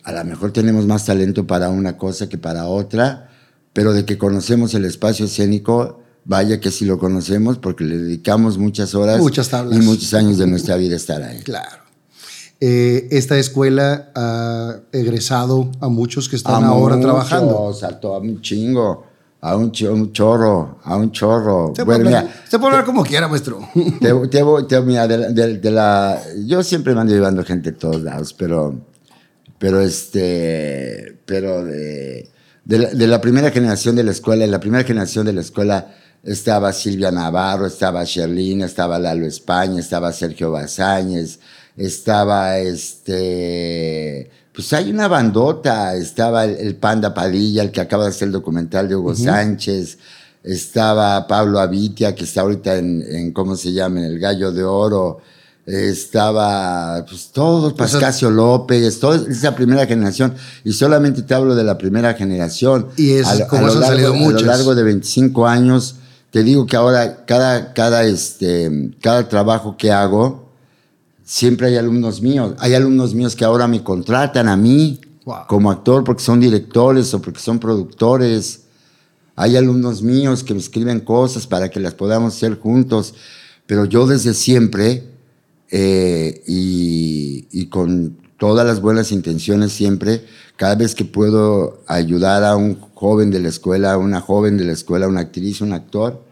[0.07, 3.29] a lo mejor tenemos más talento para una cosa que para otra,
[3.73, 8.57] pero de que conocemos el espacio escénico, vaya que sí lo conocemos porque le dedicamos
[8.57, 11.41] muchas horas Muchas y muchos años de nuestra vida estar ahí.
[11.43, 11.86] Claro.
[12.61, 17.75] Eh, esta escuela ha egresado a muchos que están A ahora muchos, trabajando.
[18.01, 19.05] To- a un chingo,
[19.43, 21.73] a un, cho- un chorro, a un chorro.
[21.77, 23.61] Se Bueno, puede, mira, hablar, se puede hablar como quiera, maestro.
[24.01, 27.45] te, te voy- te- mira, de, la- de- de la, yo siempre me ando llevando
[27.45, 28.75] gente de todos lados, pero,
[29.59, 32.31] pero este, pero de,
[32.65, 35.43] de, la, de la primera generación de la escuela, en la primera generación de la
[35.43, 41.39] escuela estaba Silvia Navarro, estaba Sherlyn, estaba Lalo España, estaba Sergio Bazáñez,
[41.77, 48.11] estaba este, pues hay una bandota, estaba el, el Panda Padilla, el que acaba de
[48.11, 49.99] hacer el documental de Hugo Sánchez,
[50.43, 54.63] estaba Pablo Avitia, que está ahorita en, en, ¿cómo se llama?, en El Gallo de
[54.65, 55.19] Oro,
[55.67, 60.35] estaba, pues todos, Pascasio López, toda esa primera generación,
[60.65, 62.87] y solamente te hablo de la primera generación.
[62.97, 65.47] Y es a, lo- como a lo han largo, salido a lo largo de 25
[65.47, 65.97] años,
[66.31, 70.46] te digo que ahora cada, cada, este, cada trabajo que hago,
[71.27, 72.55] siempre hay alumnos míos.
[72.59, 75.49] Hay alumnos míos que ahora me contratan a mí Wow.
[75.49, 78.61] como actor porque son directores o porque son productores.
[79.35, 83.13] Hay alumnos míos que me escriben cosas para que las podamos hacer juntos.
[83.67, 85.03] Pero yo desde siempre
[85.69, 90.25] eh, y, y con todas las buenas intenciones siempre,
[90.57, 94.65] cada vez que puedo ayudar a un joven de la escuela, a una joven de
[94.65, 96.23] la escuela, una actriz, un actor,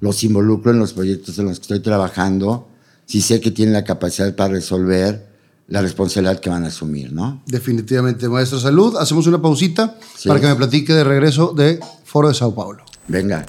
[0.00, 2.66] los involucro en los proyectos en los que estoy trabajando,
[3.12, 5.26] si sé que tienen la capacidad para resolver
[5.68, 7.42] la responsabilidad que van a asumir, ¿no?
[7.44, 8.58] Definitivamente, maestro.
[8.58, 8.96] Salud.
[8.96, 10.28] Hacemos una pausita Sí.
[10.30, 12.84] para que me platique de regreso de Foro de Sao Paulo.
[13.08, 13.44] Venga.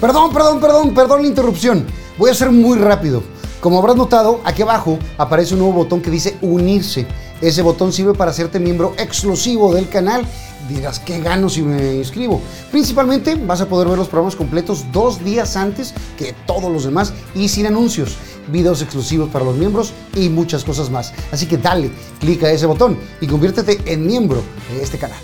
[0.00, 1.84] Perdón, perdón, perdón, perdón la interrupción.
[2.18, 3.22] Voy a ser muy rápido.
[3.60, 7.06] Como habrás notado, aquí abajo aparece un nuevo botón que dice unirse.
[7.40, 10.26] Ese botón sirve para hacerte miembro exclusivo del canal.
[10.68, 12.40] Dirás, ¿qué gano si me inscribo?
[12.72, 17.12] Principalmente vas a poder ver los programas completos dos días antes que todos los demás
[17.36, 18.16] y sin anuncios,
[18.50, 21.12] videos exclusivos para los miembros y muchas cosas más.
[21.32, 21.90] Así que dale,
[22.20, 24.42] clica ese botón y conviértete en miembro
[24.72, 25.20] de este canal.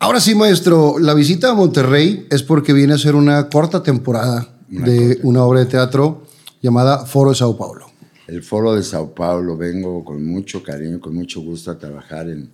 [0.00, 4.48] Ahora sí, maestro, la visita a Monterrey es porque viene a ser una corta temporada
[4.68, 6.22] de una obra de teatro
[6.62, 7.86] llamada Foro de Sao Paulo.
[8.26, 12.48] El Foro de Sao Paulo, vengo con mucho cariño, con mucho gusto a trabajar en,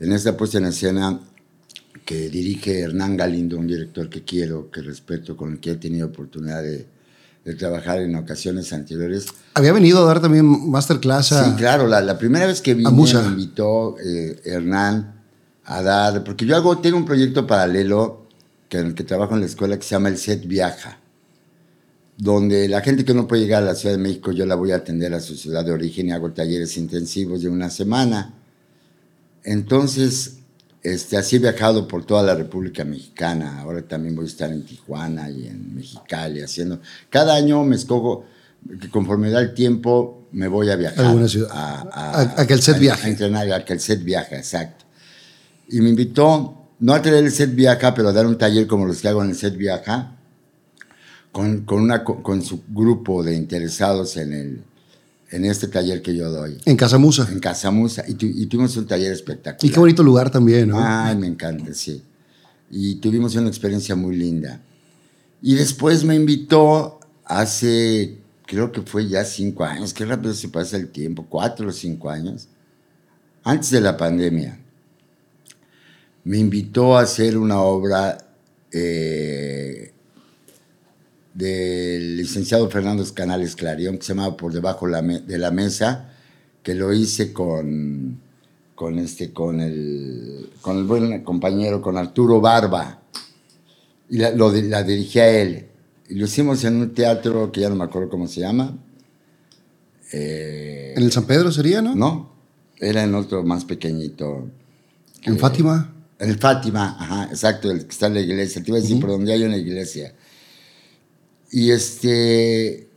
[0.00, 1.20] en esta puesta en escena
[2.04, 6.08] que dirige Hernán Galindo, un director que quiero, que respeto, con el que he tenido
[6.08, 6.86] oportunidad de,
[7.44, 9.26] de trabajar en ocasiones anteriores.
[9.54, 11.44] Había venido a dar también masterclass a...
[11.44, 15.20] Sí, claro, la, la primera vez que vine me invitó eh, Hernán
[15.64, 18.26] a dar, porque yo hago, tengo un proyecto paralelo
[18.68, 20.98] que, en el que trabajo en la escuela que se llama El Set Viaja,
[22.16, 24.72] donde la gente que no puede llegar a la Ciudad de México yo la voy
[24.72, 28.34] a atender a su ciudad de origen y hago talleres intensivos de una semana.
[29.44, 30.41] Entonces,
[30.82, 33.60] este, así he viajado por toda la República Mexicana.
[33.60, 36.80] Ahora también voy a estar en Tijuana y en Mexicali haciendo.
[37.10, 38.24] Cada año me escojo,
[38.90, 41.04] conforme da el tiempo, me voy a viajar.
[41.06, 41.50] Alguna ciudad.
[41.52, 43.06] A, A- a que el set viaje.
[43.06, 44.84] A entrenar, a que el set viaja, exacto.
[45.68, 48.84] Y me invitó, no a traer el set viaja, pero a dar un taller como
[48.86, 50.16] los que hago en el set viaja,
[51.30, 54.62] con, con, una, co- con su grupo de interesados en, el,
[55.32, 57.26] en este taller que yo doy, En Casa Musa.
[57.30, 58.04] en Casamusa.
[58.06, 59.64] Y, tu- y tuvimos un taller espectacular.
[59.64, 60.76] Y qué bonito lugar también, ¿no?
[60.78, 62.02] Ay, me encanta, sí.
[62.70, 64.60] Y tuvimos una experiencia muy linda.
[65.40, 70.76] Y después me invitó hace, creo que fue ya cinco años, qué rápido se pasa
[70.76, 72.48] el tiempo, cuatro o cinco años,
[73.42, 74.58] antes de la pandemia.
[76.24, 78.18] Me invitó a hacer una obra
[78.70, 79.91] eh,
[81.34, 86.10] del licenciado Fernando Canales Clarión que se llamaba Por debajo de la mesa,
[86.62, 88.20] que lo hice con,
[88.74, 93.02] con, este, con, el, con el buen compañero, con Arturo Barba.
[94.10, 95.66] Y la, lo la dirigí a él.
[96.08, 98.76] Y lo hicimos en un teatro que ya no me acuerdo cómo se llama.
[100.12, 101.94] Eh, En el San Pedro sería, ¿no?
[101.94, 102.32] no,
[102.78, 104.48] era en otro más pequeñito.
[105.22, 105.94] En Fátima.
[106.18, 108.62] En el Fátima, ajá, exacto, el que está en la iglesia.
[108.62, 110.14] Te iba a decir por donde hay una iglesia.
[111.52, 112.88] Y este.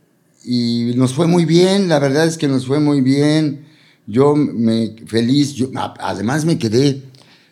[0.42, 3.66] Y nos fue muy bien, la verdad es que nos fue muy bien.
[4.06, 7.02] Yo me feliz, yo, además me quedé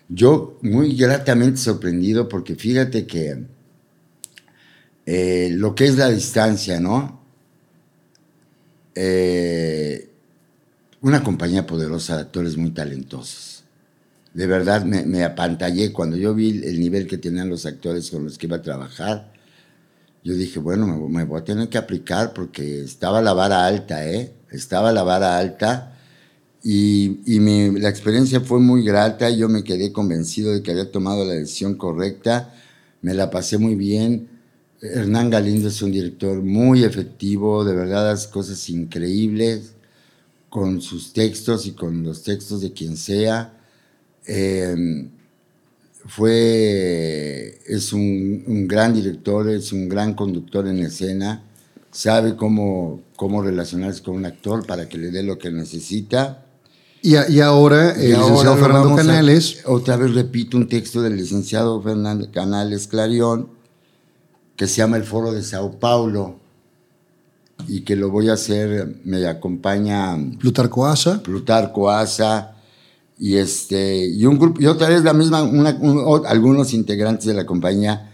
[0.09, 3.45] yo muy gratamente sorprendido porque fíjate que
[5.07, 7.21] eh, lo que es la distancia, ¿no?
[8.95, 10.09] Eh,
[11.01, 13.65] una compañía poderosa de actores muy talentosos.
[14.33, 18.39] De verdad me apantallé cuando yo vi el nivel que tenían los actores con los
[18.39, 19.34] que iba a trabajar.
[20.25, 24.09] Yo dije, bueno, me, me voy a tener que aplicar porque estaba la vara alta,
[24.09, 24.33] ¿eh?
[24.51, 25.99] Estaba la vara alta
[26.63, 29.31] y, y mi- la experiencia fue muy grata.
[29.31, 32.55] Yo me quedé convencido de que había tomado la decisión correcta.
[33.03, 34.29] Me la pasé muy bien.
[34.83, 39.75] Hernán Galindo es un director muy efectivo, de verdad hace cosas increíbles
[40.51, 43.55] con sus textos y con los textos de quien sea.
[44.27, 45.09] Eh,
[46.07, 51.43] fue, es un, un gran director, es un gran conductor en escena,
[51.91, 56.45] sabe cómo, cómo relacionarse con un actor para que le dé lo que necesita.
[57.03, 61.03] Y, a- y ahora el ahora licenciado Fernando a- Canales otra vez repito un texto
[61.03, 63.49] del licenciado Fernando Canales Clarión,
[64.57, 66.39] que se llama El Foro de Sao Paulo,
[67.69, 71.23] y que lo voy a hacer, me acompaña Plutarco Asa.
[71.23, 72.54] Plutarco Asa
[73.19, 77.27] y este y un grupo y otra vez la misma una- un- o- algunos integrantes
[77.27, 78.11] de la compañía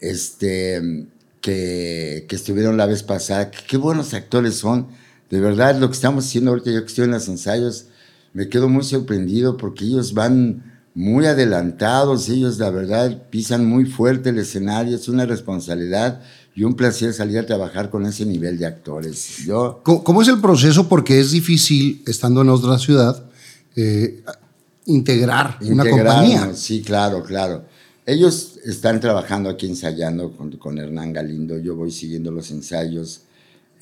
[0.00, 1.06] este
[1.40, 4.88] que, que estuvieron la vez pasada qué buenos actores son
[5.30, 7.86] de verdad lo que estamos haciendo ahorita yo que estoy en los ensayos
[8.32, 10.64] me quedo muy sorprendido porque ellos van
[10.94, 16.20] muy adelantados ellos la verdad pisan muy fuerte el escenario es una responsabilidad
[16.54, 20.28] y un placer salir a trabajar con ese nivel de actores yo ¿Cómo, cómo es
[20.28, 20.88] el proceso?
[20.88, 23.24] Porque es difícil, estando en otra ciudad,
[23.80, 24.22] eh,
[24.86, 26.54] integrar una compañía.
[26.54, 27.64] Sí, claro, claro.
[28.06, 31.58] Ellos están trabajando aquí ensayando con, con Hernán Galindo.
[31.58, 33.22] Yo voy siguiendo los ensayos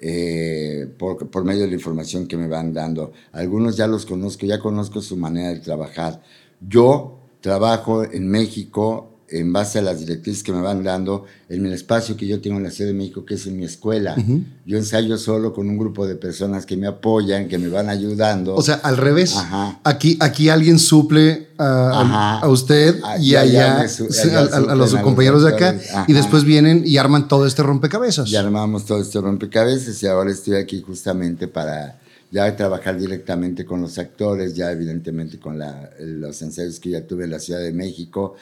[0.01, 3.12] eh, por, por medio de la información que me van dando.
[3.33, 6.23] Algunos ya los conozco, ya conozco su manera de trabajar.
[6.61, 11.73] Yo trabajo en México en base a las directrices que me van dando, en el
[11.73, 14.17] espacio que yo tengo en la Ciudad de México, que es en mi escuela.
[14.65, 18.55] Yo ensayo solo con un grupo de personas que me apoyan, que me van ayudando.
[18.55, 19.37] O sea, al revés.
[19.85, 26.13] Aquí, aquí alguien suple a, usted ah, y allá, a, los compañeros de acá, y
[26.13, 28.29] después vienen y arman todo este rompecabezas.
[28.29, 31.99] Y armamos todo este rompecabezas, y ahora estoy aquí justamente para
[32.31, 35.59] ya trabajar directamente con los actores, ya evidentemente con
[35.99, 38.35] los ensayos que ya tuve en la Ciudad de México,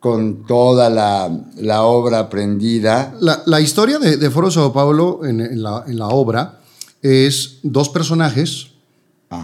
[0.00, 3.14] con toda la, obra aprendida.
[3.20, 6.60] La, historia de, Foro Sao Paulo en, la, obra
[7.02, 8.68] es dos personajes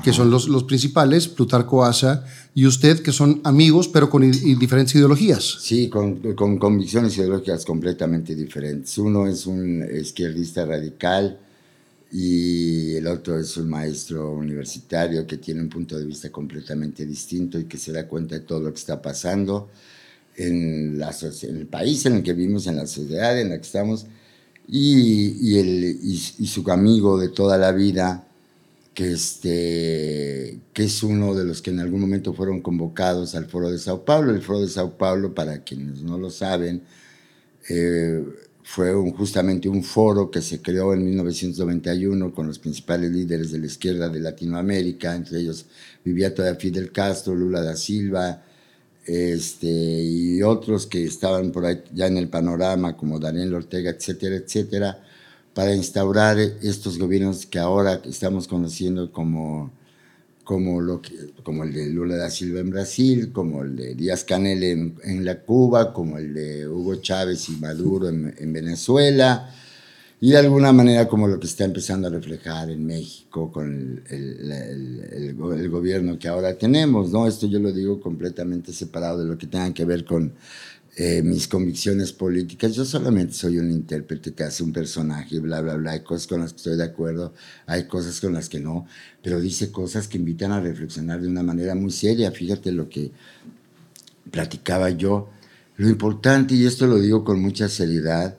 [0.02, 2.24] que son los, los, principales, Plutarco Asa
[2.54, 5.58] y usted, que son amigos, pero con diferentes ideologías.
[5.60, 8.96] Sí, con, con, convicciones ideológicas completamente diferentes.
[8.96, 11.38] Uno es un izquierdista radical
[12.10, 17.58] y el otro es un maestro universitario que tiene un punto de vista completamente distinto
[17.58, 19.68] y que se da cuenta de todo lo que está pasando
[20.36, 23.62] en, la, en el país en el que vivimos, en la sociedad en la que
[23.62, 24.06] estamos,
[24.66, 28.26] y, y, el, y, su amigo de toda la vida,
[28.94, 33.70] que, este, que es uno de los que en algún momento fueron convocados al Foro
[33.70, 34.32] de Sao Paulo.
[34.32, 36.82] El Foro de Sao Paulo, para quienes no lo saben,
[37.68, 38.24] eh,
[38.62, 43.58] fue un, justamente un foro que se creó en 1991 con los principales líderes de
[43.58, 45.66] la izquierda de Latinoamérica, entre ellos
[46.02, 48.42] vivía todavía Fidel Castro, Lula da Silva,
[49.06, 54.36] este, y otros que estaban por ahí ya en el panorama, como Daniel Ortega, etcétera,
[54.36, 55.02] etcétera,
[55.52, 59.70] para instaurar estos gobiernos que ahora estamos conociendo como,
[60.44, 65.24] como, el de Lula da Silva en Brasil, como el de Díaz Canel en, en
[65.24, 69.50] la Cuba, como el de Hugo Chávez y Maduro en Venezuela,
[70.24, 75.34] y de alguna manera como lo que está empezando a reflejar en México con el,
[75.68, 77.26] gobierno que ahora tenemos, ¿no?
[77.26, 80.32] Esto yo lo digo completamente separado de lo que tenga que ver con
[80.96, 82.74] eh, mis convicciones políticas.
[82.74, 85.90] Yo solamente soy un intérprete que hace un personaje, bla, bla, bla.
[85.90, 87.34] Hay cosas con las que estoy de acuerdo,
[87.66, 88.86] hay cosas con las que no,
[89.22, 92.32] pero dice cosas que invitan a reflexionar de una manera muy seria.
[92.32, 93.12] Fíjate lo que
[94.30, 95.28] platicaba yo.
[95.76, 98.38] Lo importante, y esto lo digo con mucha seriedad,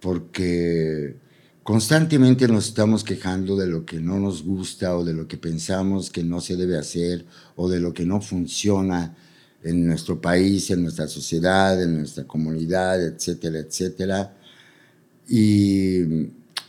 [0.00, 1.16] porque
[1.62, 6.10] constantemente nos estamos quejando de lo que no nos gusta o de lo que pensamos
[6.10, 7.26] que no se debe hacer
[7.56, 9.16] o de lo que no funciona
[9.62, 14.36] en nuestro país, en nuestra sociedad, en nuestra comunidad, etcétera, etcétera.
[15.28, 16.00] Y,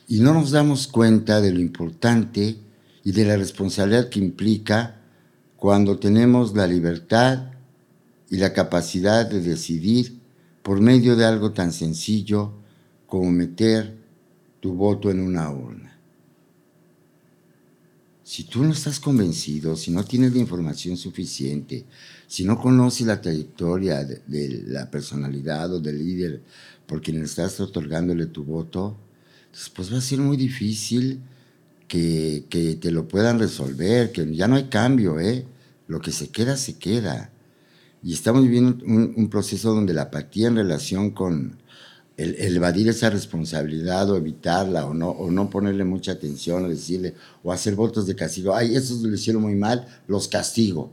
[0.07, 2.57] y no nos damos cuenta de lo importante
[3.03, 5.01] y de la responsabilidad que implica
[5.55, 7.51] cuando tenemos la libertad
[8.29, 10.19] y la capacidad de decidir
[10.61, 12.58] por medio de algo tan sencillo
[13.09, 13.97] como meter
[14.59, 15.97] tu voto en una urna.
[18.23, 21.85] Si tú no estás convencido, si no tienes la información suficiente,
[22.27, 26.43] si no conoces la trayectoria de, la personalidad o del líder
[26.85, 28.97] por quien estás otorgándole tu voto,
[29.51, 31.21] después va a ser muy difícil
[31.87, 32.45] que,
[32.79, 35.47] te lo puedan resolver, que ya no hay cambio, ¿eh?
[35.87, 37.31] Lo que se queda, se queda.
[38.03, 41.57] Y estamos viviendo un proceso donde la apatía en relación con,
[42.19, 47.15] el, evadir esa responsabilidad o evitarla o no, o no ponerle mucha atención o decirle
[47.43, 50.91] o hacer votos de castigo, ay, esos lo hicieron muy mal, los castigo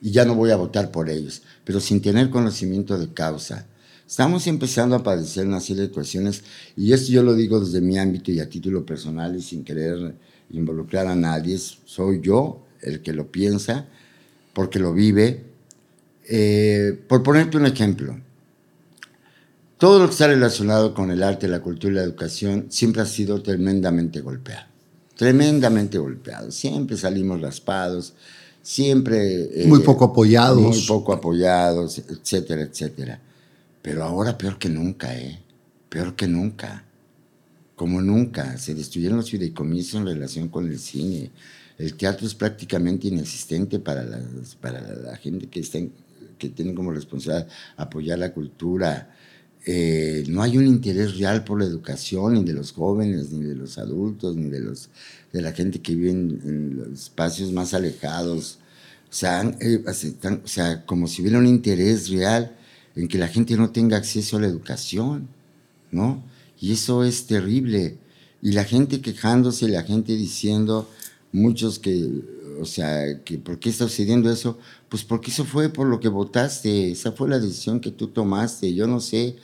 [0.00, 3.66] y ya no voy a votar por ellos, pero sin tener conocimiento de causa.
[4.06, 6.42] Estamos empezando a padecer una serie de cuestiones
[6.76, 10.14] y esto yo lo digo desde mi ámbito y a título personal y sin querer
[10.50, 13.86] involucrar a nadie, soy yo el que lo piensa
[14.52, 15.44] porque lo vive.
[16.28, 18.16] Eh, por ponerte un ejemplo,
[19.78, 23.06] todo lo que está relacionado con el arte, la cultura y la educación siempre ha
[23.06, 24.66] sido tremendamente golpeado.
[25.16, 26.50] Tremendamente golpeado.
[26.50, 28.14] Siempre salimos raspados,
[28.62, 29.62] siempre...
[29.62, 30.60] Eh, muy poco apoyados.
[30.60, 33.20] Muy poco apoyados, etcétera, etcétera.
[33.82, 35.40] Pero ahora peor que nunca, ¿eh?
[35.88, 36.84] Peor que nunca.
[37.74, 38.56] Como nunca.
[38.56, 41.30] Se destruyeron los fideicomisos en relación con el cine.
[41.78, 44.06] El teatro es prácticamente inexistente para,
[44.60, 45.78] para la gente que, está
[46.38, 49.15] que tiene como responsabilidad apoyar la cultura
[49.68, 53.56] eh, no hay un interés real por la educación, ni de los jóvenes, ni de
[53.56, 54.90] los adultos, ni de, los,
[55.32, 58.60] de la gente que vive en, los espacios más alejados.
[59.10, 62.56] O sea, eh, o sea, como si hubiera un interés real
[62.94, 65.26] en que la gente no tenga acceso a la educación,
[65.90, 66.22] ¿no?
[66.60, 67.98] Y eso es terrible.
[68.42, 70.88] Y la gente quejándose, la gente diciendo,
[71.32, 72.08] muchos que,
[72.60, 74.58] o sea, que ¿por qué está sucediendo eso?
[74.88, 78.72] Pues porque eso fue por lo que votaste, esa fue la decisión que tú tomaste,
[78.72, 79.36] yo no sé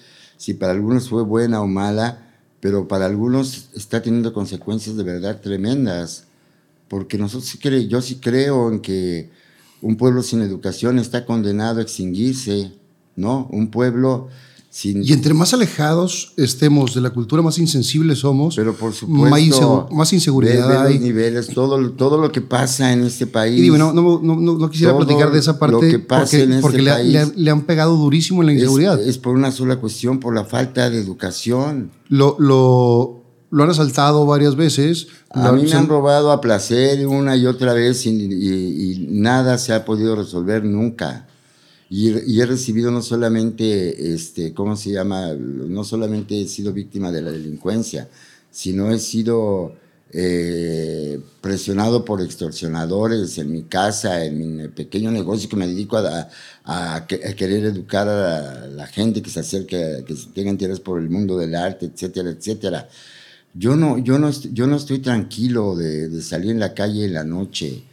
[0.42, 2.18] si para algunos fue buena o mala,
[2.58, 6.24] pero para algunos está teniendo consecuencias de verdad tremendas,
[6.88, 7.56] porque nosotros
[7.88, 9.30] yo sí creo en que
[9.82, 12.72] un pueblo sin educación está condenado a extinguirse,
[13.14, 13.46] ¿no?
[13.52, 14.30] Un pueblo
[14.74, 15.04] sin...
[15.04, 18.56] Y entre más alejados estemos de la cultura, más insensibles somos.
[18.56, 22.90] Pero por supuesto, más, insegu- más inseguridad ve- los niveles, todo, todo lo que pasa
[22.90, 23.58] en este país.
[23.58, 26.22] Y digo, no, no, no, no- quisiera Todo platicar de esa parte lo que pasa
[26.22, 28.58] porque, en este porque le, país le ha- le han pegado durísimo en la es,
[28.60, 28.98] inseguridad.
[29.02, 31.90] es por una sola cuestión, por la falta de educación.
[32.08, 35.08] lo, lo, lo han asaltado varias veces.
[35.32, 39.58] A mí me han robado a placer una y otra vez y, y- y nada
[39.58, 41.26] se ha podido resolver nunca.
[41.94, 45.34] Y, he recibido no solamente, este, ¿cómo se llama?
[45.34, 48.08] No solamente he sido víctima de la delincuencia,
[48.50, 49.74] sino he sido
[50.10, 56.30] eh, presionado por extorsionadores en mi casa, en mi pequeño negocio que me dedico a,
[56.64, 61.10] a a querer educar a la, gente que se acerque, que tenga interés por el
[61.10, 62.88] mundo del arte, etcétera, etcétera.
[63.52, 67.12] Yo no, yo no, yo no estoy tranquilo de, de salir en la calle en
[67.12, 67.84] la noche.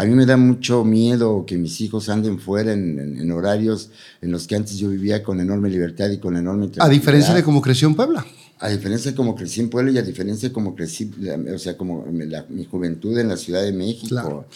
[0.00, 3.90] A mí me da mucho miedo que mis hijos anden fuera en, en- en horarios
[4.22, 7.42] en los que antes yo vivía con enorme libertad y con enorme a diferencia de
[7.42, 8.24] cómo creció en Puebla.
[8.60, 11.10] A diferencia de como crecí en Puebla y a diferencia de como crecí,
[11.54, 14.08] o sea, como la- mi juventud en la Ciudad de México.
[14.08, 14.46] Claro.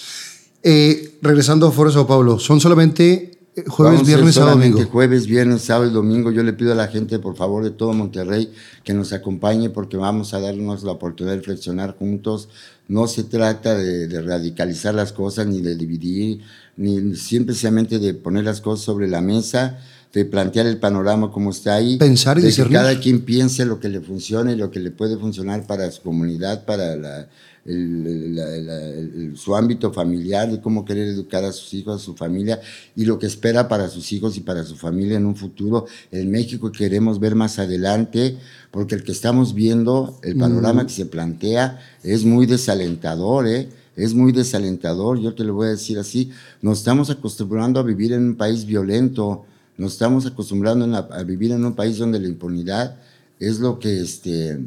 [0.62, 4.90] Eh, regresando a Foro Sao Paulo, son solamente eh, jueves, Vamos viernes, sábado, solamente domingo.
[4.92, 6.30] Jueves, viernes, sábado y domingo.
[6.30, 8.50] Yo le pido a la gente, por favor, de todo Monterrey,
[8.82, 12.48] que nos acompañe porque vamos a darnos la oportunidad de reflexionar juntos.
[12.92, 16.42] No se trata de, radicalizar las cosas, ni de dividir,
[16.76, 19.78] ni simplemente de poner las cosas sobre la mesa,
[20.12, 21.96] de plantear el panorama como está ahí.
[21.96, 24.90] Pensar y de que cada quien piense lo que le funcione y lo que le
[24.90, 27.28] puede funcionar para su comunidad, para la-
[27.64, 32.04] el- la- la- el- su ámbito familiar, de cómo querer educar a sus hijos, a
[32.04, 32.60] su familia
[32.96, 35.86] y lo que espera para sus hijos y para su familia en un futuro.
[36.10, 38.36] En México queremos ver más adelante,
[38.70, 43.68] porque el que estamos viendo, el panorama que se plantea, es muy desalentador, ¿eh?
[43.94, 46.30] Es muy desalentador, yo te lo voy a decir así.
[46.62, 49.44] Nos estamos acostumbrando a vivir en un país violento,
[49.78, 52.96] nos estamos acostumbrando la- a vivir en un país donde la impunidad
[53.40, 54.58] es lo que este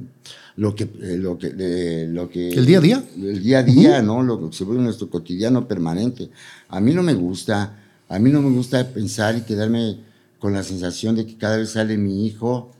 [0.57, 3.03] lo que eh, lo que eh, lo que El día a día.
[3.17, 6.29] el día a día no lo que se vuelve nuestro cotidiano permanente.
[6.69, 7.77] A mí no me gusta
[8.07, 9.97] a mí no me gusta pensar y quedarme
[10.39, 12.71] con la sensación de que cada vez sale mi hijo.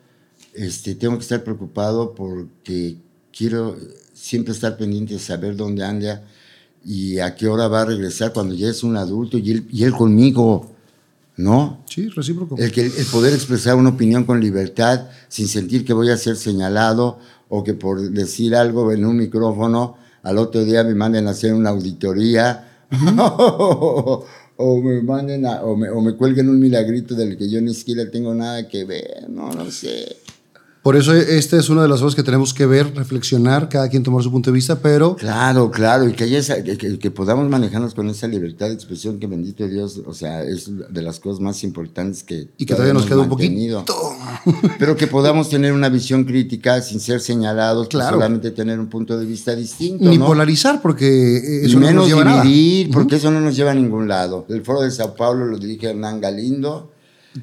[0.54, 2.96] Este tengo que estar preocupado porque
[3.36, 3.76] quiero
[4.14, 6.24] siempre estar pendiente de saber dónde anda
[6.86, 9.84] y a qué hora va a regresar cuando ya es un adulto y él, y
[9.84, 10.72] él conmigo
[11.38, 11.84] ¿no?
[11.90, 12.56] Sí, recíproco.
[12.58, 16.36] El, que, el poder expresar una opinión con libertad sin sentir que voy a ser
[16.38, 21.32] señalado o que por decir algo en un micrófono al otro día me manden a
[21.32, 22.86] hacer una auditoría
[24.58, 27.74] o, me manden a- o, me, o me cuelguen un milagrito del que yo ni
[27.74, 30.18] siquiera tengo nada que ver, no, no sé.
[30.86, 34.04] Por eso esta es una de las cosas que tenemos que ver, reflexionar, cada quien
[34.04, 37.10] tomar su punto de vista, pero Claro, claro, y que, haya esa- que, que- que
[37.10, 41.20] podamos manejarnos con esa libertad de expresión que bendito Dios, o sea, es de las
[41.20, 42.50] cosas más importantes que...
[42.60, 43.84] y que todavía nos queda un poquito.
[44.78, 48.18] Pero que podamos tener una visión crítica sin ser señalados, pues Claro.
[48.18, 50.08] solamente tener un punto de vista distinto.
[50.08, 50.28] Ni ¿no?
[50.28, 52.44] polarizar, porque eso no menos nos lleva a nada.
[52.44, 54.46] dividir, porque eso no nos lleva a ningún lado.
[54.50, 56.92] El foro de Sao Paulo lo dirige Hernán Galindo.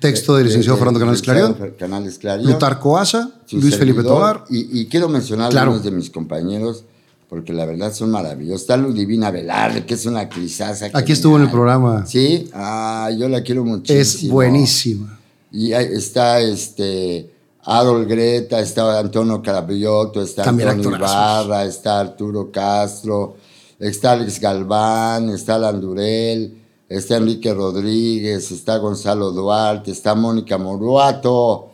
[0.01, 2.47] Texto del licenciado Fernando Canales Clarion, Canales Clarion.
[2.48, 4.44] Plutarco Asa, Luis Felipe Tobar.
[4.48, 5.73] Y, y quiero mencionar Claro.
[5.73, 6.85] algunos de mis compañeros,
[7.28, 8.62] porque la verdad son maravillosos.
[8.62, 10.86] Está Ludivina Velarde, que es una actrizaza.
[10.94, 12.06] Aquí estuvo en el programa.
[12.06, 14.01] Sí, ah, yo la quiero muchísimo.
[14.01, 15.19] Es buenísima.
[15.51, 17.31] Y está este
[17.64, 20.98] Adol Greta, está Antonio Carabiotto, está También Antonio.
[20.98, 23.36] Ibarra, está Arturo Castro,
[23.78, 26.61] está Alex Galván, está Landurel,
[26.97, 31.70] está Enrique Rodríguez, está Gonzalo Duarte, está Mónica Moruato,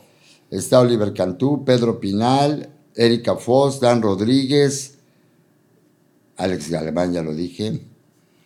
[0.51, 4.95] está Oliver Cantú, Pedro Pinal, Erika Foss, Dan Rodríguez,
[6.36, 7.81] Alex Galván, ya lo dije,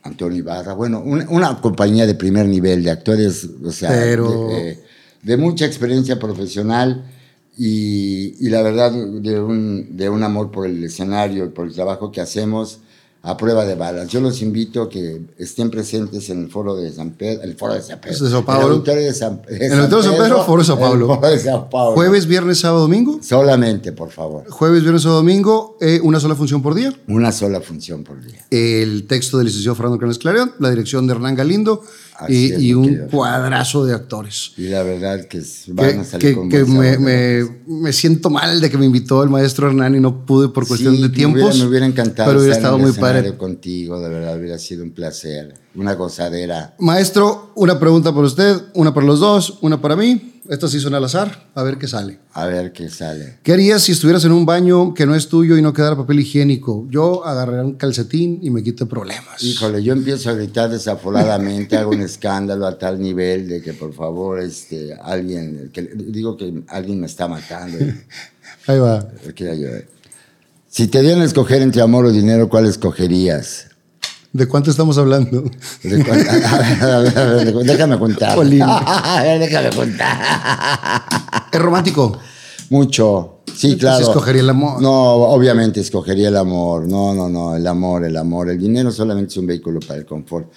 [0.03, 4.55] Antonio Ibarra, bueno, una, una compañía de primer nivel de actores, o sea, Pero- de,
[4.65, 4.82] de-
[5.23, 7.05] de mucha experiencia profesional
[7.57, 11.74] y, y la verdad de un, de un amor por el escenario y por el
[11.74, 12.81] trabajo que hacemos
[13.24, 14.09] a prueba de balas.
[14.09, 17.74] Yo los invito a que estén presentes en el foro de San Pedro, el foro
[17.74, 18.28] de San Pedro.
[18.28, 18.66] Sao Paulo.
[18.66, 21.39] el auditorio de San, de En el de San Pedro, foro Sao el foro de
[21.39, 21.94] Sao Paulo.
[21.94, 23.20] Jueves, viernes, sábado, domingo.
[23.23, 24.49] Solamente, por favor.
[24.51, 25.77] Jueves, viernes, sábado, domingo.
[25.81, 26.93] eh, una sola función por día.
[27.07, 28.44] Una sola función por día.
[28.51, 31.82] El texto del licenciado Fernando Canales Clarion, la dirección de Hernán Galindo
[32.29, 34.53] y, y un cuadrazo de actores.
[34.57, 38.31] Y la verdad que van Que, a salir que- con que me, me- me siento
[38.31, 41.09] mal de que me invitó el maestro Hernán y no pude por cuestión Sí, de
[41.09, 41.43] tiempos.
[41.43, 43.37] hubiera- Me hubiera encantado pero hubiera estar estado en el muy padre.
[43.37, 46.75] contigo, de verdad, hubiera sido un placer, una gozadera.
[46.79, 50.32] Maestro, una pregunta para usted, una para los dos, una para mí.
[50.48, 52.19] Esto sí son al azar, a ver qué sale.
[52.32, 53.39] A ver qué sale.
[53.44, 56.19] ¿Qué harías si estuvieras en un baño que no es tuyo y no quedara papel
[56.19, 56.86] higiénico?
[56.90, 59.40] Yo agarraría un calcetín y me quito problemas.
[59.40, 63.94] Híjole, yo empiezo a gritar desaforadamente, hago un escándalo a tal nivel de que por
[63.94, 67.78] favor, este, alguien, que, digo que alguien me está matando.
[68.66, 69.09] Ahí va.
[70.69, 73.66] Si te dieran a escoger entre amor o dinero, ¿cuál escogerías?
[74.33, 75.43] ¿De cuánto estamos hablando?
[75.83, 78.39] ¿De cuán- a ver, a ver, a ver, déjame contar.
[79.39, 81.03] Déjame contar.
[81.53, 82.19] ¿Es romántico?
[82.71, 83.41] Mucho.
[83.55, 84.05] Sí, Entonces claro.
[84.13, 84.81] escogería el amor.
[84.81, 86.89] No, obviamente escogería el amor.
[86.89, 88.49] No, no, no, el amor, el amor.
[88.49, 90.51] El dinero solamente es un vehículo para el confort.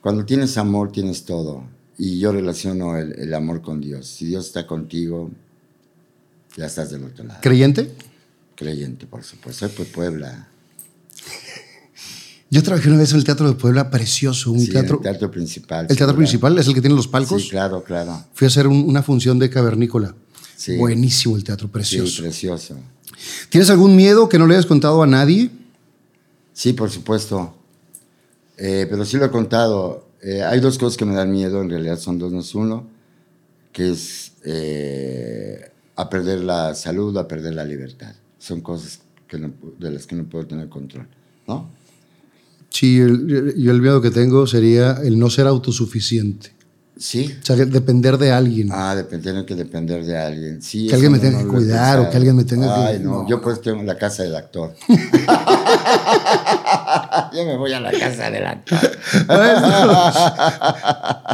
[0.00, 1.62] Cuando tienes amor, tienes todo.
[1.98, 4.08] Y yo relaciono el, el amor con Dios.
[4.08, 5.30] Si Dios está contigo,
[6.56, 7.38] ya estás del otro lado.
[7.42, 7.92] ¿Creyente?
[8.56, 9.68] Creyente, por supuesto.
[9.68, 10.48] Soy de Puebla.
[12.50, 14.50] Yo trabajé una vez en el Teatro de Puebla, precioso.
[14.50, 14.96] Un Sí, teatro.
[14.96, 15.86] el teatro principal.
[15.88, 17.42] ¿El teatro principal es el que tiene los palcos?
[17.42, 18.24] Sí, claro, claro.
[18.34, 20.14] Fui a hacer un- una función de cavernícola.
[20.56, 20.76] Sí.
[20.76, 22.22] Buenísimo el teatro, Sí, precioso.
[22.22, 22.76] precioso.
[23.50, 25.50] ¿Tienes algún miedo que no le hayas contado a nadie?
[26.52, 27.54] Sí, por supuesto.
[28.58, 30.08] Eh, pero sí lo he contado.
[30.22, 32.86] Eh, hay dos cosas que me dan miedo, en realidad son dos, no es uno,
[33.72, 38.14] que es eh, a perder la salud, a perder la libertad.
[38.38, 41.06] Son cosas que no pu- de las que no puedo tener control,
[41.46, 41.70] ¿no?
[42.70, 46.54] Sí, yo el miedo que tengo sería el no ser autosuficiente.
[46.96, 47.34] Sí.
[47.42, 48.68] O sea, que depender de alguien.
[48.70, 50.60] Ah, depend- tener que depender de alguien.
[50.62, 52.98] Sí, Que alguien me tenga no que cuidar o que alguien me tenga que- Ay,
[53.02, 53.28] no, no.
[53.28, 54.74] yo pues tengo la casa del actor.
[57.32, 58.78] yo me voy a la casa del actor.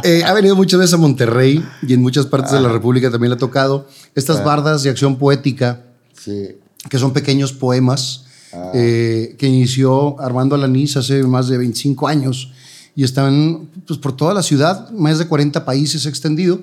[0.03, 3.31] Eh, ha venido muchas veces a Monterrey y en muchas partes de la República también
[3.31, 5.81] le ha tocado estas bardas de acción poética
[6.13, 6.55] Sí.
[6.89, 8.25] que son pequeños poemas
[8.73, 12.51] eh, que inició Armando Alanís hace más de 25 años
[12.95, 16.61] y están pues, por toda la ciudad, más de 40 países extendido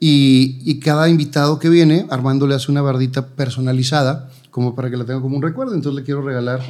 [0.00, 4.96] y, y cada invitado que viene, Armando le hace una bardita personalizada como para que
[4.96, 6.60] la tenga como un recuerdo, entonces le quiero regalar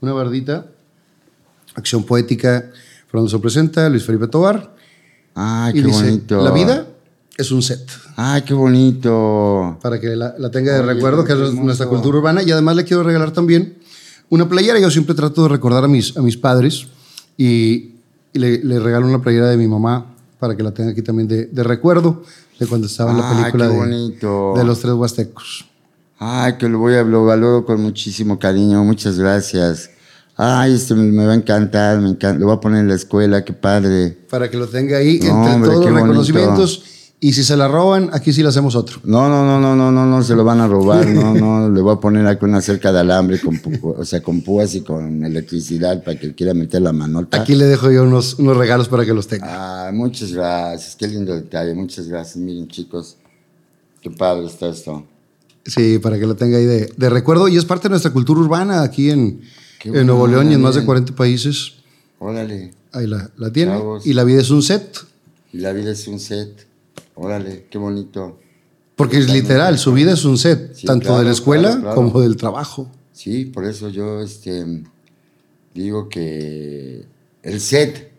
[0.00, 0.66] una bardita,
[1.74, 2.70] acción poética,
[3.08, 4.74] Fernando se presenta, Luis Felipe Tobar
[5.34, 6.42] Ay, qué dice, bonito.
[6.42, 6.86] la vida
[7.36, 9.78] es un set Ay, qué bonito.
[9.82, 12.42] para que la, la tenga de Oye, recuerdo, que es nuestra cultura urbana.
[12.42, 13.76] Y además le quiero regalar también
[14.34, 14.78] una playera.
[14.78, 16.86] Yo siempre trato de recordar a mis, a mis padres
[17.36, 17.92] y,
[18.32, 21.26] y le, le regalo una playera de mi mamá para que la tenga aquí también
[21.26, 22.22] de, de recuerdo
[22.58, 25.64] de cuando estaba en la Ay, película de, los tres huastecos.
[26.18, 28.84] Ay, que lo voy a lo valoro con muchísimo cariño.
[28.84, 29.90] Muchas gracias.
[30.36, 32.38] Ay, este me, va a encantar, me encanta.
[32.38, 34.18] Lo voy a poner en la escuela, qué padre.
[34.30, 36.66] Para que lo tenga ahí No, entre hombre, todos los bonito.
[37.24, 39.00] Y si se la roban, aquí sí le hacemos otro.
[39.02, 41.80] No, no, no, no, no, no, no, se lo van a robar, no, no, le
[41.80, 45.24] voy a poner aquí una cerca de alambre, con, o sea, con púas y con
[45.24, 47.40] electricidad para que quiera meter la manota.
[47.40, 49.46] Aquí le dejo yo unos, unos regalos para que los tenga.
[49.48, 52.36] Ah, muchas gracias, qué lindo detalle, muchas gracias.
[52.36, 53.16] Miren, chicos,
[54.02, 55.06] qué padre está esto.
[55.64, 57.48] Sí, para que lo tenga ahí de, de recuerdo.
[57.48, 59.40] Y es parte de nuestra cultura urbana aquí en,
[59.82, 60.88] en Nuevo León y en más de miren.
[60.88, 61.72] 40 países.
[62.18, 63.72] Órale, Ahí la, la tiene.
[63.72, 64.06] Chavos.
[64.06, 64.98] Y la vida es un set.
[65.54, 66.73] y la vida es un set.
[67.14, 68.40] Órale, qué bonito.
[68.96, 71.80] Porque es literal, su vida es un set, Sí, tanto claro, de la escuela claro,
[71.80, 71.96] claro.
[71.96, 72.88] como del trabajo.
[73.12, 74.82] Sí, por eso yo este,
[75.74, 77.04] digo que
[77.42, 78.12] el set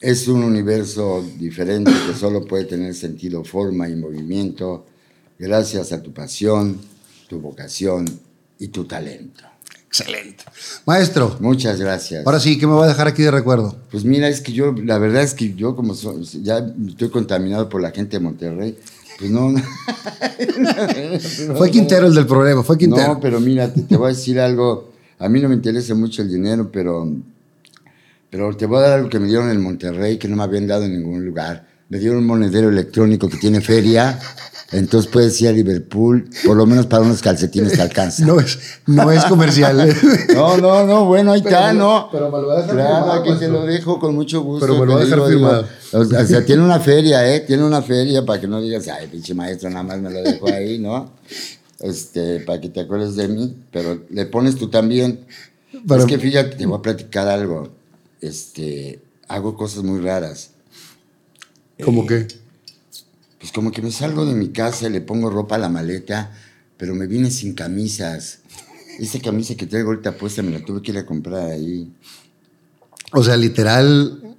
[0.00, 4.86] es un universo diferente que solo puede tener sentido, forma y movimiento
[5.38, 6.78] gracias a tu pasión,
[7.28, 8.04] tu vocación
[8.58, 9.44] y tu talento.
[9.90, 10.44] Excelente.
[10.86, 12.24] Maestro, Muchas gracias.
[12.24, 13.74] ahora sí, ¿qué me va a dejar aquí de recuerdo?
[13.90, 17.68] Pues mira, es que yo, la verdad es que yo como so- ya estoy contaminado
[17.68, 18.78] por la gente de Monterrey,
[19.18, 19.52] pues no,
[21.56, 23.14] Fue Quintero el del problema, fue Quintero.
[23.14, 24.92] No, pero mira, te, te voy a decir algo.
[25.18, 27.08] A mí no me interesa mucho el dinero, pero,
[28.30, 30.66] pero te voy a dar algo que me dieron en Monterrey que no me habían
[30.66, 31.68] dado en ningún lugar.
[31.90, 34.18] Me dieron un monedero electrónico que tiene feria.
[34.72, 38.24] Entonces puedes ir a Liverpool, por lo menos para unos calcetines te alcanza.
[38.24, 38.56] No es,
[38.86, 39.92] no es comercial.
[40.34, 42.08] No, no, no, bueno, ahí Pero está, me ¿no?
[42.12, 44.64] pero me lo va a dejar Claro, firmado, aquí te lo dejo con mucho gusto.
[44.64, 45.66] Pero me lo a dejar digo, firmado.
[45.92, 47.40] o sea, o sea, tiene una feria, ¿eh?
[47.40, 50.46] Tiene una feria para que no digas, ay, pinche maestro, nada más me lo dejo
[50.46, 51.10] ahí, ¿no?
[51.80, 55.26] Este, para que te acuerdes de mí, pero le pones tú también.
[55.72, 57.70] Es que fíjate, te voy a platicar algo.
[58.20, 60.50] Este, hago cosas muy raras.
[61.80, 62.26] Como que.
[63.38, 66.30] Pues como que me salgo de mi casa y le pongo ropa a la maleta,
[66.76, 68.40] pero me vine sin camisas.
[68.98, 71.90] Esa camisa que traigo ahorita puesta me la tuve que ir a comprar ahí.
[73.12, 74.30] O sea, literal,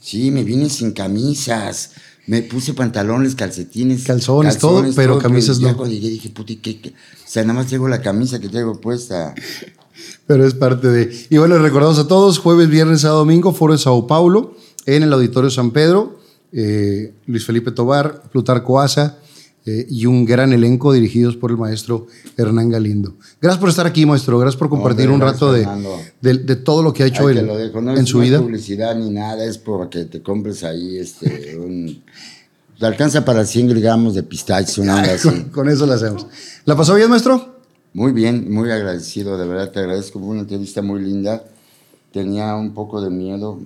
[0.00, 1.92] Sí, me vine sin camisas.
[2.26, 4.04] Me puse pantalones, calcetines.
[4.04, 5.76] Calzones, todo, pero camisas no.
[5.76, 6.90] cuando llegué dije, puti, ¿qué, qué?
[6.90, 6.92] O
[7.26, 9.34] sea, nada más traigo la camisa que traigo puesta.
[10.26, 11.26] pero es parte de.
[11.28, 14.56] Y bueno, recordamos a todos: jueves, viernes, sábado, domingo, Foro de Sao Paulo,
[14.86, 16.19] en el Auditorio San Pedro.
[16.52, 19.18] Eh, Luis Felipe Tobar, Plutarco Asa,
[19.66, 22.06] eh, y un gran elenco dirigidos por el maestro
[22.38, 23.16] Hernán Galindo.
[23.42, 24.38] Gracias por estar aquí, maestro.
[24.38, 25.68] Gracias por compartir un rato de,
[26.22, 27.80] de- de todo lo que ha hecho él te lo dejo.
[27.82, 28.40] No en es, su no es vida.
[28.40, 32.02] publicidad ni nada, es para que te compres ahí este, un...
[32.78, 35.28] Te alcanza para 100 gramos de pistache, una así.
[35.28, 36.26] Con, con eso lo hacemos.
[36.64, 37.56] ¿La pasó bien, maestro?
[37.92, 40.18] Muy bien, muy agradecido, de verdad te agradezco.
[40.18, 41.44] Fue una entrevista muy linda.
[42.12, 43.60] Tenía un poco de miedo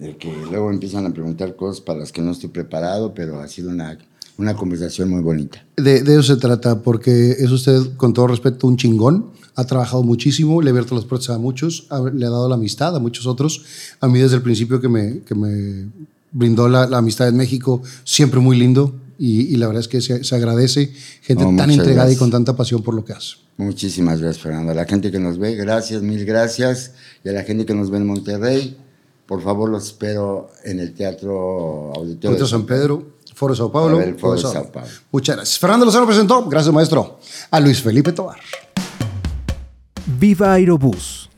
[0.00, 3.48] de que luego empiezan a preguntar cosas para las que no estoy preparado, pero ha
[3.48, 3.98] sido una,
[4.36, 5.64] una conversación muy bonita.
[5.76, 9.26] De, de eso se trata, porque es usted, con todo respeto, un chingón.
[9.56, 12.54] Ha trabajado muchísimo, le ha abierto las puertas a muchos, ha- le ha dado la
[12.54, 13.64] amistad a muchos otros.
[14.00, 15.88] A mí desde el principio que me, que me
[16.30, 18.94] brindó la, la amistad en México, siempre muy lindo.
[19.20, 20.92] Y, y la verdad es que se, se agradece
[21.22, 22.18] gente No, tan entregada y gracias.
[22.20, 23.34] con tanta pasión por lo que hace.
[23.56, 24.70] Muchísimas gracias, Fernando.
[24.70, 26.92] A la gente que nos ve, gracias, mil gracias.
[27.24, 28.76] Y a la gente que nos ve en Monterrey,
[29.28, 32.30] por favor, los espero en el Teatro Auditorio.
[32.30, 33.96] Teatro de San Pedro, Foro Sao Paulo.
[33.96, 34.88] A ver, el Foro de Sao Sao Paulo.
[35.12, 35.58] Muchas gracias.
[35.58, 38.38] Fernando Lozano presentó, gracias maestro, a Luis Felipe Tobar.
[40.18, 41.28] Viva Aerobús.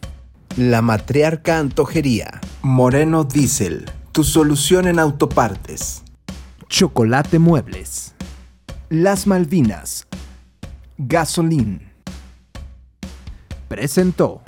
[0.56, 2.40] La matriarca antojería.
[2.62, 3.90] Moreno Diesel.
[4.12, 6.02] Tu solución en autopartes.
[6.68, 8.14] Chocolate Muebles.
[8.88, 10.06] Las Malvinas.
[10.96, 11.90] Gasolín.
[13.66, 14.42] Presentó.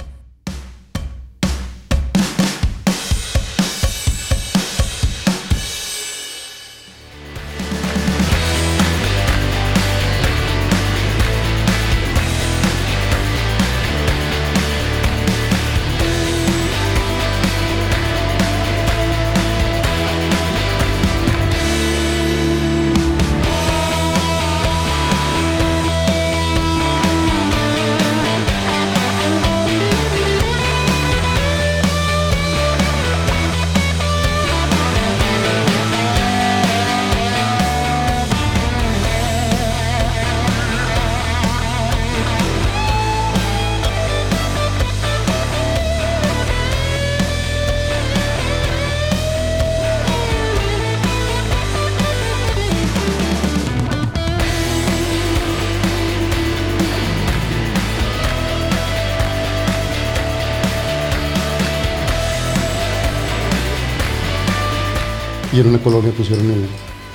[65.63, 66.67] En una colonia pusieron el,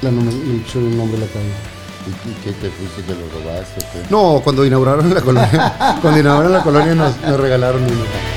[0.02, 0.10] la
[0.64, 1.52] pusieron el nombre de la calle.
[2.26, 3.86] ¿Y qué te fuiste que lo robaste?
[4.10, 8.36] No, cuando inauguraron la colonia, cuando inauguraron la colonia nos, nos regalaron uno.